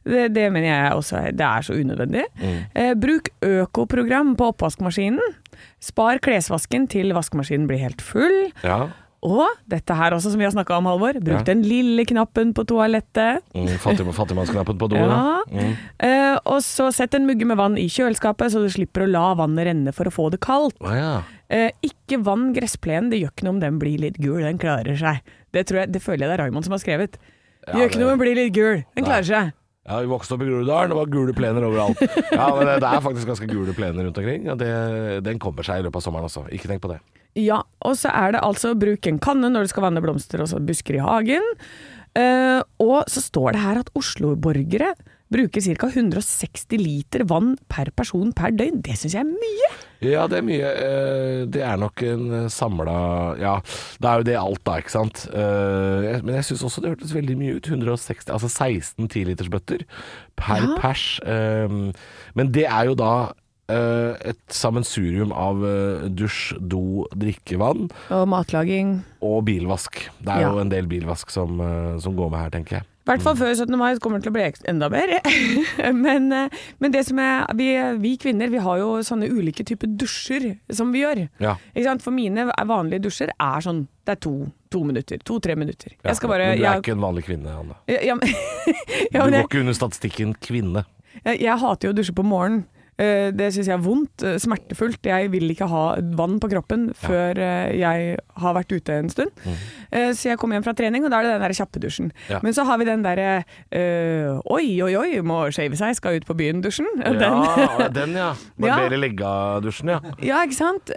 Det, 0.09 0.29
det 0.33 0.47
mener 0.55 0.71
jeg 0.71 0.93
også 0.97 1.25
det 1.37 1.45
er 1.45 1.67
så 1.67 1.75
unødvendig. 1.77 2.25
Mm. 2.39 2.61
Eh, 2.79 2.95
bruk 2.99 3.33
økoprogram 3.45 4.37
på 4.39 4.53
oppvaskmaskinen. 4.55 5.35
Spar 5.83 6.23
klesvasken 6.23 6.87
til 6.91 7.13
vaskemaskinen 7.17 7.67
blir 7.71 7.83
helt 7.83 8.03
full. 8.05 8.39
Ja. 8.63 8.87
Og 9.27 9.49
dette 9.67 9.95
her 9.99 10.15
også, 10.15 10.31
som 10.31 10.39
vi 10.39 10.47
har 10.47 10.53
snakka 10.55 10.77
om, 10.77 10.87
Halvor. 10.87 11.17
Bruk 11.19 11.41
Ja. 11.41 11.43
den 11.43 11.63
lille 11.67 12.05
knappen 12.07 12.53
på 12.55 12.65
toalettet. 12.65 13.43
Mm, 13.55 13.67
fattig, 13.83 14.07
fattigmannsknappen 14.15 14.79
på 14.79 14.89
do, 14.89 14.97
Ja. 14.97 15.43
Mm. 15.51 15.75
Uh, 15.99 16.39
og 16.47 16.61
så 16.63 16.93
sett 16.95 17.15
en 17.15 17.27
mugge 17.27 17.45
med 17.45 17.57
vann 17.57 17.77
i 17.77 17.89
kjøleskapet, 17.89 18.53
så 18.53 18.63
du 18.63 18.69
slipper 18.71 19.03
å 19.03 19.11
la 19.11 19.35
vannet 19.35 19.67
renne 19.67 19.93
for 19.93 20.05
å 20.07 20.15
få 20.15 20.31
det 20.31 20.41
kaldt. 20.41 20.79
Å 20.81 20.95
ja. 20.95 21.23
uh, 21.51 21.71
ikke 21.83 22.23
vann 22.23 22.53
gressplenen, 22.55 23.11
det 23.11 23.19
gjør 23.19 23.35
ikke 23.35 23.49
noe 23.49 23.57
om 23.57 23.61
den 23.61 23.79
blir 23.83 23.99
litt 23.99 24.19
gul, 24.23 24.41
den 24.41 24.59
klarer 24.59 24.97
seg. 24.97 25.21
Det, 25.53 25.67
tror 25.67 25.83
jeg, 25.83 25.93
det 25.93 26.03
føler 26.03 26.27
jeg 26.27 26.31
det 26.31 26.39
er 26.39 26.45
Raymond 26.45 26.65
som 26.65 26.73
har 26.73 26.85
skrevet. 26.85 27.19
Det 27.67 27.75
gjør 27.75 27.91
ikke 27.91 27.99
noe 27.99 28.13
om 28.13 28.15
den 28.15 28.23
blir 28.23 28.39
litt 28.39 28.55
gul, 28.55 28.85
den 28.95 29.05
klarer 29.05 29.27
seg. 29.27 29.51
Ja, 29.89 30.01
Vi 30.05 30.11
vokste 30.11 30.37
opp 30.37 30.43
i 30.45 30.49
Groruddalen, 30.49 30.93
det 30.93 30.99
var 30.99 31.13
gule 31.13 31.35
plener 31.37 31.65
overalt. 31.65 32.03
Ja, 32.29 32.49
men 32.53 32.69
det, 32.69 32.85
er 32.85 33.05
faktisk 33.05 33.31
ganske 33.31 33.49
gule 33.49 33.73
plener 33.77 34.05
rundt 34.05 34.19
omkring. 34.21 34.49
og 34.53 34.59
det, 34.61 34.73
den 35.25 35.41
kommer 35.41 35.65
seg 35.65 35.81
i 35.81 35.87
løpet 35.87 36.03
av 36.03 36.05
sommeren 36.05 36.29
også. 36.29 36.45
Ikke 36.53 36.69
tenk 36.69 36.85
på 36.85 36.93
det. 36.93 37.01
Ja, 37.39 37.63
og 37.87 37.95
så 37.97 38.11
er 38.13 38.35
det 38.35 38.43
altså 38.45 38.75
bruk 38.79 39.07
en 39.09 39.21
kanne 39.23 39.51
når 39.53 39.65
du 39.65 39.73
skal 39.73 39.87
vanne 39.87 40.03
blomster 40.05 40.43
og 40.45 40.67
busker 40.69 40.99
i 40.99 41.05
hagen. 41.05 41.45
Eh, 42.19 42.61
og 42.83 43.07
så 43.11 43.23
står 43.23 43.55
det 43.55 43.63
her 43.63 43.79
at 43.85 43.93
Oslo-borgere 43.99 44.95
bruker 45.29 45.61
ca. 45.61 45.87
160 45.93 46.79
liter 46.81 47.21
vann 47.29 47.51
per 47.69 47.91
person 47.93 48.31
per 48.33 48.51
døgn. 48.57 48.79
Det 48.83 48.95
syns 48.97 49.13
jeg 49.15 49.21
er 49.27 49.29
mye! 49.29 49.69
Ja, 50.01 50.23
det 50.31 50.39
er 50.39 50.47
mye. 50.47 50.71
eh, 50.73 51.45
Det 51.53 51.61
er 51.63 51.77
nok 51.77 52.03
en 52.07 52.49
samla 52.49 53.37
Ja, 53.39 53.57
det 54.01 54.09
er 54.09 54.17
jo 54.23 54.25
det 54.31 54.37
alt, 54.41 54.63
da, 54.65 54.79
ikke 54.81 54.95
sant. 54.95 55.27
Eh, 55.29 56.23
Men 56.25 56.35
jeg 56.39 56.45
syns 56.49 56.65
også 56.65 56.81
det 56.83 56.95
hørtes 56.97 57.13
veldig 57.13 57.37
mye 57.37 57.57
ut. 57.59 57.69
160, 57.69 58.31
altså 58.33 58.49
16 58.49 59.09
tilitersbøtter 59.09 59.85
per 60.37 60.63
Ja. 60.65 60.77
pers. 60.81 61.21
Eh, 61.27 61.69
Men 62.35 62.51
det 62.53 62.65
er 62.67 62.85
jo 62.87 62.95
da 62.95 63.13
eh, 63.29 63.35
et 63.73 64.39
sammensurium 64.49 65.33
av 65.37 65.63
eh, 65.69 66.07
dusj, 66.09 66.55
do, 66.61 67.07
drikkevann 67.15 67.91
Og 68.11 68.29
matlaging. 68.29 69.03
og 69.21 69.45
bilvask. 69.45 70.07
Det 70.21 70.29
er 70.33 70.41
Ja. 70.47 70.53
jo 70.53 70.59
en 70.63 70.71
del 70.73 70.87
bilvask 70.87 71.31
som, 71.31 71.61
eh, 71.61 71.99
som 72.01 72.17
går 72.17 72.31
med 72.31 72.41
her, 72.41 72.51
tenker 72.51 72.77
jeg. 72.79 72.83
I 73.09 73.11
hvert 73.11 73.23
fall 73.25 73.37
før 73.37 73.55
17. 73.57 73.77
mai 73.79 73.95
kommer 73.97 74.19
det 74.21 74.25
til 74.25 74.33
å 74.33 74.37
bli 74.37 74.69
enda 74.69 74.89
mer. 74.93 75.09
men, 75.95 76.31
eh, 76.33 76.49
men 76.79 76.91
det 76.93 77.07
som 77.07 77.19
er 77.19 77.47
vi, 77.57 77.69
vi 78.01 78.17
kvinner 78.21 78.51
vi 78.53 78.59
har 78.59 78.79
jo 78.79 78.99
sånne 79.01 79.31
ulike 79.33 79.65
typer 79.65 79.89
dusjer 79.97 80.59
som 80.71 80.93
vi 80.93 81.01
gjør. 81.05 81.29
Ja. 81.41 81.55
For 81.99 82.11
mine 82.11 82.51
vanlige 82.53 83.01
dusjer 83.09 83.31
er 83.41 83.61
sånn 83.65 83.87
Det 84.05 84.13
er 84.17 84.21
to, 84.25 84.51
to 84.71 84.85
minutter. 84.85 85.19
To-tre 85.25 85.55
minutter. 85.57 85.91
Ja, 86.03 86.11
Jeg 86.11 86.17
skal 86.17 86.29
bare 86.31 86.49
men 86.49 86.59
du 86.59 86.65
er 86.65 86.73
jeg, 86.73 86.83
ikke 86.83 86.93
en 86.97 87.01
vanlig 87.05 87.25
kvinne, 87.25 87.49
Anne. 87.61 87.75
ja, 87.87 87.99
ja, 88.01 88.15
men- 88.15 88.29
Du 89.13 89.19
går 89.19 89.45
ikke 89.45 89.61
under 89.61 89.75
statistikken 89.77 90.35
kvinne. 90.41 90.85
jeg, 91.27 91.41
jeg 91.41 91.59
hater 91.59 91.89
jo 91.89 91.93
å 91.93 91.97
dusje 91.97 92.15
på 92.17 92.25
morgenen. 92.25 92.65
Eh, 92.99 93.31
Det 93.31 93.53
syns 93.55 93.69
jeg 93.71 93.77
er 93.79 93.83
vondt, 93.85 94.23
eh, 94.27 94.39
smertefullt. 94.43 94.99
Jeg 95.07 95.31
vil 95.31 95.51
ikke 95.55 95.69
ha 95.71 95.83
vann 96.19 96.41
på 96.43 96.49
kroppen 96.51 96.89
før 96.99 97.39
eh, 97.39 97.77
jeg 97.79 98.17
har 98.43 98.55
vært 98.57 98.73
ute 98.75 98.97
en 98.99 99.09
stund. 99.13 99.31
Mm. 99.45 99.55
Så 100.19 100.29
jeg 100.29 100.39
kom 100.39 100.51
hjem 100.53 100.65
fra 100.67 100.75
trening, 100.77 101.05
og 101.07 101.11
da 101.11 101.21
er 101.21 101.23
det 101.29 101.31
den 101.37 101.45
der 101.47 101.55
kjappedusjen. 101.57 102.11
Ja. 102.29 102.41
Men 102.43 102.53
så 102.53 102.65
har 102.69 102.77
vi 102.79 102.85
den 102.85 103.03
derre 103.03 103.45
øh, 103.73 104.41
oi, 104.51 104.67
oi, 104.85 104.93
oi, 104.99 105.21
må 105.25 105.39
shave 105.55 105.77
seg, 105.79 105.95
skal 105.97 106.19
ut 106.19 106.27
på 106.29 106.37
byen-dusjen. 106.37 106.87
Den- 106.99 107.17
Ja, 107.19 107.89
den 107.89 108.13
ja. 108.19 108.29
Ja. 108.59 108.75
Barbere 108.77 108.99
legga-dusjen, 109.01 109.89
ja. 109.95 110.01
Ja, 110.23 110.43
ikke 110.45 110.59
sant? 110.59 110.91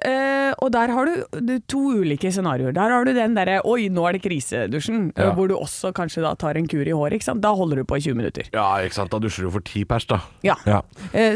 Og 0.62 0.72
der 0.74 0.92
har 0.92 1.06
du 1.08 1.60
to 1.70 1.82
ulike 2.02 2.32
scenarioer. 2.34 2.74
Der 2.76 2.90
har 2.94 3.06
du 3.06 3.14
den 3.14 3.36
derre 3.38 3.62
'oi, 3.64 3.88
nå 3.94 4.08
er 4.10 4.18
det 4.18 4.24
krise'-dusjen, 4.26 5.12
Ja. 5.18 5.32
hvor 5.38 5.48
du 5.48 5.56
også 5.56 5.94
kanskje 5.94 6.22
da 6.26 6.34
tar 6.36 6.58
en 6.58 6.68
kur 6.68 6.84
i 6.86 6.92
håret. 6.92 7.24
Da 7.42 7.54
holder 7.56 7.78
du 7.78 7.84
på 7.86 7.98
i 7.98 8.02
20 8.02 8.16
minutter. 8.18 8.50
Ja, 8.54 8.76
ikke 8.82 8.94
sant. 8.98 9.12
Da 9.12 9.20
dusjer 9.20 9.46
du 9.46 9.52
for 9.52 9.62
ti 9.62 9.84
pers, 9.86 10.06
da. 10.06 10.20
Ja. 10.44 10.56
Ja. 10.66 10.82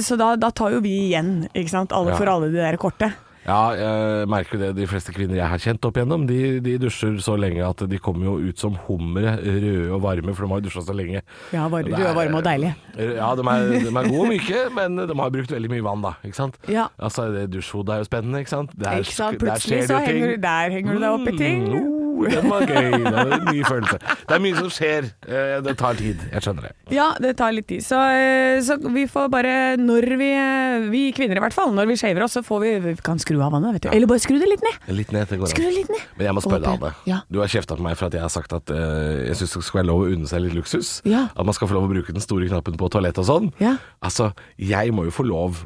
Så 0.02 0.18
da, 0.18 0.36
da 0.36 0.50
tar 0.56 0.72
jo 0.78 0.82
vi 0.86 0.96
igjen, 1.12 1.46
ikke 1.54 1.70
sant. 1.76 1.92
Alle 1.96 2.16
for 2.18 2.32
alle 2.32 2.50
de 2.54 2.58
der 2.64 2.78
korte. 2.82 3.12
Ja, 3.46 3.76
jeg 3.78 4.26
merker 4.34 4.58
det. 4.58 4.72
De 4.74 4.88
fleste 4.90 5.14
kvinner 5.14 5.38
jeg 5.38 5.46
har 5.46 5.60
kjent 5.62 5.84
opp 5.86 6.00
igjennom, 6.00 6.24
de, 6.26 6.38
de 6.66 6.72
dusjer 6.82 7.20
så 7.22 7.36
lenge 7.38 7.62
at 7.62 7.84
de 7.92 8.00
kommer 8.02 8.26
jo 8.26 8.34
ut 8.50 8.58
som 8.58 8.74
humre, 8.88 9.36
røde 9.38 9.92
og 9.94 10.02
varme, 10.02 10.34
for 10.34 10.48
de 10.48 10.50
har 10.50 10.64
jo 10.64 10.66
dusja 10.66 10.82
så 10.88 10.96
lenge. 10.98 11.22
Ja, 11.54 11.68
var, 11.70 11.86
røde, 11.86 12.00
er- 12.10 12.18
varme 12.18 12.40
og 12.40 12.48
deilige. 12.48 12.74
Ja, 12.98 13.28
de 13.38 13.46
er, 13.46 13.68
de 13.86 13.92
er 13.92 14.10
gode 14.10 14.24
og 14.24 14.32
myke, 14.34 14.64
men 14.74 14.98
de 14.98 15.14
har 15.22 15.30
brukt 15.38 15.54
veldig 15.54 15.70
mye 15.76 15.86
vann, 15.86 16.02
da. 16.08 16.16
Ikke 16.26 16.40
sant? 16.42 16.58
Ja. 16.74 16.88
Altså, 16.98 17.28
det 17.36 17.46
Dusjhodet 17.54 17.94
er 17.94 18.02
jo 18.02 18.10
spennende, 18.10 18.42
ikke 18.42 18.56
sant? 18.56 18.74
Der, 18.82 18.98
Ikke 19.04 19.14
sant? 19.14 19.38
der 19.38 19.46
Plutselig 19.46 19.84
skjer 19.84 19.86
så 19.92 19.94
det 19.94 20.02
jo 20.02 20.10
ting. 20.10 20.24
henger, 20.26 20.42
der 20.50 20.76
henger 20.80 20.98
du 20.98 21.06
deg 21.06 21.20
opp 21.20 21.30
i 21.30 21.38
ting. 21.38 21.70
Mm, 21.70 21.94
den 22.32 22.50
var 22.50 22.66
gøy. 22.66 22.92
Det 23.06 23.14
var 23.14 23.34
en 23.38 23.46
ny 23.50 23.64
følelse. 23.66 24.00
Det 24.26 24.36
er 24.38 24.42
mye 24.44 24.58
som 24.60 24.70
skjer. 24.74 25.10
Eh, 25.28 25.56
Det 25.66 25.76
tar 25.80 25.98
tid. 26.00 26.22
Jeg 26.32 26.46
skjønner 26.46 26.68
det. 26.68 26.74
Ja, 26.96 27.08
det 27.22 27.36
tar 27.40 27.54
litt 27.56 27.68
tid. 27.70 27.84
Så, 27.86 28.00
eh, 28.16 28.60
så 28.66 28.78
vi 28.82 29.06
får 29.12 29.30
bare, 29.34 29.54
når 29.82 30.08
vi, 30.20 30.30
eh, 30.34 30.88
vi 30.92 31.04
kvinner 31.16 31.38
i 31.40 31.44
hvert 31.46 31.56
fall, 31.56 31.72
når 31.76 31.88
vi 31.92 31.98
shaver 32.02 32.24
oss, 32.26 32.36
så 32.38 32.44
får 32.46 32.62
vi, 32.64 32.74
vi 32.88 32.96
kan 33.06 33.20
skru 33.22 33.38
av 33.42 33.52
vannet, 33.56 33.78
vet 33.78 33.88
du. 33.88 33.90
Eller 33.96 34.08
bare 34.10 34.24
skru 34.24 34.38
det 34.42 34.50
litt 34.50 34.64
ned. 34.66 34.90
Litt 34.96 35.12
ned, 35.16 35.28
det 35.30 35.40
går 35.42 35.54
Skru 35.54 35.66
litt 35.70 35.90
ned. 35.90 36.04
Men 36.18 36.28
jeg 36.30 36.36
må 36.38 36.44
spørre 36.46 36.64
deg, 36.66 36.82
Anne. 36.82 36.94
Ja. 37.10 37.22
Du 37.32 37.40
har 37.40 37.48
kjefta 37.52 37.78
på 37.78 37.86
meg 37.86 37.98
for 38.00 38.08
at 38.10 38.14
jeg 38.18 38.22
har 38.26 38.34
sagt 38.34 38.54
at 38.56 38.70
uh, 38.74 39.26
jeg 39.28 39.36
syns 39.40 39.56
det 39.58 39.64
skal 39.68 39.82
være 39.84 39.90
lov 39.92 40.04
å 40.06 40.10
unne 40.14 40.28
seg 40.30 40.42
litt 40.46 40.56
luksus. 40.58 41.02
Ja. 41.06 41.28
At 41.36 41.46
man 41.46 41.54
skal 41.58 41.70
få 41.72 41.78
lov 41.78 41.88
å 41.90 41.94
bruke 41.94 42.14
den 42.16 42.24
store 42.24 42.48
knappen 42.50 42.78
på 42.80 42.90
toalettet 42.94 43.24
og 43.24 43.30
sånn. 43.30 43.52
Ja. 43.62 43.78
Altså, 44.06 44.32
jeg 44.58 44.94
må 44.96 45.06
jo 45.08 45.14
få 45.16 45.26
lov 45.28 45.66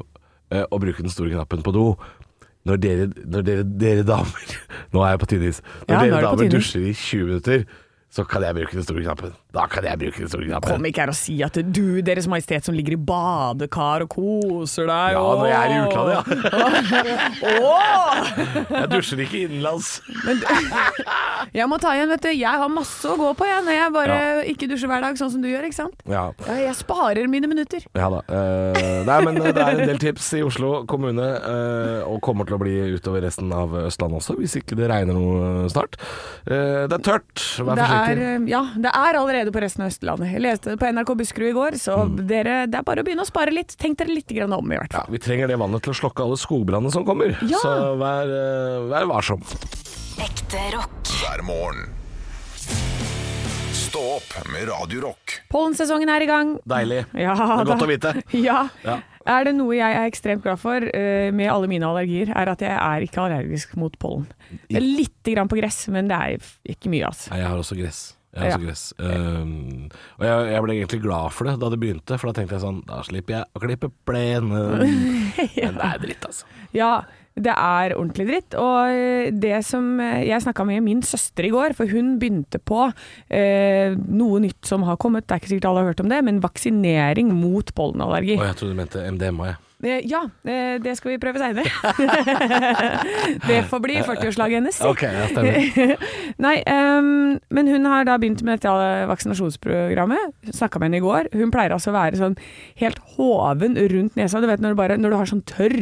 uh, 0.52 0.64
å 0.70 0.80
bruke 0.82 1.02
den 1.04 1.12
store 1.12 1.30
knappen 1.34 1.62
på 1.66 1.72
do. 1.76 1.86
Når 2.68 2.76
dere, 2.82 3.06
når 3.24 3.44
dere, 3.46 3.62
dere 3.80 4.02
damer 4.04 4.50
Nå 4.92 5.00
er 5.04 5.14
jeg 5.14 5.20
på 5.22 5.28
tynn 5.32 5.46
is. 5.48 5.62
Når 5.88 5.94
Ja, 5.94 6.00
er 6.00 6.10
dere 6.10 6.24
damer 6.26 6.50
dusjer 6.52 6.88
i 6.90 6.92
20 6.92 7.30
minutter, 7.30 7.64
så 8.10 8.24
kan 8.28 8.42
jeg 8.44 8.58
bruke 8.58 8.76
den 8.76 8.84
store 8.84 9.04
knappen. 9.06 9.32
Da 9.54 9.64
kan 9.70 9.84
jeg 9.88 9.98
bruke 9.98 10.28
store. 10.30 10.60
Kom 10.62 10.84
ikke 10.86 11.02
her 11.04 11.10
og 11.12 11.16
si 11.18 11.36
at 11.42 11.56
du, 11.74 12.00
Deres 12.06 12.28
Majestet 12.30 12.64
som 12.68 12.74
ligger 12.76 12.94
i 12.94 13.00
badekar 13.10 14.04
og 14.06 14.10
koser 14.12 14.86
deg. 14.90 15.16
Ja, 15.16 15.24
når 15.40 15.48
jeg 15.50 15.58
er 15.60 15.70
i 15.70 15.80
utlandet, 15.86 16.14
ja. 16.14 16.22
Jeg 18.80 18.88
dusjer 18.92 19.22
ikke 19.24 19.40
innenlands. 19.46 19.88
Jeg 21.56 21.66
må 21.70 21.78
ta 21.82 21.94
igjen, 21.96 22.10
vet 22.12 22.22
du. 22.24 22.30
Jeg 22.36 22.60
har 22.62 22.70
masse 22.72 23.08
å 23.08 23.16
gå 23.18 23.30
på 23.38 23.46
jeg, 23.48 23.62
når 23.64 23.74
jeg 23.74 23.92
bare 23.94 24.16
ikke 24.50 24.66
dusjer 24.70 24.90
hver 24.90 25.00
dag, 25.02 25.16
sånn 25.18 25.30
som 25.32 25.40
du 25.42 25.48
gjør. 25.48 25.64
ikke 25.66 25.78
sant? 25.78 26.02
Ja, 26.10 26.26
Ja, 26.46 26.56
Jeg 26.60 26.74
sparer 26.78 27.26
mine 27.32 27.48
minutter. 27.50 27.80
ja 27.96 28.08
da. 28.12 28.20
Uh, 28.28 29.02
nei, 29.08 29.16
men 29.24 29.38
det 29.40 29.54
er 29.56 29.72
en 29.72 29.88
del 29.88 29.98
tips 30.02 30.28
i 30.36 30.42
Oslo 30.44 30.84
kommune, 30.90 31.24
uh, 31.40 32.04
og 32.10 32.20
kommer 32.24 32.44
til 32.46 32.54
å 32.58 32.60
bli 32.60 32.74
utover 32.94 33.24
resten 33.24 33.50
av 33.56 33.72
Østlandet 33.86 34.20
også, 34.20 34.36
hvis 34.38 34.54
ikke 34.60 34.76
det 34.78 34.90
regner 34.92 35.16
noe 35.16 35.64
snart. 35.72 35.96
Uh, 36.44 36.84
det 36.90 36.98
er 37.00 37.04
tørt, 37.08 37.40
vær 37.64 37.80
forsiktig. 37.80 38.28
eh, 38.28 38.46
ja, 38.52 38.62
det 38.76 38.90
er 38.92 39.12
allerede 39.18 39.39
på 39.48 39.60
resten 39.64 39.80
av 39.82 39.88
Østlandet. 39.88 40.32
Jeg 40.34 40.42
leste 40.44 40.70
det 40.74 40.78
på 40.78 40.86
NRK 40.92 41.14
Buskerud 41.16 41.48
i 41.48 41.56
går, 41.56 41.72
så 41.80 41.96
Mm. 42.04 42.26
dere, 42.28 42.66
det 42.68 42.74
er 42.78 42.82
bare 42.82 43.00
å 43.00 43.04
begynne 43.04 43.24
å 43.24 43.26
spare 43.26 43.50
litt. 43.50 43.72
Tenk 43.78 43.96
dere 43.96 44.12
litt 44.12 44.28
grann 44.28 44.52
om, 44.52 44.70
i 44.72 44.76
hvert 44.76 44.92
Ja, 44.92 45.00
fall. 45.00 45.12
vi 45.12 45.18
trenger 45.18 45.48
det 45.48 45.56
vannet 45.58 45.82
til 45.82 45.92
å 45.92 45.96
slokke 45.96 46.20
alle 46.22 46.36
skogbrannene 46.36 46.92
som 46.92 47.04
kommer, 47.06 47.32
Ja. 47.48 47.56
så 47.58 47.96
vær, 47.96 48.28
eh, 48.28 48.88
vær 48.92 49.06
varsom. 49.08 49.40
Ekte 50.20 50.60
rock. 50.76 51.02
hver 51.24 51.42
morgen. 51.42 51.88
Stå 53.72 54.00
opp 54.16 54.48
med 54.52 54.68
Radio 54.68 55.00
Rock. 55.00 55.40
Pollensesongen 55.50 56.08
er 56.08 56.22
i 56.22 56.26
gang. 56.26 56.58
Deilig. 56.68 57.06
Ja, 57.18 57.34
Det 57.34 57.42
er 57.42 57.64
godt 57.64 57.78
da- 57.80 57.86
å 57.86 57.88
vite. 57.88 58.22
Ja. 58.46 58.68
Ja. 58.84 59.00
Er 59.26 59.44
det 59.44 59.54
noe 59.54 59.74
jeg 59.76 59.94
er 59.96 60.06
ekstremt 60.08 60.42
glad 60.42 60.58
for 60.58 60.76
uh, 60.80 61.30
med 61.32 61.50
alle 61.50 61.66
mine 61.68 61.82
allergier, 61.84 62.30
er 62.34 62.48
at 62.48 62.58
jeg 62.64 62.70
er 62.72 63.00
ikke 63.04 63.20
allergisk 63.20 63.76
mot 63.76 63.92
pollen. 63.98 64.26
Det 64.68 64.76
er 64.78 64.86
lite 64.86 65.34
grann 65.34 65.48
på 65.48 65.58
gress, 65.60 65.88
men 65.88 66.08
det 66.08 66.16
er 66.16 66.38
ikke 66.72 66.88
mye, 66.90 67.04
altså. 67.10 67.30
Nei, 67.30 67.38
jeg 67.42 67.48
har 67.48 67.58
også 67.58 67.76
gress. 67.76 68.00
Jeg 68.30 68.46
Ja. 68.46 68.56
også 68.56 68.62
gress. 68.62 68.82
Um, 68.98 69.88
og 70.20 70.26
jeg, 70.26 70.50
jeg 70.52 70.62
ble 70.62 70.74
egentlig 70.76 71.00
glad 71.02 71.32
for 71.34 71.48
det 71.50 71.56
da 71.58 71.70
det 71.72 71.80
begynte, 71.82 72.18
for 72.20 72.30
da 72.30 72.36
tenkte 72.38 72.54
jeg 72.54 72.62
sånn 72.62 72.82
Da 72.86 73.00
slipper 73.02 73.34
jeg 73.40 73.48
å 73.58 73.62
klippe 73.64 73.88
plenen. 74.06 74.84
Men 75.56 75.80
det 75.80 75.88
er 75.88 75.98
dritt, 76.04 76.28
altså. 76.28 76.46
Ja, 76.76 76.92
det 77.40 77.54
er 77.56 77.94
ordentlig 77.96 78.26
dritt. 78.28 78.54
Og 78.58 78.90
eh, 78.94 79.30
det 79.34 79.64
som 79.66 79.98
eh, 80.02 80.22
Jeg 80.28 80.44
snakka 80.44 80.66
med 80.68 80.82
min 80.86 81.02
søster 81.06 81.46
i 81.48 81.50
går, 81.54 81.74
for 81.78 81.90
hun 81.90 82.18
begynte 82.22 82.60
på 82.62 82.84
eh, 83.30 83.96
noe 83.98 84.42
nytt 84.46 84.62
som 84.68 84.86
har 84.86 84.98
kommet, 85.00 85.26
det 85.26 85.34
er 85.34 85.42
ikke 85.42 85.52
sikkert 85.54 85.70
alle 85.72 85.82
har 85.84 85.90
hørt 85.94 86.04
om 86.04 86.12
det, 86.12 86.22
men 86.26 86.38
vaksinering 86.44 87.34
mot 87.34 87.74
pollenallergi. 87.74 88.38
Og 88.38 88.46
jeg 88.46 88.60
trodde 88.60 88.76
du 88.76 88.80
mente 88.82 89.04
MDMA, 89.16 89.50
jeg. 89.52 89.58
Eh, 89.58 89.66
Ja, 89.80 90.26
eh, 90.44 90.76
det 90.82 90.92
skal 90.98 91.14
vi 91.14 91.18
prøve 91.22 91.40
seinere. 91.40 91.64
det 93.48 93.62
får 93.70 93.80
bli 93.80 93.96
40-årslaget 94.04 94.58
hennes. 94.58 94.80
Ok, 94.84 95.04
ja, 95.06 95.28
stemmer. 95.30 95.94
Nei, 96.46 96.56
um, 96.68 97.38
men 97.48 97.70
hun 97.72 97.88
har 97.88 98.04
da 98.08 98.18
begynt 98.20 98.42
med 98.44 98.60
dette 98.60 98.74
vaksinasjonsprogrammet. 99.08 100.36
Snakka 100.52 100.82
med 100.82 100.90
henne 100.90 101.00
i 101.00 101.04
går. 101.06 101.30
Hun 101.32 101.54
pleier 101.54 101.72
altså 101.76 101.94
å 101.94 101.96
være 101.96 102.20
sånn 102.20 102.36
helt 102.82 103.00
hoven 103.16 103.78
rundt 103.94 104.20
nesa. 104.20 104.42
Du 104.44 104.50
vet 104.50 104.60
når 104.60 104.76
du, 104.76 104.80
bare, 104.82 105.00
når 105.00 105.14
du 105.14 105.20
har 105.22 105.32
sånn 105.32 105.44
tørr 105.48 105.78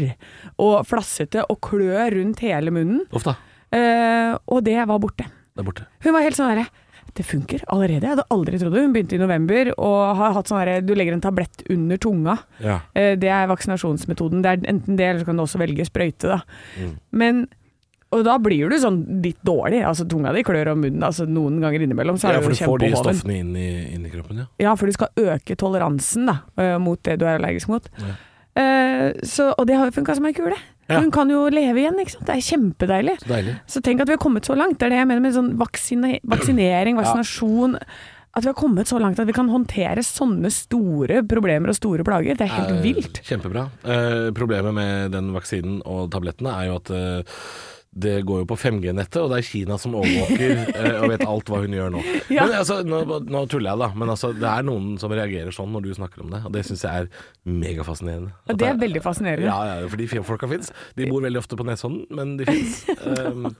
og 0.63 0.77
flassete 0.87 1.49
og 1.51 1.59
klør 1.67 2.15
rundt 2.21 2.45
hele 2.47 2.75
munnen. 2.75 3.03
Uff 3.11 3.27
da. 3.27 3.35
Uh, 3.75 4.39
og 4.47 4.63
det 4.69 4.79
var 4.79 5.03
borte. 5.03 5.27
Det 5.27 5.65
er 5.65 5.67
borte. 5.67 5.89
Hun 6.07 6.15
var 6.15 6.23
helt 6.23 6.39
sånn 6.39 6.55
derre 6.55 6.71
Det 7.17 7.25
funker 7.27 7.63
allerede. 7.73 8.05
Jeg 8.05 8.15
hadde 8.17 8.27
aldri 8.31 8.59
trodd 8.61 8.75
det. 8.77 8.83
Hun 8.85 8.93
begynte 8.95 9.17
i 9.17 9.21
november 9.21 9.71
og 9.77 10.17
har 10.21 10.35
hatt 10.37 10.51
sånn 10.51 10.61
herre 10.61 10.81
Du 10.85 10.93
legger 10.95 11.17
en 11.17 11.25
tablett 11.25 11.65
under 11.71 11.97
tunga. 11.97 12.39
Ja. 12.63 12.81
Eh, 12.95 13.15
Det 13.19 13.31
er 13.33 13.49
vaksinasjonsmetoden. 13.51 14.43
Det 14.43 14.51
er 14.51 14.69
enten 14.75 14.97
det, 14.97 15.07
eller 15.07 15.21
så 15.25 15.31
kan 15.31 15.37
du 15.37 15.43
også 15.43 15.63
velge 15.63 15.87
sprøyte, 15.89 16.29
da. 16.29 16.43
Mm. 16.79 16.93
Men 17.11 17.47
og 18.09 18.23
da 18.25 18.39
blir 18.41 18.71
du 18.73 18.77
sånn 18.81 19.03
litt 19.21 19.41
dårlig. 19.45 19.83
Altså 19.85 20.07
Tunga 20.09 20.33
di 20.33 20.41
klør 20.47 20.71
om 20.73 20.81
munnen. 20.81 21.03
Altså 21.05 21.27
Noen 21.29 21.59
ganger 21.61 21.85
innimellom 21.85 22.17
så 22.17 22.33
ja, 22.33 22.41
for 22.41 22.55
du 22.57 22.63
får 22.63 22.81
de 22.81 22.93
stoffene 22.97 23.37
inn 23.43 23.51
i, 23.53 23.69
inn 23.93 24.07
i 24.09 24.13
kroppen, 24.13 24.41
ja. 24.41 24.47
Ja, 24.65 24.73
for 24.81 24.89
du 24.89 24.97
skal 24.97 25.13
øke 25.21 25.59
toleransen 25.61 26.31
da 26.31 26.39
eh, 26.57 26.79
mot 26.81 27.03
det 27.05 27.19
du 27.21 27.27
er 27.27 27.37
allergisk 27.37 27.69
mot. 27.69 27.91
Ja. 28.01 28.17
Uh, 28.59 29.13
så, 29.23 29.53
og 29.53 29.69
det 29.69 29.77
har 29.79 29.87
jo 29.87 29.95
funka 30.01 30.17
som 30.17 30.25
ei 30.27 30.33
kule. 30.35 30.57
Ja. 30.89 31.01
Hun 31.03 31.11
kan 31.13 31.29
jo 31.29 31.43
leve 31.53 31.83
igjen, 31.83 31.99
ikke 32.01 32.15
sant. 32.17 32.27
Det 32.29 32.37
er 32.37 32.45
kjempedeilig. 32.49 33.17
Så 33.21 33.29
deilig. 33.29 33.57
Så 33.69 33.83
tenk 33.85 34.01
at 34.01 34.09
vi 34.09 34.17
har 34.17 34.23
kommet 34.23 34.47
så 34.49 34.57
langt. 34.57 34.79
Det 34.81 34.87
er 34.89 34.95
det 34.95 35.01
jeg 35.03 35.09
mener 35.11 35.21
med 35.27 35.35
sånn 35.37 35.51
vaksine, 35.61 36.15
vaksinering, 36.25 36.97
vaksinasjon. 36.97 37.75
At 38.39 38.45
vi 38.45 38.51
har 38.53 38.55
kommet 38.57 38.87
så 38.89 38.99
langt 39.01 39.19
at 39.21 39.27
vi 39.27 39.35
kan 39.37 39.49
håndtere 39.51 40.01
sånne 40.05 40.51
store 40.55 41.23
problemer 41.29 41.73
og 41.73 41.77
store 41.79 42.05
plager. 42.07 42.37
Det 42.39 42.47
er 42.47 42.55
helt 42.55 42.75
Eh, 42.77 42.83
vilt. 42.85 43.21
Kjempebra. 43.27 43.67
Eh, 43.85 44.31
problemet 44.37 44.73
med 44.77 45.13
den 45.13 45.33
vaksinen 45.35 45.81
og 45.85 46.11
tablettene 46.13 46.53
er 46.61 46.69
jo 46.71 46.77
at 46.77 46.91
eh, 46.91 47.41
det 47.91 48.21
går 48.29 48.43
jo 48.43 48.47
på 48.51 48.57
5G-nettet, 48.61 49.17
og 49.23 49.33
det 49.33 49.39
er 49.41 49.47
Kina 49.49 49.79
som 49.81 49.97
overvåker 49.99 50.53
eh, 50.79 50.99
og 51.01 51.13
vet 51.13 51.25
alt 51.27 51.49
hva 51.51 51.63
hun 51.65 51.75
gjør 51.75 51.95
nå. 51.95 52.03
Ja. 52.31 52.45
Men 52.45 52.59
altså, 52.61 52.81
nå, 52.87 53.01
nå 53.25 53.45
tuller 53.51 53.73
jeg, 53.73 53.81
da. 53.81 53.89
Men 53.99 54.13
altså, 54.15 54.33
det 54.37 54.51
er 54.51 54.67
noen 54.69 54.93
som 55.01 55.15
reagerer 55.15 55.55
sånn 55.55 55.73
når 55.75 55.89
du 55.89 55.91
snakker 55.97 56.27
om 56.27 56.35
det, 56.35 56.43
og 56.47 56.55
det 56.55 56.67
syns 56.69 56.85
jeg 56.85 57.07
er 57.07 57.25
megafascinerende. 57.49 58.35
Og 58.47 58.61
det 58.61 58.69
er 58.69 58.79
veldig 58.85 59.03
fascinerende. 59.05 59.49
Ja, 59.49 59.81
ja, 59.83 59.89
fordi 59.91 60.11
folka 60.27 60.51
fins. 60.51 60.71
De 60.99 61.09
bor 61.11 61.25
veldig 61.25 61.41
ofte 61.41 61.59
på 61.59 61.67
Nesodden, 61.67 62.05
men 62.15 62.37
de 62.41 62.49
fins. 62.49 62.85
Um, 63.03 63.51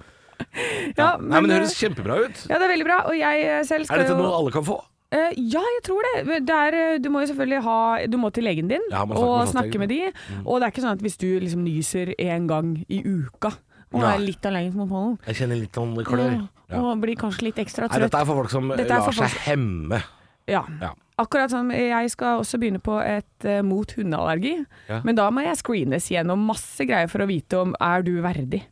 Ja, 0.95 1.17
nei, 1.19 1.41
men 1.41 1.49
det 1.49 1.57
eh, 1.57 1.59
høres 1.65 1.75
kjempebra 1.79 2.21
ut. 2.23 2.45
Ja, 2.47 2.61
det 2.61 2.69
er 2.69 2.71
veldig 2.71 2.87
bra. 2.87 3.01
Og 3.11 3.17
jeg 3.19 3.67
selv 3.67 3.89
skal 3.89 3.99
jo 3.99 4.05
Er 4.05 4.07
dette 4.07 4.19
noe 4.21 4.37
alle 4.37 4.53
kan 4.55 4.65
få? 4.67 4.79
Uh, 5.09 5.33
ja, 5.41 5.63
jeg 5.65 5.83
tror 5.87 6.05
det. 6.05 6.41
Det 6.47 6.57
er, 6.57 6.77
eh, 6.77 6.99
du 7.01 7.09
må 7.13 7.23
jo 7.23 7.31
selvfølgelig 7.31 7.63
ha 7.65 7.79
Du 8.13 8.19
må 8.21 8.29
til 8.35 8.45
legen 8.45 8.69
din 8.69 8.83
Ja, 8.93 9.07
og 9.09 9.49
snakke 9.49 9.81
med 9.81 9.91
de. 9.93 10.13
Og 10.45 10.59
det 10.59 10.69
er 10.69 10.75
ikke 10.75 10.85
sånn 10.85 10.99
at 10.99 11.05
hvis 11.05 11.17
du 11.21 11.31
liksom 11.41 11.65
nyser 11.67 12.13
en 12.19 12.49
gang 12.51 12.75
i 12.87 13.01
uka 13.03 13.55
og 13.93 14.03
Nei. 14.03 14.13
er 14.13 14.23
litt 14.23 14.47
allergisk 14.49 14.77
mot 14.77 14.89
pollen 14.91 15.19
Jeg 15.27 15.41
kjenner 15.41 15.61
litt 15.63 15.77
sånn 15.79 15.95
klør. 16.05 16.39
Ja. 16.69 16.81
og 16.83 17.01
blir 17.01 17.17
kanskje 17.17 17.49
litt 17.49 17.61
ekstra 17.63 17.87
Nei, 17.87 17.95
trøtt 17.95 18.09
dette 18.11 18.21
er 18.21 18.29
for 18.29 18.43
folk 18.43 18.53
som 18.53 18.73
er 18.75 18.83
lar 18.85 19.07
folk... 19.07 19.21
seg 19.23 19.37
hemme. 19.49 20.01
Ja. 20.49 20.65
Ja. 20.81 20.95
Akkurat 21.19 21.51
som 21.51 21.73
jeg 21.75 22.11
skal 22.13 22.43
også 22.43 22.61
begynne 22.61 22.81
på 22.85 22.95
et 23.03 23.47
uh, 23.49 23.59
mot 23.67 23.91
hundeallergi. 23.97 24.55
Ja. 24.89 25.01
Men 25.07 25.19
da 25.19 25.27
må 25.35 25.43
jeg 25.45 25.59
screenes 25.61 26.07
gjennom 26.13 26.45
masse 26.49 26.87
greier 26.89 27.11
for 27.11 27.25
å 27.25 27.29
vite 27.31 27.59
om 27.59 27.75
er 27.83 28.05
du 28.07 28.15
verdig. 28.25 28.63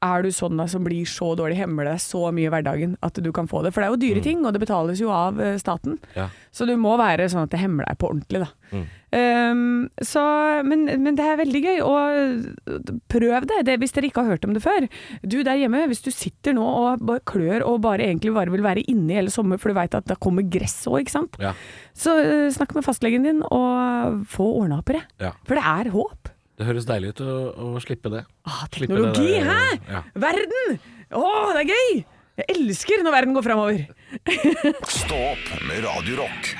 Er 0.00 0.24
du 0.24 0.30
sånn 0.32 0.56
da, 0.56 0.64
som 0.70 0.84
blir 0.84 1.08
så 1.08 1.34
dårlig, 1.36 1.58
hemmer 1.60 1.84
deg 1.90 2.00
så 2.00 2.30
mye 2.32 2.48
i 2.48 2.52
hverdagen 2.52 2.94
at 3.04 3.18
du 3.20 3.28
kan 3.36 3.48
få 3.50 3.60
det. 3.64 3.74
For 3.74 3.82
det 3.82 3.88
er 3.88 3.94
jo 3.94 4.00
dyre 4.00 4.22
ting, 4.24 4.46
og 4.46 4.54
det 4.56 4.62
betales 4.62 5.02
jo 5.02 5.10
av 5.12 5.40
eh, 5.42 5.58
staten. 5.60 5.98
Ja. 6.16 6.30
Så 6.54 6.64
du 6.68 6.72
må 6.80 6.94
være 7.00 7.28
sånn 7.30 7.44
at 7.44 7.52
det 7.52 7.60
hemmer 7.60 7.84
deg 7.88 8.00
på 8.00 8.08
ordentlig, 8.08 8.40
da. 8.46 8.50
Mm. 8.70 8.86
Um, 9.10 9.62
så, 10.06 10.22
men, 10.62 10.86
men 11.02 11.16
det 11.18 11.26
er 11.26 11.38
veldig 11.40 11.62
gøy, 11.64 11.80
og 11.82 12.90
prøv 13.10 13.48
det, 13.50 13.60
det 13.66 13.76
hvis 13.82 13.92
dere 13.96 14.08
ikke 14.08 14.24
har 14.24 14.36
hørt 14.36 14.46
om 14.48 14.56
det 14.56 14.64
før. 14.64 14.86
Du 15.20 15.40
der 15.44 15.60
hjemme, 15.60 15.84
hvis 15.90 16.04
du 16.06 16.12
sitter 16.14 16.56
nå 16.56 16.64
og 16.64 17.12
klør 17.28 17.66
og 17.66 17.82
bare 17.84 18.06
egentlig 18.06 18.32
bare 18.36 18.54
vil 18.54 18.64
være 18.64 18.86
inne 18.88 19.12
i 19.12 19.20
hele 19.20 19.34
sommer, 19.34 19.60
for 19.60 19.72
du 19.72 19.80
veit 19.80 19.96
at 19.98 20.08
da 20.08 20.16
kommer 20.16 20.46
gress 20.48 20.78
òg, 20.88 21.02
ikke 21.04 21.18
sant. 21.18 21.40
Ja. 21.42 21.52
Så 21.92 22.16
uh, 22.16 22.48
snakk 22.54 22.72
med 22.78 22.86
fastlegen 22.86 23.26
din, 23.28 23.44
og 23.44 24.24
få 24.30 24.48
ordna 24.62 24.80
opp 24.80 24.94
i 24.94 25.00
det. 25.00 25.06
Ja. 25.28 25.34
For 25.44 25.60
det 25.60 25.66
er 25.76 25.92
håp. 25.92 26.36
Det 26.60 26.66
høres 26.68 26.84
deilig 26.88 27.14
ut 27.14 27.20
å, 27.24 27.34
å 27.56 27.80
slippe 27.80 28.10
det. 28.12 28.20
Ah, 28.44 28.66
Slippe 28.68 28.92
teknologi, 28.92 29.30
det 29.32 29.44
der- 29.46 29.48
hæ? 29.48 29.92
Ja. 29.94 30.02
Verden! 30.28 30.74
Å, 31.16 31.22
det 31.56 31.62
er 31.64 31.70
gøy! 31.72 32.02
Jeg 32.40 32.46
elsker 32.54 33.02
når 33.04 33.12
verden 33.16 33.34
går 33.36 33.44
framover. 33.44 33.80
Stå 35.00 35.16
opp 35.32 35.48
med 35.68 35.80
Radio 35.84 36.20
Rock. 36.20 36.52